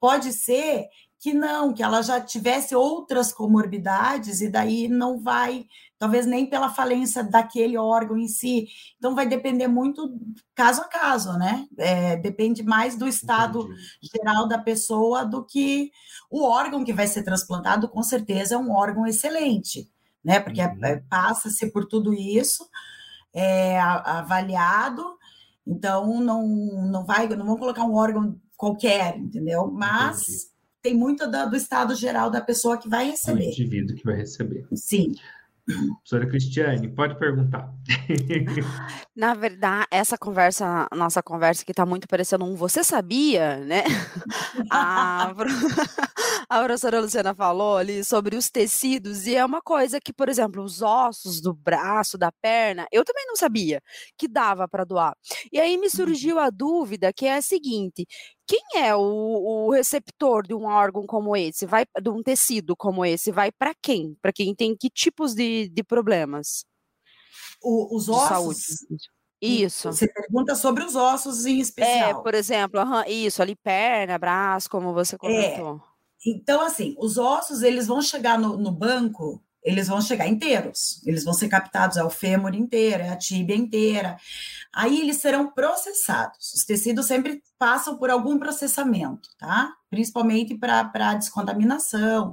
Pode 0.00 0.32
ser 0.32 0.86
que 1.20 1.34
não, 1.34 1.74
que 1.74 1.82
ela 1.82 2.00
já 2.00 2.20
tivesse 2.20 2.74
outras 2.76 3.32
comorbidades 3.32 4.40
e 4.40 4.48
daí 4.48 4.86
não 4.86 5.18
vai, 5.18 5.66
talvez 5.98 6.24
nem 6.24 6.46
pela 6.46 6.68
falência 6.68 7.24
daquele 7.24 7.76
órgão 7.76 8.16
em 8.16 8.28
si. 8.28 8.68
Então 8.96 9.16
vai 9.16 9.26
depender 9.26 9.66
muito 9.66 10.16
caso 10.54 10.80
a 10.80 10.84
caso, 10.84 11.32
né? 11.32 11.66
É, 11.76 12.16
depende 12.16 12.62
mais 12.62 12.96
do 12.96 13.08
estado 13.08 13.62
Entendi. 13.62 14.10
geral 14.14 14.46
da 14.46 14.58
pessoa 14.58 15.24
do 15.24 15.44
que 15.44 15.90
o 16.30 16.44
órgão 16.44 16.84
que 16.84 16.92
vai 16.92 17.08
ser 17.08 17.24
transplantado, 17.24 17.88
com 17.88 18.02
certeza 18.02 18.54
é 18.54 18.58
um 18.58 18.70
órgão 18.70 19.04
excelente, 19.04 19.90
né? 20.22 20.38
Porque 20.38 20.62
uhum. 20.62 20.84
é, 20.84 21.02
passa-se 21.10 21.72
por 21.72 21.86
tudo 21.86 22.14
isso, 22.14 22.64
é 23.34 23.80
avaliado. 23.80 25.04
Então 25.66 26.20
não, 26.20 26.46
não 26.46 27.04
vai, 27.04 27.28
não 27.28 27.44
vão 27.44 27.56
colocar 27.56 27.82
um 27.82 27.94
órgão 27.94 28.40
qualquer, 28.58 29.16
entendeu? 29.16 29.70
Mas 29.70 30.18
Entendi. 30.18 30.44
tem 30.82 30.94
muito 30.94 31.30
do, 31.30 31.50
do, 31.50 31.56
estado 31.56 31.94
geral 31.94 32.28
da 32.28 32.40
pessoa 32.40 32.76
que 32.76 32.88
vai 32.88 33.12
receber. 33.12 33.46
O 33.46 33.48
indivíduo 33.48 33.96
que 33.96 34.04
vai 34.04 34.16
receber. 34.16 34.66
Sim. 34.74 35.14
Professora 36.02 36.26
Cristiane, 36.26 36.88
pode 36.88 37.18
perguntar. 37.18 37.70
Na 39.14 39.34
verdade, 39.34 39.86
essa 39.90 40.16
conversa, 40.16 40.88
nossa 40.96 41.22
conversa 41.22 41.62
que 41.62 41.72
está 41.72 41.84
muito 41.84 42.08
parecendo 42.08 42.46
um 42.46 42.54
você 42.54 42.82
sabia, 42.82 43.58
né? 43.58 43.84
a, 44.72 45.34
a 46.48 46.58
professora 46.60 47.00
Luciana 47.00 47.34
falou 47.34 47.76
ali 47.76 48.02
sobre 48.02 48.34
os 48.34 48.48
tecidos, 48.48 49.26
e 49.26 49.36
é 49.36 49.44
uma 49.44 49.60
coisa 49.60 50.00
que, 50.00 50.12
por 50.12 50.30
exemplo, 50.30 50.62
os 50.62 50.80
ossos 50.80 51.38
do 51.38 51.52
braço, 51.52 52.16
da 52.16 52.32
perna, 52.32 52.86
eu 52.90 53.04
também 53.04 53.26
não 53.26 53.36
sabia 53.36 53.82
que 54.16 54.26
dava 54.26 54.66
para 54.66 54.84
doar. 54.84 55.14
E 55.52 55.60
aí 55.60 55.76
me 55.76 55.84
uhum. 55.84 55.90
surgiu 55.90 56.38
a 56.38 56.48
dúvida 56.48 57.12
que 57.12 57.26
é 57.26 57.36
a 57.36 57.42
seguinte: 57.42 58.06
quem 58.48 58.82
é 58.82 58.96
o, 58.96 59.00
o, 59.00 59.70
receptor 59.70 60.46
de 60.46 60.54
um 60.54 60.64
órgão 60.64 61.06
como 61.06 61.36
esse? 61.36 61.66
Vai 61.66 61.84
de 62.00 62.08
um 62.08 62.22
tecido 62.22 62.74
como 62.74 63.04
esse? 63.04 63.30
Vai 63.30 63.52
para 63.52 63.74
quem? 63.74 64.16
Para 64.22 64.32
quem 64.32 64.54
tem 64.54 64.74
que 64.74 64.88
tipos 64.88 65.34
de, 65.34 65.68
de 65.68 65.84
problemas? 65.84 66.64
O, 67.62 67.94
os 67.94 68.08
ossos. 68.08 68.86
Isso. 69.40 69.92
Você 69.92 70.08
pergunta 70.08 70.54
sobre 70.54 70.82
os 70.82 70.96
ossos 70.96 71.44
em 71.44 71.58
é, 71.58 71.60
especial. 71.60 72.20
É, 72.20 72.22
por 72.22 72.34
exemplo, 72.34 72.80
isso 73.06 73.42
ali 73.42 73.54
perna, 73.54 74.18
braço, 74.18 74.70
como 74.70 74.94
você 74.94 75.18
comentou. 75.18 75.76
É. 75.76 76.30
Então, 76.30 76.62
assim, 76.62 76.94
os 76.98 77.18
ossos 77.18 77.62
eles 77.62 77.86
vão 77.86 78.00
chegar 78.00 78.38
no, 78.38 78.56
no 78.56 78.72
banco 78.72 79.44
eles 79.68 79.86
vão 79.86 80.00
chegar 80.00 80.26
inteiros, 80.26 81.02
eles 81.06 81.24
vão 81.24 81.34
ser 81.34 81.46
captados, 81.48 81.98
é 81.98 82.02
o 82.02 82.08
fêmur 82.08 82.54
inteiro, 82.54 83.02
é 83.02 83.10
a 83.10 83.16
tíbia 83.16 83.54
inteira. 83.54 84.16
Aí 84.72 84.98
eles 84.98 85.18
serão 85.18 85.50
processados. 85.52 86.54
Os 86.54 86.64
tecidos 86.64 87.04
sempre 87.04 87.42
passam 87.58 87.98
por 87.98 88.08
algum 88.08 88.38
processamento, 88.38 89.28
tá? 89.38 89.70
Principalmente 89.90 90.56
para 90.56 91.14
descontaminação. 91.14 92.32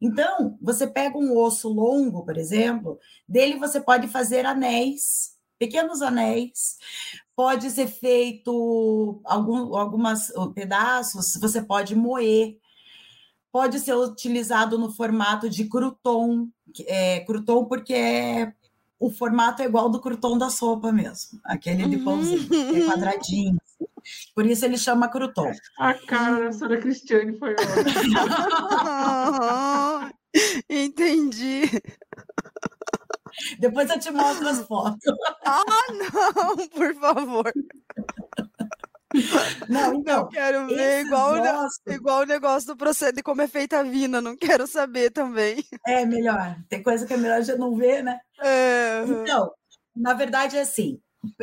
Então, 0.00 0.56
você 0.62 0.86
pega 0.86 1.18
um 1.18 1.36
osso 1.36 1.68
longo, 1.68 2.24
por 2.24 2.38
exemplo, 2.38 2.98
dele 3.28 3.58
você 3.58 3.78
pode 3.78 4.08
fazer 4.08 4.46
anéis, 4.46 5.34
pequenos 5.58 6.00
anéis. 6.00 6.78
Pode 7.36 7.70
ser 7.70 7.88
feito 7.88 9.20
algum, 9.22 9.76
algumas 9.76 10.32
pedaços, 10.54 11.38
você 11.38 11.60
pode 11.60 11.94
moer 11.94 12.56
pode 13.52 13.80
ser 13.80 13.94
utilizado 13.94 14.78
no 14.78 14.90
formato 14.90 15.48
de 15.48 15.64
crouton, 15.68 16.48
é, 16.86 17.20
crouton 17.20 17.64
porque 17.64 17.94
é, 17.94 18.52
o 18.98 19.10
formato 19.10 19.62
é 19.62 19.66
igual 19.66 19.88
do 19.88 20.00
crouton 20.00 20.36
da 20.36 20.50
sopa 20.50 20.92
mesmo, 20.92 21.40
aquele 21.44 21.86
de 21.86 21.96
uhum. 21.96 22.04
pãozinho, 22.04 22.48
é 22.76 22.86
quadradinho. 22.86 23.58
Por 24.34 24.46
isso 24.46 24.64
ele 24.64 24.78
chama 24.78 25.08
crouton. 25.08 25.52
A 25.78 25.94
cara 25.94 26.46
da 26.46 26.52
senhora 26.52 26.80
Cristiane 26.80 27.38
foi 27.38 27.52
ótima. 27.52 27.68
Entendi. 30.68 31.62
Depois 33.58 33.90
eu 33.90 33.98
te 33.98 34.10
mostro 34.10 34.48
as 34.48 34.60
fotos. 34.66 35.04
Ah, 35.44 35.62
não, 35.92 36.68
por 36.68 36.94
favor. 36.94 37.52
Não, 39.68 39.94
então. 39.94 40.20
Eu 40.20 40.28
quero 40.28 40.66
ver 40.66 41.06
igual, 41.06 41.40
ossos... 41.40 41.80
igual 41.86 42.22
o 42.22 42.26
negócio 42.26 42.68
do 42.68 42.76
processo 42.76 43.14
de 43.14 43.22
como 43.22 43.42
é 43.42 43.48
feita 43.48 43.78
a 43.78 43.82
vina, 43.82 44.20
não 44.20 44.36
quero 44.36 44.66
saber 44.66 45.10
também. 45.10 45.64
É 45.86 46.04
melhor. 46.04 46.56
Tem 46.68 46.82
coisa 46.82 47.06
que 47.06 47.14
é 47.14 47.16
melhor 47.16 47.42
já 47.42 47.56
não 47.56 47.74
ver, 47.74 48.02
né? 48.02 48.20
É... 48.40 49.04
Então, 49.06 49.50
na 49.96 50.12
verdade 50.14 50.56
é 50.56 50.60
assim: 50.60 51.00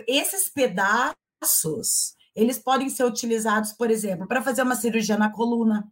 esses 0.07 0.49
pedaços 0.49 2.15
eles 2.35 2.59
podem 2.59 2.89
ser 2.89 3.05
utilizados, 3.05 3.71
por 3.71 3.89
exemplo, 3.89 4.27
para 4.27 4.41
fazer 4.41 4.61
uma 4.61 4.75
cirurgia 4.75 5.17
na 5.17 5.31
coluna. 5.31 5.87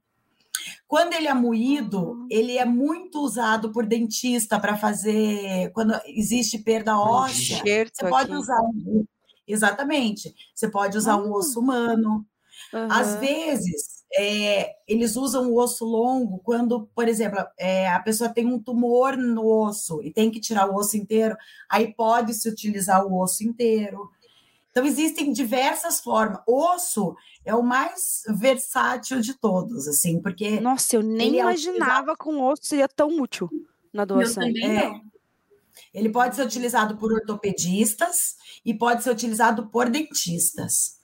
Quando 0.87 1.13
ele 1.13 1.27
é 1.27 1.33
moído, 1.33 2.11
uhum. 2.11 2.27
ele 2.29 2.57
é 2.57 2.65
muito 2.65 3.19
usado 3.21 3.71
por 3.71 3.85
dentista 3.85 4.59
para 4.59 4.77
fazer. 4.77 5.71
Quando 5.71 5.99
existe 6.05 6.59
perda 6.59 6.97
óssea, 6.99 7.63
você 7.91 8.07
pode 8.07 8.31
aqui. 8.31 8.39
usar 8.39 8.59
Exatamente. 9.47 10.33
Você 10.53 10.67
pode 10.67 10.97
usar 10.97 11.17
um 11.17 11.31
osso 11.33 11.59
hum. 11.59 11.63
humano. 11.63 12.25
Uhum. 12.73 12.87
Às 12.89 13.15
vezes, 13.15 14.03
é, 14.15 14.75
eles 14.87 15.15
usam 15.15 15.51
o 15.51 15.59
osso 15.59 15.85
longo 15.85 16.39
quando, 16.39 16.87
por 16.95 17.07
exemplo, 17.07 17.43
é, 17.57 17.89
a 17.89 17.99
pessoa 17.99 18.29
tem 18.29 18.45
um 18.45 18.59
tumor 18.59 19.17
no 19.17 19.45
osso 19.45 20.01
e 20.03 20.11
tem 20.11 20.29
que 20.29 20.39
tirar 20.39 20.69
o 20.69 20.75
osso 20.75 20.95
inteiro, 20.95 21.35
aí 21.69 21.93
pode-se 21.93 22.47
utilizar 22.47 23.05
o 23.05 23.19
osso 23.19 23.43
inteiro. 23.43 24.09
Então, 24.69 24.85
existem 24.85 25.31
diversas 25.31 25.99
formas. 25.99 26.39
Osso 26.47 27.15
é 27.45 27.53
o 27.53 27.61
mais 27.61 28.23
versátil 28.27 29.21
de 29.21 29.35
todos, 29.35 29.87
assim, 29.87 30.19
porque. 30.19 30.59
Nossa, 30.59 30.95
eu 30.95 31.03
nem 31.03 31.37
imaginava 31.37 32.13
é 32.13 32.15
que 32.15 32.27
o 32.27 32.41
osso 32.43 32.65
seria 32.65 32.87
tão 32.87 33.21
útil 33.21 33.49
na 33.93 34.03
doação. 34.03 34.43
Eu 34.43 34.53
também 34.53 34.77
é. 34.77 35.12
Ele 35.93 36.09
pode 36.09 36.35
ser 36.35 36.43
utilizado 36.43 36.97
por 36.97 37.13
ortopedistas 37.13 38.35
e 38.65 38.73
pode 38.73 39.03
ser 39.03 39.11
utilizado 39.11 39.67
por 39.67 39.89
dentistas. 39.89 41.01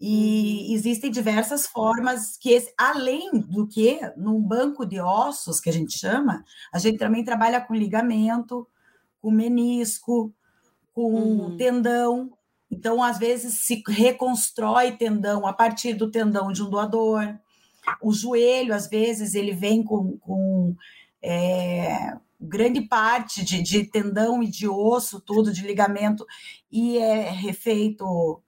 E 0.00 0.72
existem 0.72 1.10
diversas 1.10 1.66
formas 1.66 2.36
que, 2.36 2.64
além 2.78 3.40
do 3.40 3.66
que, 3.66 3.98
num 4.16 4.40
banco 4.40 4.86
de 4.86 5.00
ossos, 5.00 5.60
que 5.60 5.68
a 5.68 5.72
gente 5.72 5.98
chama, 5.98 6.44
a 6.72 6.78
gente 6.78 6.98
também 6.98 7.24
trabalha 7.24 7.60
com 7.60 7.74
ligamento, 7.74 8.66
com 9.20 9.30
menisco, 9.30 10.32
com 10.94 11.12
uhum. 11.12 11.56
tendão. 11.56 12.32
Então, 12.70 13.02
às 13.02 13.18
vezes, 13.18 13.60
se 13.66 13.82
reconstrói 13.88 14.92
tendão 14.92 15.46
a 15.46 15.52
partir 15.52 15.94
do 15.94 16.10
tendão 16.10 16.52
de 16.52 16.62
um 16.62 16.70
doador. 16.70 17.36
O 18.00 18.12
joelho, 18.12 18.72
às 18.72 18.88
vezes, 18.88 19.34
ele 19.34 19.52
vem 19.52 19.82
com, 19.82 20.16
com 20.18 20.76
é, 21.20 22.16
grande 22.40 22.80
parte 22.82 23.44
de, 23.44 23.62
de 23.62 23.84
tendão 23.84 24.42
e 24.42 24.48
de 24.48 24.68
osso, 24.68 25.20
tudo, 25.20 25.52
de 25.52 25.66
ligamento, 25.66 26.26
e 26.70 26.98
é 26.98 27.30
refeito. 27.30 28.42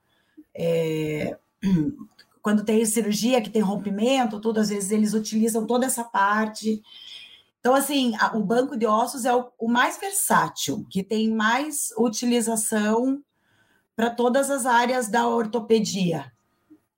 É, 0.54 1.38
quando 2.42 2.64
tem 2.64 2.84
cirurgia, 2.86 3.42
que 3.42 3.50
tem 3.50 3.60
rompimento, 3.60 4.40
tudo, 4.40 4.60
às 4.60 4.70
vezes 4.70 4.90
eles 4.90 5.12
utilizam 5.12 5.66
toda 5.66 5.84
essa 5.84 6.04
parte. 6.04 6.82
Então, 7.58 7.74
assim, 7.74 8.14
a, 8.18 8.36
o 8.36 8.42
banco 8.42 8.76
de 8.76 8.86
ossos 8.86 9.24
é 9.24 9.34
o, 9.34 9.50
o 9.58 9.68
mais 9.68 9.98
versátil, 9.98 10.86
que 10.88 11.02
tem 11.02 11.30
mais 11.30 11.92
utilização 11.98 13.22
para 13.94 14.08
todas 14.08 14.50
as 14.50 14.64
áreas 14.64 15.08
da 15.08 15.28
ortopedia. 15.28 16.32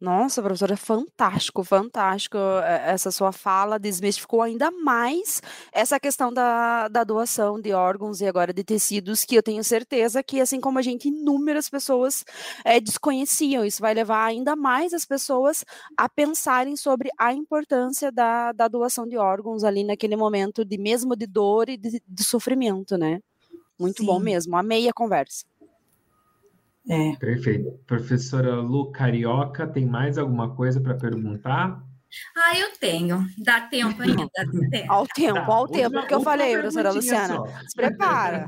Nossa, 0.03 0.43
professora, 0.43 0.77
fantástico, 0.77 1.63
fantástico. 1.63 2.37
Eh, 2.37 2.91
essa 2.91 3.13
sua 3.13 3.31
fala 3.31 3.79
desmistificou 3.79 4.43
ainda 4.43 4.69
mais 4.69 5.41
essa 5.71 6.01
questão 6.01 6.33
da, 6.33 6.89
da 6.89 7.05
doação 7.05 7.61
de 7.61 7.73
órgãos 7.73 8.21
e 8.21 8.27
agora 8.27 8.53
de 8.53 8.65
tecidos, 8.65 9.25
que 9.25 9.37
eu 9.37 9.43
tenho 9.45 9.63
certeza 9.63 10.21
que, 10.21 10.41
assim 10.41 10.61
como 10.61 10.77
a 10.81 10.83
gente, 10.83 11.07
inúmeras 11.07 11.71
pessoas 11.71 12.25
é, 12.65 12.81
desconheciam. 12.81 13.65
Isso 13.65 13.81
vai 13.81 13.95
levar 13.95 14.25
ainda 14.25 14.57
mais 14.57 14.93
as 14.93 15.05
pessoas 15.05 15.65
a 15.97 16.09
pensarem 16.09 16.75
sobre 16.75 17.09
a 17.17 17.33
importância 17.33 18.11
da, 18.11 18.51
da 18.51 18.67
doação 18.67 19.07
de 19.07 19.17
órgãos 19.17 19.63
ali 19.63 19.85
naquele 19.85 20.17
momento 20.17 20.65
de 20.65 20.79
mesmo 20.79 21.15
de 21.15 21.29
dor 21.29 21.69
e 21.69 21.77
de, 21.77 22.03
de 22.05 22.25
sofrimento, 22.25 22.99
né? 22.99 23.21
Muito 23.79 23.99
Sim. 23.99 24.07
bom 24.07 24.19
mesmo. 24.19 24.57
Amei 24.57 24.89
a 24.89 24.93
conversa. 24.93 25.45
É. 26.89 27.17
Perfeito. 27.17 27.79
Professora 27.87 28.57
Lu 28.57 28.91
Carioca, 28.91 29.67
tem 29.67 29.87
mais 29.87 30.19
alguma 30.19 30.55
coisa 30.55 30.81
para 30.81 30.95
perguntar? 30.95 31.83
Ah, 32.37 32.59
eu 32.59 32.71
tenho. 32.79 33.27
Dá 33.39 33.63
tempo 33.63 34.03
ainda? 34.03 34.29
Dá 34.35 34.45
tempo. 34.71 34.93
Ao 34.93 35.07
tempo, 35.07 35.35
tá. 35.35 35.47
ao 35.47 35.69
tempo 35.69 36.07
que 36.07 36.15
eu 36.15 36.21
falei, 36.21 36.53
professora 36.53 36.91
Luciana. 36.91 37.37
Só. 37.37 37.47
Se 37.47 37.75
prepara. 37.75 38.47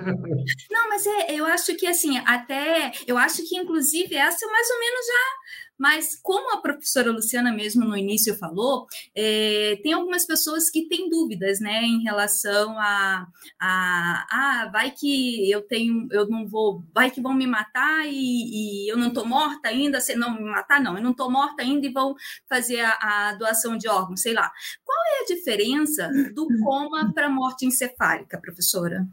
Não, 0.70 0.88
mas 0.88 1.06
é, 1.06 1.32
eu 1.32 1.46
acho 1.46 1.74
que 1.76 1.86
assim, 1.86 2.18
até 2.26 2.92
eu 3.06 3.16
acho 3.16 3.48
que 3.48 3.56
inclusive 3.56 4.14
essa 4.14 4.44
eu 4.44 4.52
mais 4.52 4.68
ou 4.68 4.78
menos 4.78 5.06
já 5.06 5.63
mas, 5.78 6.18
como 6.22 6.54
a 6.54 6.60
professora 6.60 7.10
Luciana 7.10 7.52
mesmo 7.52 7.84
no 7.84 7.96
início 7.96 8.36
falou, 8.36 8.86
é, 9.14 9.78
tem 9.82 9.92
algumas 9.92 10.24
pessoas 10.26 10.70
que 10.70 10.88
têm 10.88 11.08
dúvidas, 11.10 11.60
né, 11.60 11.82
em 11.82 12.02
relação 12.02 12.78
a, 12.78 13.26
a, 13.60 14.26
ah, 14.30 14.70
vai 14.72 14.90
que 14.90 15.50
eu 15.50 15.62
tenho, 15.62 16.08
eu 16.10 16.28
não 16.28 16.46
vou, 16.46 16.84
vai 16.94 17.10
que 17.10 17.20
vão 17.20 17.34
me 17.34 17.46
matar 17.46 18.06
e, 18.06 18.84
e 18.86 18.90
eu 18.90 18.96
não 18.96 19.08
estou 19.08 19.26
morta 19.26 19.68
ainda, 19.68 20.00
se 20.00 20.14
não 20.14 20.34
me 20.34 20.50
matar, 20.50 20.80
não, 20.80 20.96
eu 20.96 21.02
não 21.02 21.10
estou 21.10 21.30
morta 21.30 21.62
ainda 21.62 21.86
e 21.86 21.92
vão 21.92 22.14
fazer 22.48 22.80
a, 22.80 23.30
a 23.30 23.34
doação 23.34 23.76
de 23.76 23.88
órgãos, 23.88 24.20
sei 24.20 24.32
lá. 24.32 24.50
Qual 24.84 24.98
é 25.06 25.22
a 25.22 25.36
diferença 25.36 26.10
do 26.34 26.46
coma 26.62 27.12
para 27.12 27.28
morte 27.28 27.66
encefálica, 27.66 28.38
professora? 28.40 29.06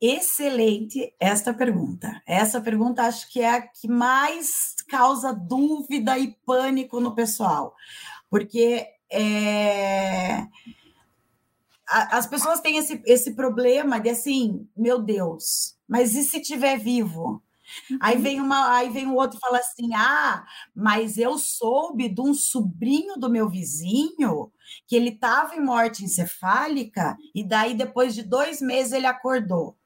Excelente 0.00 1.12
esta 1.18 1.52
pergunta. 1.52 2.22
Essa 2.24 2.60
pergunta 2.60 3.02
acho 3.02 3.28
que 3.32 3.40
é 3.40 3.50
a 3.50 3.62
que 3.62 3.88
mais 3.88 4.76
causa 4.88 5.32
dúvida 5.32 6.16
e 6.16 6.36
pânico 6.46 7.00
no 7.00 7.14
pessoal, 7.14 7.74
porque 8.30 8.86
é, 9.10 10.46
as 11.88 12.26
pessoas 12.26 12.60
têm 12.60 12.76
esse, 12.76 13.02
esse 13.06 13.34
problema 13.34 13.98
de 13.98 14.10
assim, 14.10 14.68
meu 14.76 15.00
Deus, 15.00 15.74
mas 15.88 16.14
e 16.14 16.22
se 16.22 16.40
tiver 16.40 16.78
vivo? 16.78 17.42
Uhum. 17.90 17.98
Aí 18.00 18.16
vem 18.16 18.40
uma, 18.40 18.76
aí 18.76 18.90
vem 18.90 19.06
o 19.06 19.14
outro 19.14 19.38
e 19.38 19.40
fala 19.40 19.58
assim: 19.58 19.94
"Ah, 19.94 20.44
mas 20.74 21.18
eu 21.18 21.36
soube 21.38 22.08
de 22.08 22.20
um 22.20 22.32
sobrinho 22.34 23.16
do 23.18 23.28
meu 23.30 23.48
vizinho 23.48 24.50
que 24.86 24.96
ele 24.96 25.10
estava 25.10 25.54
em 25.54 25.60
morte 25.64 26.04
encefálica 26.04 27.16
e 27.34 27.44
daí 27.46 27.74
depois 27.74 28.14
de 28.14 28.22
dois 28.22 28.60
meses 28.62 28.92
ele 28.92 29.06
acordou. 29.06 29.77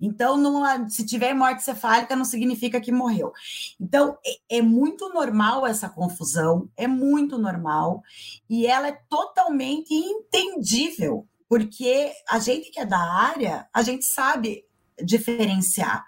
Então, 0.00 0.36
não, 0.36 0.88
se 0.88 1.04
tiver 1.04 1.34
morte 1.34 1.62
cefálica, 1.62 2.14
não 2.14 2.24
significa 2.24 2.80
que 2.80 2.92
morreu. 2.92 3.32
Então, 3.80 4.16
é, 4.24 4.58
é, 4.58 4.62
muito 4.62 5.08
normal 5.08 5.66
essa 5.66 5.88
confusão, 5.88 6.68
é 6.76 6.86
muito 6.86 7.38
normal, 7.38 8.02
e 8.48 8.66
ela 8.66 8.88
é 8.88 9.00
totalmente 9.08 9.92
entendível, 9.92 11.26
porque 11.48 12.12
a 12.28 12.38
gente 12.38 12.70
que 12.70 12.78
é 12.80 12.86
da 12.86 13.00
área, 13.00 13.66
a 13.72 13.82
gente 13.82 14.04
sabe 14.04 14.64
diferenciar. 15.02 16.04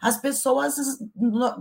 As 0.00 0.20
pessoas 0.20 0.76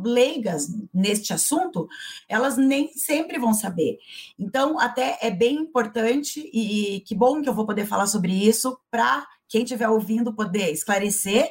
leigas 0.03 0.67
neste 0.93 1.33
assunto, 1.33 1.87
elas 2.27 2.57
nem 2.57 2.91
sempre 2.93 3.37
vão 3.37 3.53
saber. 3.53 3.97
Então, 4.37 4.79
até 4.79 5.17
é 5.21 5.31
bem 5.31 5.55
importante, 5.55 6.49
e 6.53 7.01
que 7.01 7.15
bom 7.15 7.41
que 7.41 7.49
eu 7.49 7.53
vou 7.53 7.65
poder 7.65 7.85
falar 7.85 8.07
sobre 8.07 8.33
isso, 8.33 8.79
para 8.89 9.25
quem 9.47 9.63
estiver 9.63 9.87
ouvindo 9.87 10.33
poder 10.33 10.71
esclarecer 10.71 11.49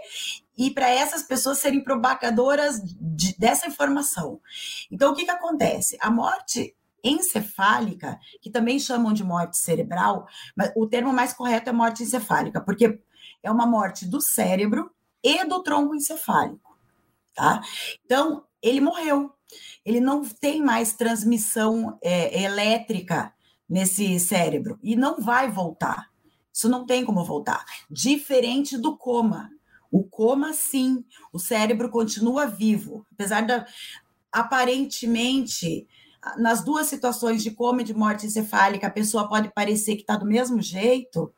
e 0.56 0.70
para 0.70 0.88
essas 0.88 1.22
pessoas 1.22 1.58
serem 1.58 1.82
propagadoras 1.82 2.80
de, 2.82 3.36
dessa 3.38 3.66
informação. 3.66 4.40
Então, 4.90 5.12
o 5.12 5.14
que, 5.14 5.24
que 5.24 5.30
acontece? 5.30 5.96
A 6.00 6.10
morte 6.10 6.74
encefálica, 7.04 8.18
que 8.40 8.50
também 8.50 8.78
chamam 8.78 9.12
de 9.12 9.22
morte 9.22 9.58
cerebral, 9.58 10.26
mas 10.56 10.72
o 10.76 10.86
termo 10.86 11.12
mais 11.12 11.32
correto 11.32 11.70
é 11.70 11.72
morte 11.72 12.02
encefálica, 12.02 12.60
porque 12.60 12.98
é 13.42 13.50
uma 13.50 13.66
morte 13.66 14.06
do 14.06 14.20
cérebro 14.20 14.90
e 15.22 15.44
do 15.44 15.62
tronco 15.62 15.94
encefálico, 15.94 16.78
tá? 17.34 17.60
Então, 18.04 18.44
ele 18.62 18.80
morreu. 18.80 19.32
Ele 19.84 20.00
não 20.00 20.24
tem 20.24 20.60
mais 20.60 20.94
transmissão 20.94 21.98
é, 22.02 22.42
elétrica 22.42 23.32
nesse 23.68 24.18
cérebro 24.18 24.78
e 24.82 24.96
não 24.96 25.20
vai 25.20 25.50
voltar. 25.50 26.10
Isso 26.52 26.68
não 26.68 26.84
tem 26.86 27.04
como 27.04 27.24
voltar. 27.24 27.64
Diferente 27.90 28.76
do 28.76 28.96
coma. 28.96 29.50
O 29.90 30.02
coma, 30.02 30.52
sim, 30.52 31.04
o 31.32 31.38
cérebro 31.38 31.90
continua 31.90 32.46
vivo, 32.46 33.06
apesar 33.12 33.42
da 33.46 33.66
aparentemente 34.32 35.86
nas 36.36 36.64
duas 36.64 36.88
situações 36.88 37.42
de 37.42 37.52
coma 37.52 37.82
e 37.82 37.84
de 37.84 37.94
morte 37.94 38.26
encefálica, 38.26 38.86
a 38.86 38.90
pessoa 38.90 39.28
pode 39.28 39.52
parecer 39.54 39.94
que 39.94 40.02
está 40.02 40.16
do 40.16 40.26
mesmo 40.26 40.60
jeito, 40.60 41.32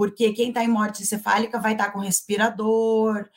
porque 0.00 0.32
quem 0.32 0.48
está 0.48 0.64
em 0.64 0.68
morte 0.68 1.02
encefálica 1.02 1.60
vai 1.60 1.72
estar 1.72 1.84
tá 1.84 1.90
com 1.90 1.98
respirador, 1.98 3.28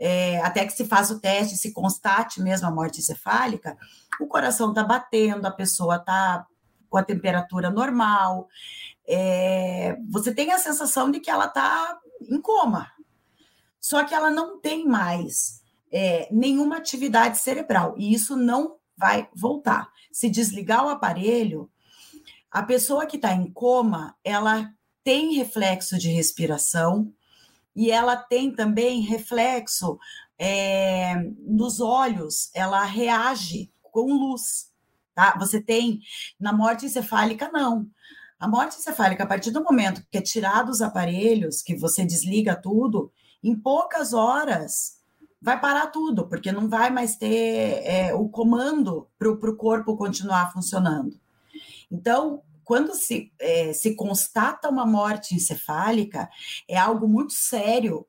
é, 0.00 0.40
até 0.40 0.66
que 0.66 0.72
se 0.72 0.84
faça 0.84 1.14
o 1.14 1.20
teste, 1.20 1.56
se 1.56 1.72
constate 1.72 2.42
mesmo 2.42 2.66
a 2.66 2.72
morte 2.72 2.98
encefálica, 2.98 3.78
o 4.20 4.26
coração 4.26 4.70
está 4.70 4.82
batendo, 4.82 5.46
a 5.46 5.50
pessoa 5.52 5.94
está 5.94 6.44
com 6.90 6.98
a 6.98 7.04
temperatura 7.04 7.70
normal, 7.70 8.48
é, 9.06 9.96
você 10.10 10.34
tem 10.34 10.50
a 10.50 10.58
sensação 10.58 11.08
de 11.08 11.20
que 11.20 11.30
ela 11.30 11.44
está 11.46 11.96
em 12.20 12.40
coma. 12.40 12.90
Só 13.78 14.02
que 14.02 14.12
ela 14.12 14.28
não 14.28 14.58
tem 14.58 14.88
mais 14.88 15.62
é, 15.92 16.26
nenhuma 16.32 16.78
atividade 16.78 17.38
cerebral 17.38 17.94
e 17.96 18.12
isso 18.12 18.36
não 18.36 18.74
vai 18.96 19.28
voltar. 19.32 19.88
Se 20.10 20.28
desligar 20.28 20.84
o 20.84 20.88
aparelho, 20.88 21.70
a 22.50 22.64
pessoa 22.64 23.06
que 23.06 23.14
está 23.14 23.32
em 23.32 23.52
coma, 23.52 24.16
ela 24.24 24.68
tem 25.08 25.32
reflexo 25.32 25.96
de 25.96 26.10
respiração 26.10 27.10
e 27.74 27.90
ela 27.90 28.14
tem 28.14 28.54
também 28.54 29.00
reflexo 29.00 29.98
é, 30.38 31.14
nos 31.46 31.80
olhos, 31.80 32.50
ela 32.52 32.84
reage 32.84 33.72
com 33.80 34.12
luz. 34.12 34.70
Tá? 35.14 35.34
Você 35.38 35.62
tem 35.62 36.00
na 36.38 36.52
morte 36.52 36.84
encefálica, 36.84 37.48
não. 37.50 37.88
A 38.38 38.46
morte 38.46 38.76
encefálica, 38.76 39.24
a 39.24 39.26
partir 39.26 39.50
do 39.50 39.64
momento 39.64 40.04
que 40.10 40.18
é 40.18 40.20
tirado 40.20 40.68
os 40.68 40.82
aparelhos, 40.82 41.62
que 41.62 41.74
você 41.74 42.04
desliga 42.04 42.54
tudo, 42.54 43.10
em 43.42 43.58
poucas 43.58 44.12
horas 44.12 44.98
vai 45.40 45.58
parar 45.58 45.86
tudo, 45.86 46.28
porque 46.28 46.52
não 46.52 46.68
vai 46.68 46.90
mais 46.90 47.16
ter 47.16 47.80
é, 47.82 48.14
o 48.14 48.28
comando 48.28 49.08
para 49.18 49.30
o 49.30 49.56
corpo 49.56 49.96
continuar 49.96 50.52
funcionando. 50.52 51.18
Então, 51.90 52.42
quando 52.68 52.94
se, 52.94 53.32
é, 53.38 53.72
se 53.72 53.94
constata 53.94 54.68
uma 54.68 54.84
morte 54.84 55.34
encefálica, 55.34 56.28
é 56.68 56.76
algo 56.76 57.08
muito 57.08 57.32
sério. 57.32 58.06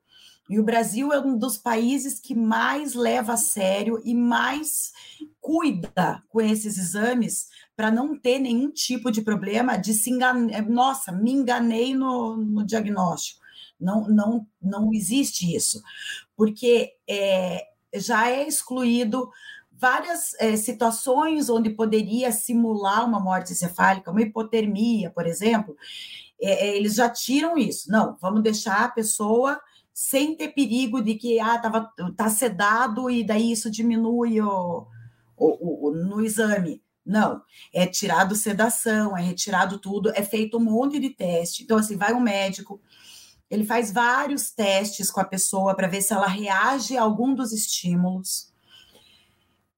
E 0.50 0.60
o 0.60 0.62
Brasil 0.62 1.14
é 1.14 1.18
um 1.18 1.38
dos 1.38 1.56
países 1.56 2.20
que 2.20 2.34
mais 2.34 2.92
leva 2.92 3.32
a 3.32 3.38
sério 3.38 4.02
e 4.04 4.14
mais 4.14 4.92
cuida 5.40 6.22
com 6.28 6.42
esses 6.42 6.76
exames 6.76 7.48
para 7.74 7.90
não 7.90 8.14
ter 8.14 8.38
nenhum 8.38 8.70
tipo 8.70 9.10
de 9.10 9.22
problema 9.22 9.78
de 9.78 9.94
se 9.94 10.10
enganar. 10.10 10.52
É, 10.52 10.60
nossa, 10.60 11.10
me 11.10 11.32
enganei 11.32 11.94
no, 11.94 12.36
no 12.36 12.62
diagnóstico. 12.62 13.40
Não, 13.80 14.06
não, 14.08 14.46
não 14.60 14.92
existe 14.92 15.56
isso, 15.56 15.80
porque 16.36 16.92
é, 17.08 17.66
já 17.94 18.28
é 18.28 18.46
excluído 18.46 19.30
várias 19.80 20.34
é, 20.38 20.56
situações 20.56 21.48
onde 21.48 21.70
poderia 21.70 22.30
simular 22.30 23.06
uma 23.06 23.18
morte 23.18 23.52
encefálica, 23.52 24.10
uma 24.10 24.20
hipotermia, 24.20 25.10
por 25.10 25.26
exemplo, 25.26 25.74
é, 26.40 26.76
eles 26.76 26.94
já 26.94 27.08
tiram 27.08 27.56
isso. 27.56 27.90
Não, 27.90 28.16
vamos 28.20 28.42
deixar 28.42 28.84
a 28.84 28.88
pessoa 28.90 29.58
sem 29.92 30.36
ter 30.36 30.48
perigo 30.48 31.02
de 31.02 31.14
que 31.14 31.40
ah, 31.40 31.58
tava, 31.58 31.90
tá 32.16 32.28
sedado 32.28 33.10
e 33.10 33.24
daí 33.24 33.52
isso 33.52 33.70
diminui 33.70 34.40
o, 34.40 34.86
o, 35.36 35.88
o 35.88 35.90
no 35.92 36.22
exame. 36.22 36.82
Não, 37.04 37.42
é 37.72 37.86
tirado 37.86 38.36
sedação, 38.36 39.16
é 39.16 39.22
retirado 39.22 39.78
tudo, 39.78 40.10
é 40.14 40.22
feito 40.22 40.58
um 40.58 40.60
monte 40.60 40.98
de 40.98 41.10
teste. 41.10 41.62
Então, 41.62 41.78
assim, 41.78 41.96
vai 41.96 42.12
um 42.12 42.20
médico, 42.20 42.80
ele 43.50 43.64
faz 43.64 43.90
vários 43.90 44.50
testes 44.50 45.10
com 45.10 45.20
a 45.20 45.24
pessoa 45.24 45.74
para 45.74 45.88
ver 45.88 46.02
se 46.02 46.12
ela 46.12 46.26
reage 46.26 46.96
a 46.96 47.02
algum 47.02 47.34
dos 47.34 47.52
estímulos. 47.52 48.49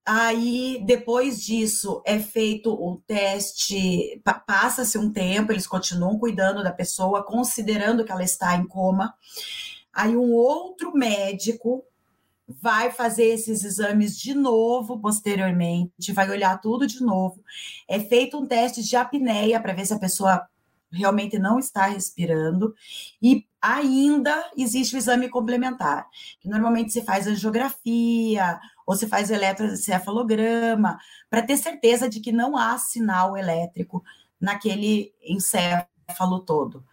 Aí, 0.05 0.83
depois 0.85 1.41
disso, 1.41 2.01
é 2.05 2.19
feito 2.19 2.73
o 2.73 3.01
teste, 3.07 4.21
passa-se 4.45 4.97
um 4.97 5.11
tempo, 5.11 5.51
eles 5.51 5.65
continuam 5.65 6.19
cuidando 6.19 6.61
da 6.61 6.73
pessoa, 6.73 7.23
considerando 7.23 8.03
que 8.03 8.11
ela 8.11 8.23
está 8.23 8.53
em 8.55 8.67
coma. 8.67 9.13
Aí, 9.93 10.15
um 10.17 10.33
outro 10.33 10.91
médico 10.93 11.85
vai 12.47 12.91
fazer 12.91 13.25
esses 13.25 13.63
exames 13.63 14.17
de 14.17 14.33
novo 14.33 14.99
posteriormente, 14.99 16.11
vai 16.11 16.29
olhar 16.29 16.59
tudo 16.59 16.85
de 16.85 17.01
novo. 17.01 17.41
É 17.87 17.99
feito 17.99 18.37
um 18.37 18.45
teste 18.45 18.83
de 18.83 18.95
apneia 18.97 19.61
para 19.61 19.73
ver 19.73 19.85
se 19.85 19.93
a 19.93 19.99
pessoa 19.99 20.45
realmente 20.91 21.39
não 21.39 21.57
está 21.57 21.87
respirando 21.87 22.75
e 23.21 23.47
ainda 23.61 24.51
existe 24.55 24.95
o 24.95 24.97
exame 24.97 25.29
complementar, 25.29 26.07
que 26.39 26.47
normalmente 26.47 26.91
se 26.91 27.01
faz 27.01 27.25
angiografia 27.25 28.59
ou 28.85 28.95
se 28.95 29.07
faz 29.07 29.29
eletroencefalograma 29.29 30.97
para 31.29 31.41
ter 31.41 31.57
certeza 31.57 32.09
de 32.09 32.19
que 32.19 32.31
não 32.31 32.57
há 32.57 32.77
sinal 32.77 33.37
elétrico 33.37 34.03
naquele 34.39 35.13
encéfalo 35.21 36.39
todo. 36.45 36.83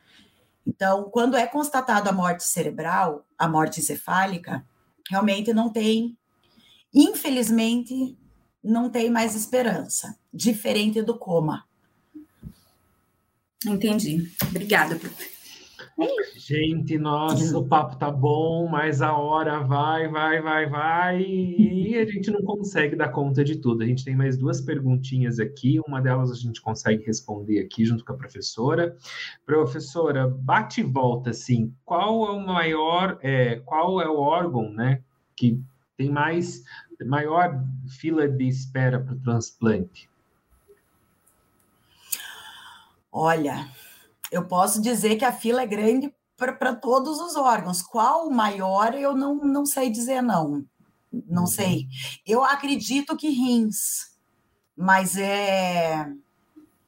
Então, 0.66 1.11
quando 1.11 1.36
é 1.36 1.47
constatado 1.47 2.09
a 2.09 2.12
morte 2.12 2.45
cerebral, 2.45 3.26
a 3.36 3.49
morte 3.49 3.80
encefálica, 3.80 4.64
realmente 5.09 5.53
não 5.53 5.68
tem, 5.68 6.16
infelizmente, 6.95 8.16
não 8.62 8.88
tem 8.88 9.11
mais 9.11 9.34
esperança, 9.34 10.16
diferente 10.32 11.03
do 11.03 11.18
coma. 11.18 11.64
Entendi. 13.66 14.30
Obrigada, 14.49 14.99
Gente, 16.37 16.99
nossa, 16.99 17.57
o 17.59 17.67
papo 17.67 17.97
tá 17.97 18.11
bom, 18.11 18.67
mas 18.69 19.03
a 19.03 19.13
hora 19.17 19.61
vai, 19.61 20.09
vai, 20.09 20.41
vai, 20.41 20.67
vai, 20.67 21.23
e 21.23 21.97
a 21.99 22.05
gente 22.05 22.31
não 22.31 22.43
consegue 22.43 22.97
dar 22.97 23.11
conta 23.11 23.45
de 23.45 23.57
tudo. 23.57 23.83
A 23.83 23.87
gente 23.87 24.05
tem 24.05 24.17
mais 24.17 24.37
duas 24.37 24.61
perguntinhas 24.61 25.39
aqui, 25.39 25.81
uma 25.87 26.01
delas 26.01 26.31
a 26.31 26.35
gente 26.35 26.61
consegue 26.61 27.05
responder 27.05 27.61
aqui 27.61 27.85
junto 27.85 28.05
com 28.05 28.13
a 28.13 28.17
professora. 28.17 28.97
Professora, 29.45 30.27
bate 30.27 30.81
e 30.81 30.85
volta, 30.85 31.31
assim, 31.31 31.75
qual 31.85 32.27
é 32.27 32.31
o 32.31 32.41
maior, 32.41 33.19
é, 33.23 33.57
qual 33.65 34.01
é 34.01 34.09
o 34.09 34.17
órgão, 34.17 34.73
né, 34.73 35.03
que 35.37 35.61
tem 35.97 36.11
mais, 36.11 36.65
maior 37.05 37.63
fila 37.99 38.27
de 38.27 38.49
espera 38.49 38.99
para 38.99 39.15
o 39.15 39.21
transplante? 39.21 40.09
Olha, 43.13 43.69
eu 44.31 44.47
posso 44.47 44.81
dizer 44.81 45.16
que 45.16 45.24
a 45.24 45.33
fila 45.33 45.62
é 45.62 45.66
grande 45.66 46.12
para 46.37 46.74
todos 46.74 47.20
os 47.20 47.37
órgãos. 47.37 47.83
Qual 47.83 48.26
o 48.26 48.33
maior, 48.33 48.95
eu 48.95 49.14
não, 49.14 49.37
não 49.37 49.66
sei 49.66 49.91
dizer, 49.91 50.22
não. 50.22 50.64
Não 51.28 51.43
uhum. 51.43 51.47
sei. 51.47 51.89
Eu 52.26 52.45
acredito 52.45 53.16
que 53.16 53.28
rins, 53.28 54.16
mas 54.76 55.16
é. 55.16 56.07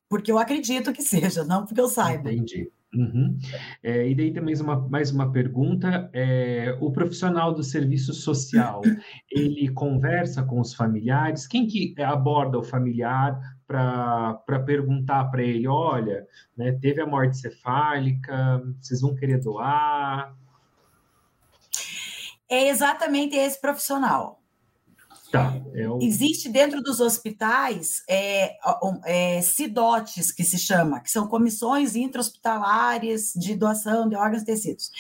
Porque 0.09 0.31
eu 0.31 0.39
acredito 0.39 0.93
que 0.93 1.03
seja, 1.03 1.45
não 1.45 1.67
porque 1.67 1.81
eu 1.81 1.89
saiba. 1.89 2.33
Entendi. 2.33 2.71
Uhum. 2.95 3.39
É, 3.83 4.07
e 4.07 4.15
daí 4.15 4.33
também 4.35 4.55
uma, 4.57 4.77
mais 4.89 5.11
uma 5.11 5.33
pergunta: 5.33 6.11
é, 6.13 6.77
o 6.81 6.93
profissional 6.93 7.55
do 7.55 7.63
serviço 7.63 8.13
social 8.13 8.83
ele 9.31 9.69
conversa 9.71 10.43
com 10.43 10.61
os 10.61 10.75
familiares? 10.75 11.47
Quem 11.47 11.67
que 11.67 11.95
aborda 12.03 12.59
o 12.59 12.63
familiar 12.63 13.41
para 13.73 14.61
perguntar 14.61 15.25
para 15.31 15.43
ele, 15.43 15.67
olha, 15.67 16.27
né, 16.57 16.73
teve 16.73 17.01
a 17.01 17.07
morte 17.07 17.39
cefálica, 17.39 18.63
vocês 18.81 19.01
vão 19.01 19.15
querer 19.15 19.41
doar? 19.41 20.37
É 22.49 22.69
exatamente 22.69 23.35
esse 23.35 23.59
profissional. 23.59 24.43
Tá, 25.31 25.55
é 25.75 25.89
o... 25.89 25.99
Existe 26.03 26.51
dentro 26.51 26.83
dos 26.83 27.01
hospitais 27.01 28.03
é, 28.07 28.59
é, 29.07 29.41
CIDOTs, 29.41 30.31
que 30.31 30.45
se 30.45 30.59
chama, 30.59 31.01
que 31.01 31.11
são 31.11 31.27
comissões 31.27 31.97
intra-hospitalares 31.97 33.33
de 33.35 33.55
doação 33.55 34.07
de 34.07 34.15
órgãos 34.15 34.43
e 34.43 34.45
tecidos. 34.45 34.91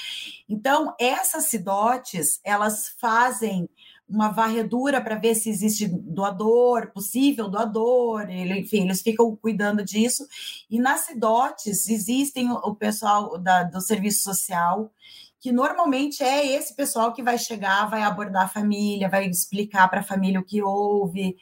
Então, 0.48 0.94
essas 0.98 1.44
CIDOTs, 1.44 2.40
elas 2.42 2.94
fazem 2.98 3.68
uma 4.08 4.30
varredura 4.30 5.00
para 5.00 5.16
ver 5.16 5.34
se 5.34 5.48
existe 5.48 5.88
doador, 5.88 6.92
possível 6.92 7.48
doador, 7.48 8.28
ele, 8.28 8.60
enfim, 8.60 8.82
eles 8.82 9.00
ficam 9.00 9.34
cuidando 9.36 9.84
disso. 9.84 10.26
E 10.70 10.78
nas 10.78 11.02
CIDOTs 11.02 11.88
existem 11.88 12.50
o, 12.50 12.56
o 12.56 12.74
pessoal 12.74 13.38
da, 13.38 13.62
do 13.62 13.80
serviço 13.80 14.22
social, 14.22 14.92
que 15.40 15.50
normalmente 15.50 16.22
é 16.22 16.46
esse 16.46 16.74
pessoal 16.76 17.12
que 17.12 17.22
vai 17.22 17.38
chegar, 17.38 17.88
vai 17.88 18.02
abordar 18.02 18.44
a 18.44 18.48
família, 18.48 19.08
vai 19.08 19.26
explicar 19.26 19.88
para 19.88 20.00
a 20.00 20.04
família 20.04 20.40
o 20.40 20.44
que 20.44 20.62
houve 20.62 21.36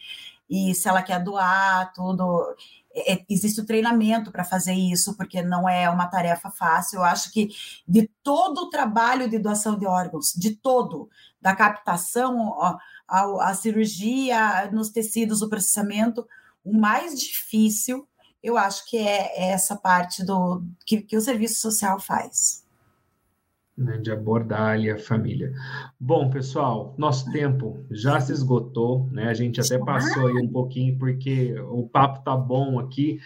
e 0.51 0.75
se 0.75 0.89
ela 0.89 1.03
quer 1.03 1.23
doar, 1.23 1.93
tudo. 1.93 2.57
É, 2.93 3.15
é 3.15 3.25
existe 3.29 3.61
o 3.61 3.67
treinamento 3.67 4.33
para 4.33 4.43
fazer 4.43 4.73
isso, 4.75 5.17
porque 5.17 5.41
não 5.43 5.69
é 5.69 5.89
uma 5.89 6.09
tarefa 6.09 6.51
fácil. 6.51 6.99
Eu 6.99 7.05
acho 7.05 7.31
que 7.33 7.51
de 7.87 8.11
todo 8.23 8.63
o 8.63 8.71
trabalho 8.71 9.31
de 9.31 9.39
doação 9.39 9.79
de 9.79 9.87
órgãos, 9.87 10.33
de 10.37 10.57
todo, 10.57 11.09
da 11.41 11.55
captação 11.55 12.53
à 13.09 13.55
cirurgia, 13.55 14.71
nos 14.71 14.91
tecidos, 14.91 15.43
o 15.43 15.49
processamento, 15.49 16.27
o 16.65 16.73
mais 16.73 17.19
difícil, 17.19 18.07
eu 18.43 18.57
acho 18.57 18.89
que 18.89 18.97
é, 18.97 19.49
é 19.49 19.51
essa 19.51 19.77
parte 19.77 20.25
do 20.25 20.63
que, 20.87 21.03
que 21.03 21.17
o 21.17 21.21
serviço 21.21 21.61
social 21.61 22.01
faz. 22.01 22.65
Né, 23.77 23.97
de 23.97 24.11
abordar 24.11 24.73
ali 24.73 24.91
a 24.91 24.99
família. 24.99 25.55
Bom, 25.99 26.29
pessoal, 26.29 26.95
nosso 26.99 27.31
tempo 27.33 27.83
já 27.91 28.21
se 28.21 28.31
esgotou, 28.31 29.09
né? 29.11 29.29
A 29.29 29.33
gente 29.33 29.59
até 29.59 29.79
passou 29.79 30.27
aí 30.27 30.35
um 30.35 30.49
pouquinho 30.49 30.99
porque 30.99 31.59
o 31.61 31.89
papo 31.89 32.23
tá 32.23 32.37
bom 32.37 32.79
aqui, 32.79 33.19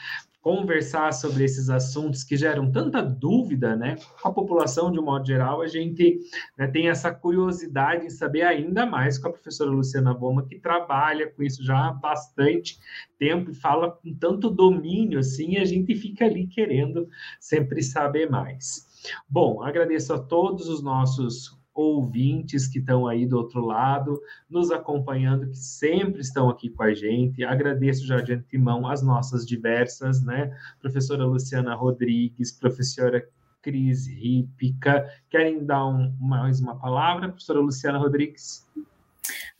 conversar 0.44 1.10
sobre 1.14 1.42
esses 1.42 1.70
assuntos 1.70 2.22
que 2.22 2.36
geram 2.36 2.70
tanta 2.70 3.02
dúvida, 3.02 3.74
né? 3.74 3.96
Com 4.20 4.28
a 4.28 4.32
população, 4.32 4.92
de 4.92 5.00
um 5.00 5.02
modo 5.02 5.26
geral, 5.26 5.62
a 5.62 5.66
gente 5.66 6.20
né, 6.58 6.66
tem 6.66 6.90
essa 6.90 7.10
curiosidade 7.10 8.04
em 8.04 8.10
saber 8.10 8.42
ainda 8.42 8.84
mais 8.84 9.16
com 9.16 9.28
a 9.28 9.32
professora 9.32 9.70
Luciana 9.70 10.12
Boma, 10.12 10.46
que 10.46 10.58
trabalha 10.58 11.30
com 11.30 11.42
isso 11.42 11.64
já 11.64 11.88
há 11.88 11.92
bastante 11.94 12.78
tempo 13.18 13.52
e 13.52 13.54
fala 13.54 13.92
com 13.92 14.14
tanto 14.14 14.50
domínio, 14.50 15.18
assim, 15.18 15.56
a 15.56 15.64
gente 15.64 15.94
fica 15.94 16.26
ali 16.26 16.46
querendo 16.46 17.08
sempre 17.40 17.82
saber 17.82 18.28
mais. 18.28 18.86
Bom, 19.26 19.62
agradeço 19.62 20.12
a 20.12 20.18
todos 20.18 20.68
os 20.68 20.82
nossos 20.82 21.58
ouvintes 21.74 22.68
que 22.68 22.78
estão 22.78 23.06
aí 23.06 23.26
do 23.26 23.36
outro 23.36 23.60
lado, 23.60 24.20
nos 24.48 24.70
acompanhando, 24.70 25.50
que 25.50 25.58
sempre 25.58 26.20
estão 26.20 26.48
aqui 26.48 26.70
com 26.70 26.84
a 26.84 26.94
gente. 26.94 27.42
Agradeço 27.42 28.06
já 28.06 28.20
de 28.20 28.34
antemão 28.34 28.86
as 28.86 29.02
nossas 29.02 29.44
diversas, 29.44 30.22
né? 30.22 30.56
Professora 30.80 31.24
Luciana 31.24 31.74
Rodrigues, 31.74 32.52
professora 32.52 33.26
Cris 33.60 34.06
Rípica. 34.06 35.04
Querem 35.28 35.64
dar 35.64 35.86
um, 35.86 36.14
mais 36.20 36.60
uma 36.60 36.76
palavra, 36.76 37.28
professora 37.28 37.60
Luciana 37.60 37.98
Rodrigues? 37.98 38.68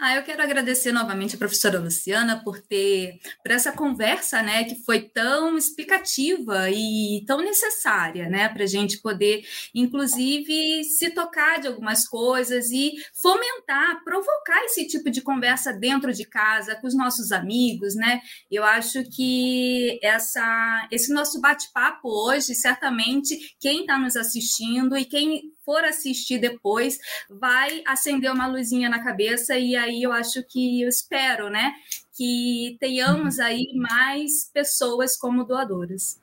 Ah, 0.07 0.17
eu 0.17 0.23
quero 0.23 0.43
agradecer 0.43 0.93
novamente 0.93 1.35
a 1.35 1.39
professora 1.39 1.79
Luciana 1.79 2.45
por 2.45 2.61
ter 2.61 3.19
por 3.43 3.51
essa 3.51 3.73
conversa, 3.73 4.43
né, 4.43 4.65
que 4.65 4.85
foi 4.85 5.01
tão 5.01 5.57
explicativa 5.57 6.71
e 6.71 7.25
tão 7.27 7.39
necessária, 7.39 8.29
né, 8.29 8.51
para 8.51 8.65
a 8.65 8.67
gente 8.67 9.01
poder, 9.01 9.43
inclusive, 9.75 10.85
se 10.85 11.09
tocar 11.09 11.59
de 11.59 11.69
algumas 11.69 12.07
coisas 12.07 12.71
e 12.71 12.93
fomentar, 13.15 14.05
provocar 14.05 14.63
esse 14.67 14.87
tipo 14.87 15.09
de 15.11 15.23
conversa 15.23 15.73
dentro 15.73 16.13
de 16.13 16.27
casa 16.27 16.75
com 16.75 16.87
os 16.87 16.95
nossos 16.95 17.33
amigos, 17.33 17.95
né? 17.95 18.21
Eu 18.51 18.63
acho 18.63 19.03
que 19.09 19.99
essa 20.03 20.87
esse 20.93 21.15
nosso 21.15 21.41
bate-papo 21.41 22.11
hoje, 22.11 22.55
certamente, 22.55 23.39
quem 23.59 23.81
está 23.81 23.99
nos 23.99 24.17
assistindo 24.17 24.99
e 24.99 25.07
quem 25.07 25.55
for 25.65 25.85
assistir 25.85 26.39
depois, 26.39 26.99
vai 27.29 27.83
acender 27.87 28.31
uma 28.31 28.47
luzinha 28.47 28.89
na 28.89 29.03
cabeça 29.03 29.59
e 29.59 29.75
aí 29.77 30.03
eu 30.03 30.13
acho 30.13 30.43
que 30.43 30.83
eu 30.83 30.89
espero, 30.89 31.49
né, 31.51 31.75
que 32.13 32.77
tenhamos 32.79 33.39
aí 33.39 33.73
mais 33.75 34.51
pessoas 34.53 35.17
como 35.17 35.45
doadoras. 35.45 36.21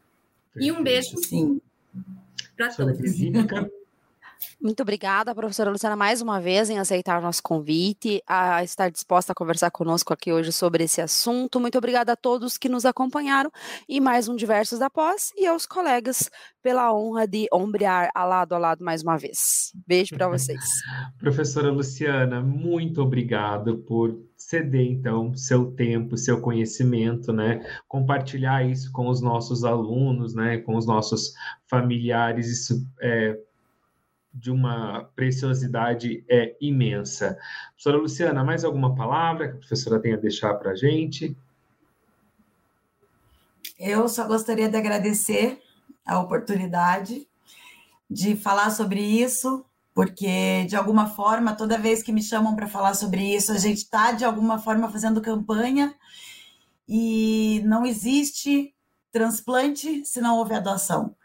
E 0.55 0.71
um 0.71 0.83
beijo 0.83 1.15
para 2.55 2.69
todos. 2.73 3.80
Muito 4.61 4.83
obrigada, 4.83 5.33
professora 5.33 5.71
Luciana, 5.71 5.95
mais 5.95 6.21
uma 6.21 6.39
vez 6.39 6.69
em 6.69 6.77
aceitar 6.77 7.17
o 7.17 7.21
nosso 7.21 7.41
convite, 7.41 8.21
a 8.27 8.63
estar 8.63 8.91
disposta 8.91 9.31
a 9.31 9.35
conversar 9.35 9.71
conosco 9.71 10.13
aqui 10.13 10.31
hoje 10.31 10.51
sobre 10.51 10.83
esse 10.83 11.01
assunto. 11.01 11.59
Muito 11.59 11.79
obrigada 11.79 12.13
a 12.13 12.15
todos 12.15 12.59
que 12.59 12.69
nos 12.69 12.85
acompanharam 12.85 13.49
e 13.89 13.99
mais 13.99 14.27
um 14.27 14.35
Diversos 14.35 14.77
da 14.77 14.87
Pós 14.87 15.31
e 15.35 15.47
aos 15.47 15.65
colegas 15.65 16.29
pela 16.61 16.93
honra 16.93 17.25
de 17.25 17.47
ombrear 17.51 18.11
a 18.13 18.23
lado 18.23 18.53
a 18.53 18.59
lado 18.59 18.85
mais 18.85 19.01
uma 19.01 19.17
vez. 19.17 19.73
Beijo 19.87 20.13
para 20.13 20.27
vocês. 20.27 20.63
professora 21.17 21.71
Luciana, 21.71 22.39
muito 22.39 23.01
obrigado 23.01 23.79
por 23.79 24.15
ceder 24.37 24.85
então 24.85 25.35
seu 25.35 25.71
tempo, 25.71 26.15
seu 26.15 26.39
conhecimento, 26.39 27.33
né? 27.33 27.65
Compartilhar 27.87 28.63
isso 28.63 28.91
com 28.91 29.09
os 29.09 29.21
nossos 29.21 29.63
alunos, 29.63 30.35
né? 30.35 30.59
Com 30.59 30.75
os 30.75 30.85
nossos 30.85 31.33
familiares, 31.67 32.47
isso 32.47 32.87
é 33.01 33.35
de 34.33 34.49
uma 34.49 35.09
preciosidade 35.15 36.23
é, 36.29 36.55
imensa. 36.61 37.37
Professora 37.71 37.97
Luciana, 37.97 38.43
mais 38.43 38.63
alguma 38.63 38.95
palavra 38.95 39.49
que 39.49 39.55
a 39.55 39.59
professora 39.59 39.99
tenha 39.99 40.15
a 40.15 40.19
deixar 40.19 40.53
para 40.55 40.71
a 40.71 40.75
gente? 40.75 41.35
Eu 43.77 44.07
só 44.07 44.27
gostaria 44.27 44.69
de 44.69 44.77
agradecer 44.77 45.61
a 46.05 46.19
oportunidade 46.19 47.27
de 48.09 48.35
falar 48.35 48.69
sobre 48.71 49.01
isso, 49.01 49.65
porque 49.93 50.65
de 50.65 50.75
alguma 50.75 51.07
forma, 51.07 51.55
toda 51.55 51.77
vez 51.77 52.03
que 52.03 52.11
me 52.11 52.21
chamam 52.21 52.55
para 52.55 52.67
falar 52.67 52.93
sobre 52.93 53.21
isso, 53.35 53.51
a 53.51 53.57
gente 53.57 53.77
está 53.77 54.11
de 54.11 54.23
alguma 54.23 54.59
forma 54.59 54.89
fazendo 54.89 55.21
campanha 55.21 55.95
e 56.87 57.61
não 57.65 57.85
existe 57.85 58.73
transplante 59.11 60.05
se 60.05 60.21
não 60.21 60.37
houver 60.37 60.61
doação. 60.61 61.15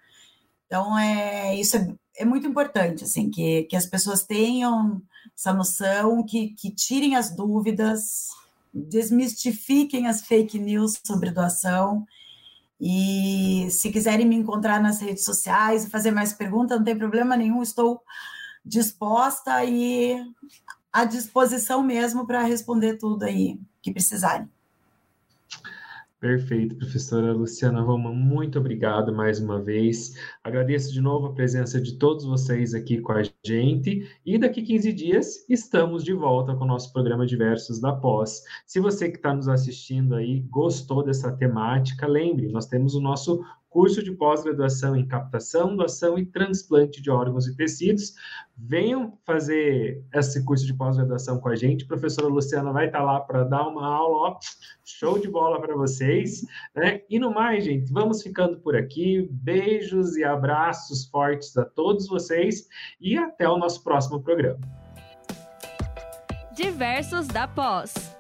Então, 0.67 0.99
é, 0.99 1.55
isso 1.57 1.77
é 1.77 1.95
é 2.19 2.25
muito 2.25 2.47
importante, 2.47 3.05
assim, 3.05 3.31
que, 3.31 3.65
que 3.65 3.77
as 3.77 3.87
pessoas 3.87 4.25
tenham 4.25 5.03
essa 5.37 5.53
noção, 5.53 6.25
que, 6.25 6.51
que 6.51 6.71
tirem 6.71 7.17
as 7.17 7.35
dúvidas, 7.35 8.29
desmistifiquem 8.73 10.07
as 10.07 10.23
fake 10.23 10.59
news 10.59 11.01
sobre 11.05 11.31
doação. 11.31 12.07
E 12.81 13.69
se 13.71 13.91
quiserem 13.91 14.27
me 14.27 14.37
encontrar 14.37 14.81
nas 14.81 15.01
redes 15.01 15.25
sociais 15.25 15.85
e 15.85 15.91
fazer 15.91 16.11
mais 16.11 16.33
perguntas, 16.33 16.79
não 16.79 16.85
tem 16.85 16.97
problema 16.97 17.37
nenhum, 17.37 17.63
estou 17.63 18.03
disposta 18.65 19.65
e 19.65 20.17
à 20.93 21.05
disposição 21.05 21.83
mesmo 21.83 22.27
para 22.27 22.43
responder 22.43 22.97
tudo 22.97 23.25
aí 23.25 23.59
que 23.83 23.93
precisarem. 23.93 24.49
Perfeito, 26.19 26.75
professora 26.77 27.31
Luciana 27.35 27.83
Roma, 27.83 28.11
muito 28.11 28.59
obrigado 28.59 29.15
mais 29.15 29.39
uma 29.39 29.61
vez. 29.61 30.15
Agradeço 30.43 30.91
de 30.91 30.99
novo 30.99 31.27
a 31.27 31.35
presença 31.35 31.79
de 31.79 31.99
todos 31.99 32.25
vocês 32.25 32.73
aqui 32.73 33.03
com 33.03 33.13
a 33.13 33.23
gente 33.45 34.09
e 34.25 34.39
daqui 34.39 34.63
15 34.63 34.95
dias 34.95 35.47
estamos 35.47 36.03
de 36.03 36.15
volta 36.15 36.57
com 36.57 36.65
o 36.65 36.67
nosso 36.67 36.91
programa 36.91 37.27
Diversos 37.27 37.79
da 37.81 37.93
Pós. 37.93 38.43
Se 38.67 38.81
você 38.81 39.11
que 39.11 39.19
está 39.19 39.35
nos 39.35 39.47
assistindo 39.47 40.15
aí 40.15 40.41
gostou 40.49 41.05
dessa 41.05 41.31
temática, 41.33 42.07
lembre, 42.07 42.49
nós 42.49 42.65
temos 42.65 42.95
o 42.95 43.01
nosso 43.01 43.45
curso 43.77 44.03
de 44.03 44.11
pós-graduação 44.11 44.97
em 44.97 45.07
captação, 45.07 45.77
doação 45.77 46.19
e 46.19 46.25
transplante 46.25 47.03
de 47.03 47.11
órgãos 47.11 47.47
e 47.47 47.55
tecidos. 47.55 48.15
Venham 48.57 49.19
fazer 49.27 50.03
esse 50.15 50.43
curso 50.47 50.65
de 50.65 50.73
pós-graduação 50.73 51.39
com 51.39 51.51
a 51.51 51.55
gente. 51.55 51.85
A 51.85 51.87
professora 51.87 52.27
Luciana 52.27 52.73
vai 52.73 52.87
estar 52.87 53.03
lá 53.03 53.21
para 53.21 53.45
dar 53.45 53.69
uma 53.69 53.87
aula, 53.87 54.31
ó, 54.31 54.39
show 54.83 55.19
de 55.19 55.29
bola 55.29 55.61
para 55.61 55.77
vocês. 55.77 56.41
Né? 56.75 57.03
E 57.11 57.19
no 57.19 57.35
mais, 57.35 57.65
gente, 57.65 57.93
vamos 57.93 58.23
ficando 58.23 58.59
por 58.61 58.75
aqui. 58.75 59.29
Beijos 59.31 60.17
e 60.17 60.25
abraços 60.25 61.05
fortes 61.11 61.55
a 61.59 61.67
todos 61.67 62.09
vocês 62.09 62.67
e 62.99 63.19
até 63.19 63.47
o 63.47 63.59
nosso 63.59 63.85
próximo 63.85 64.23
programa. 64.23 64.59
Diversos 66.55 67.29
da 67.29 67.47
Pós. 67.47 68.16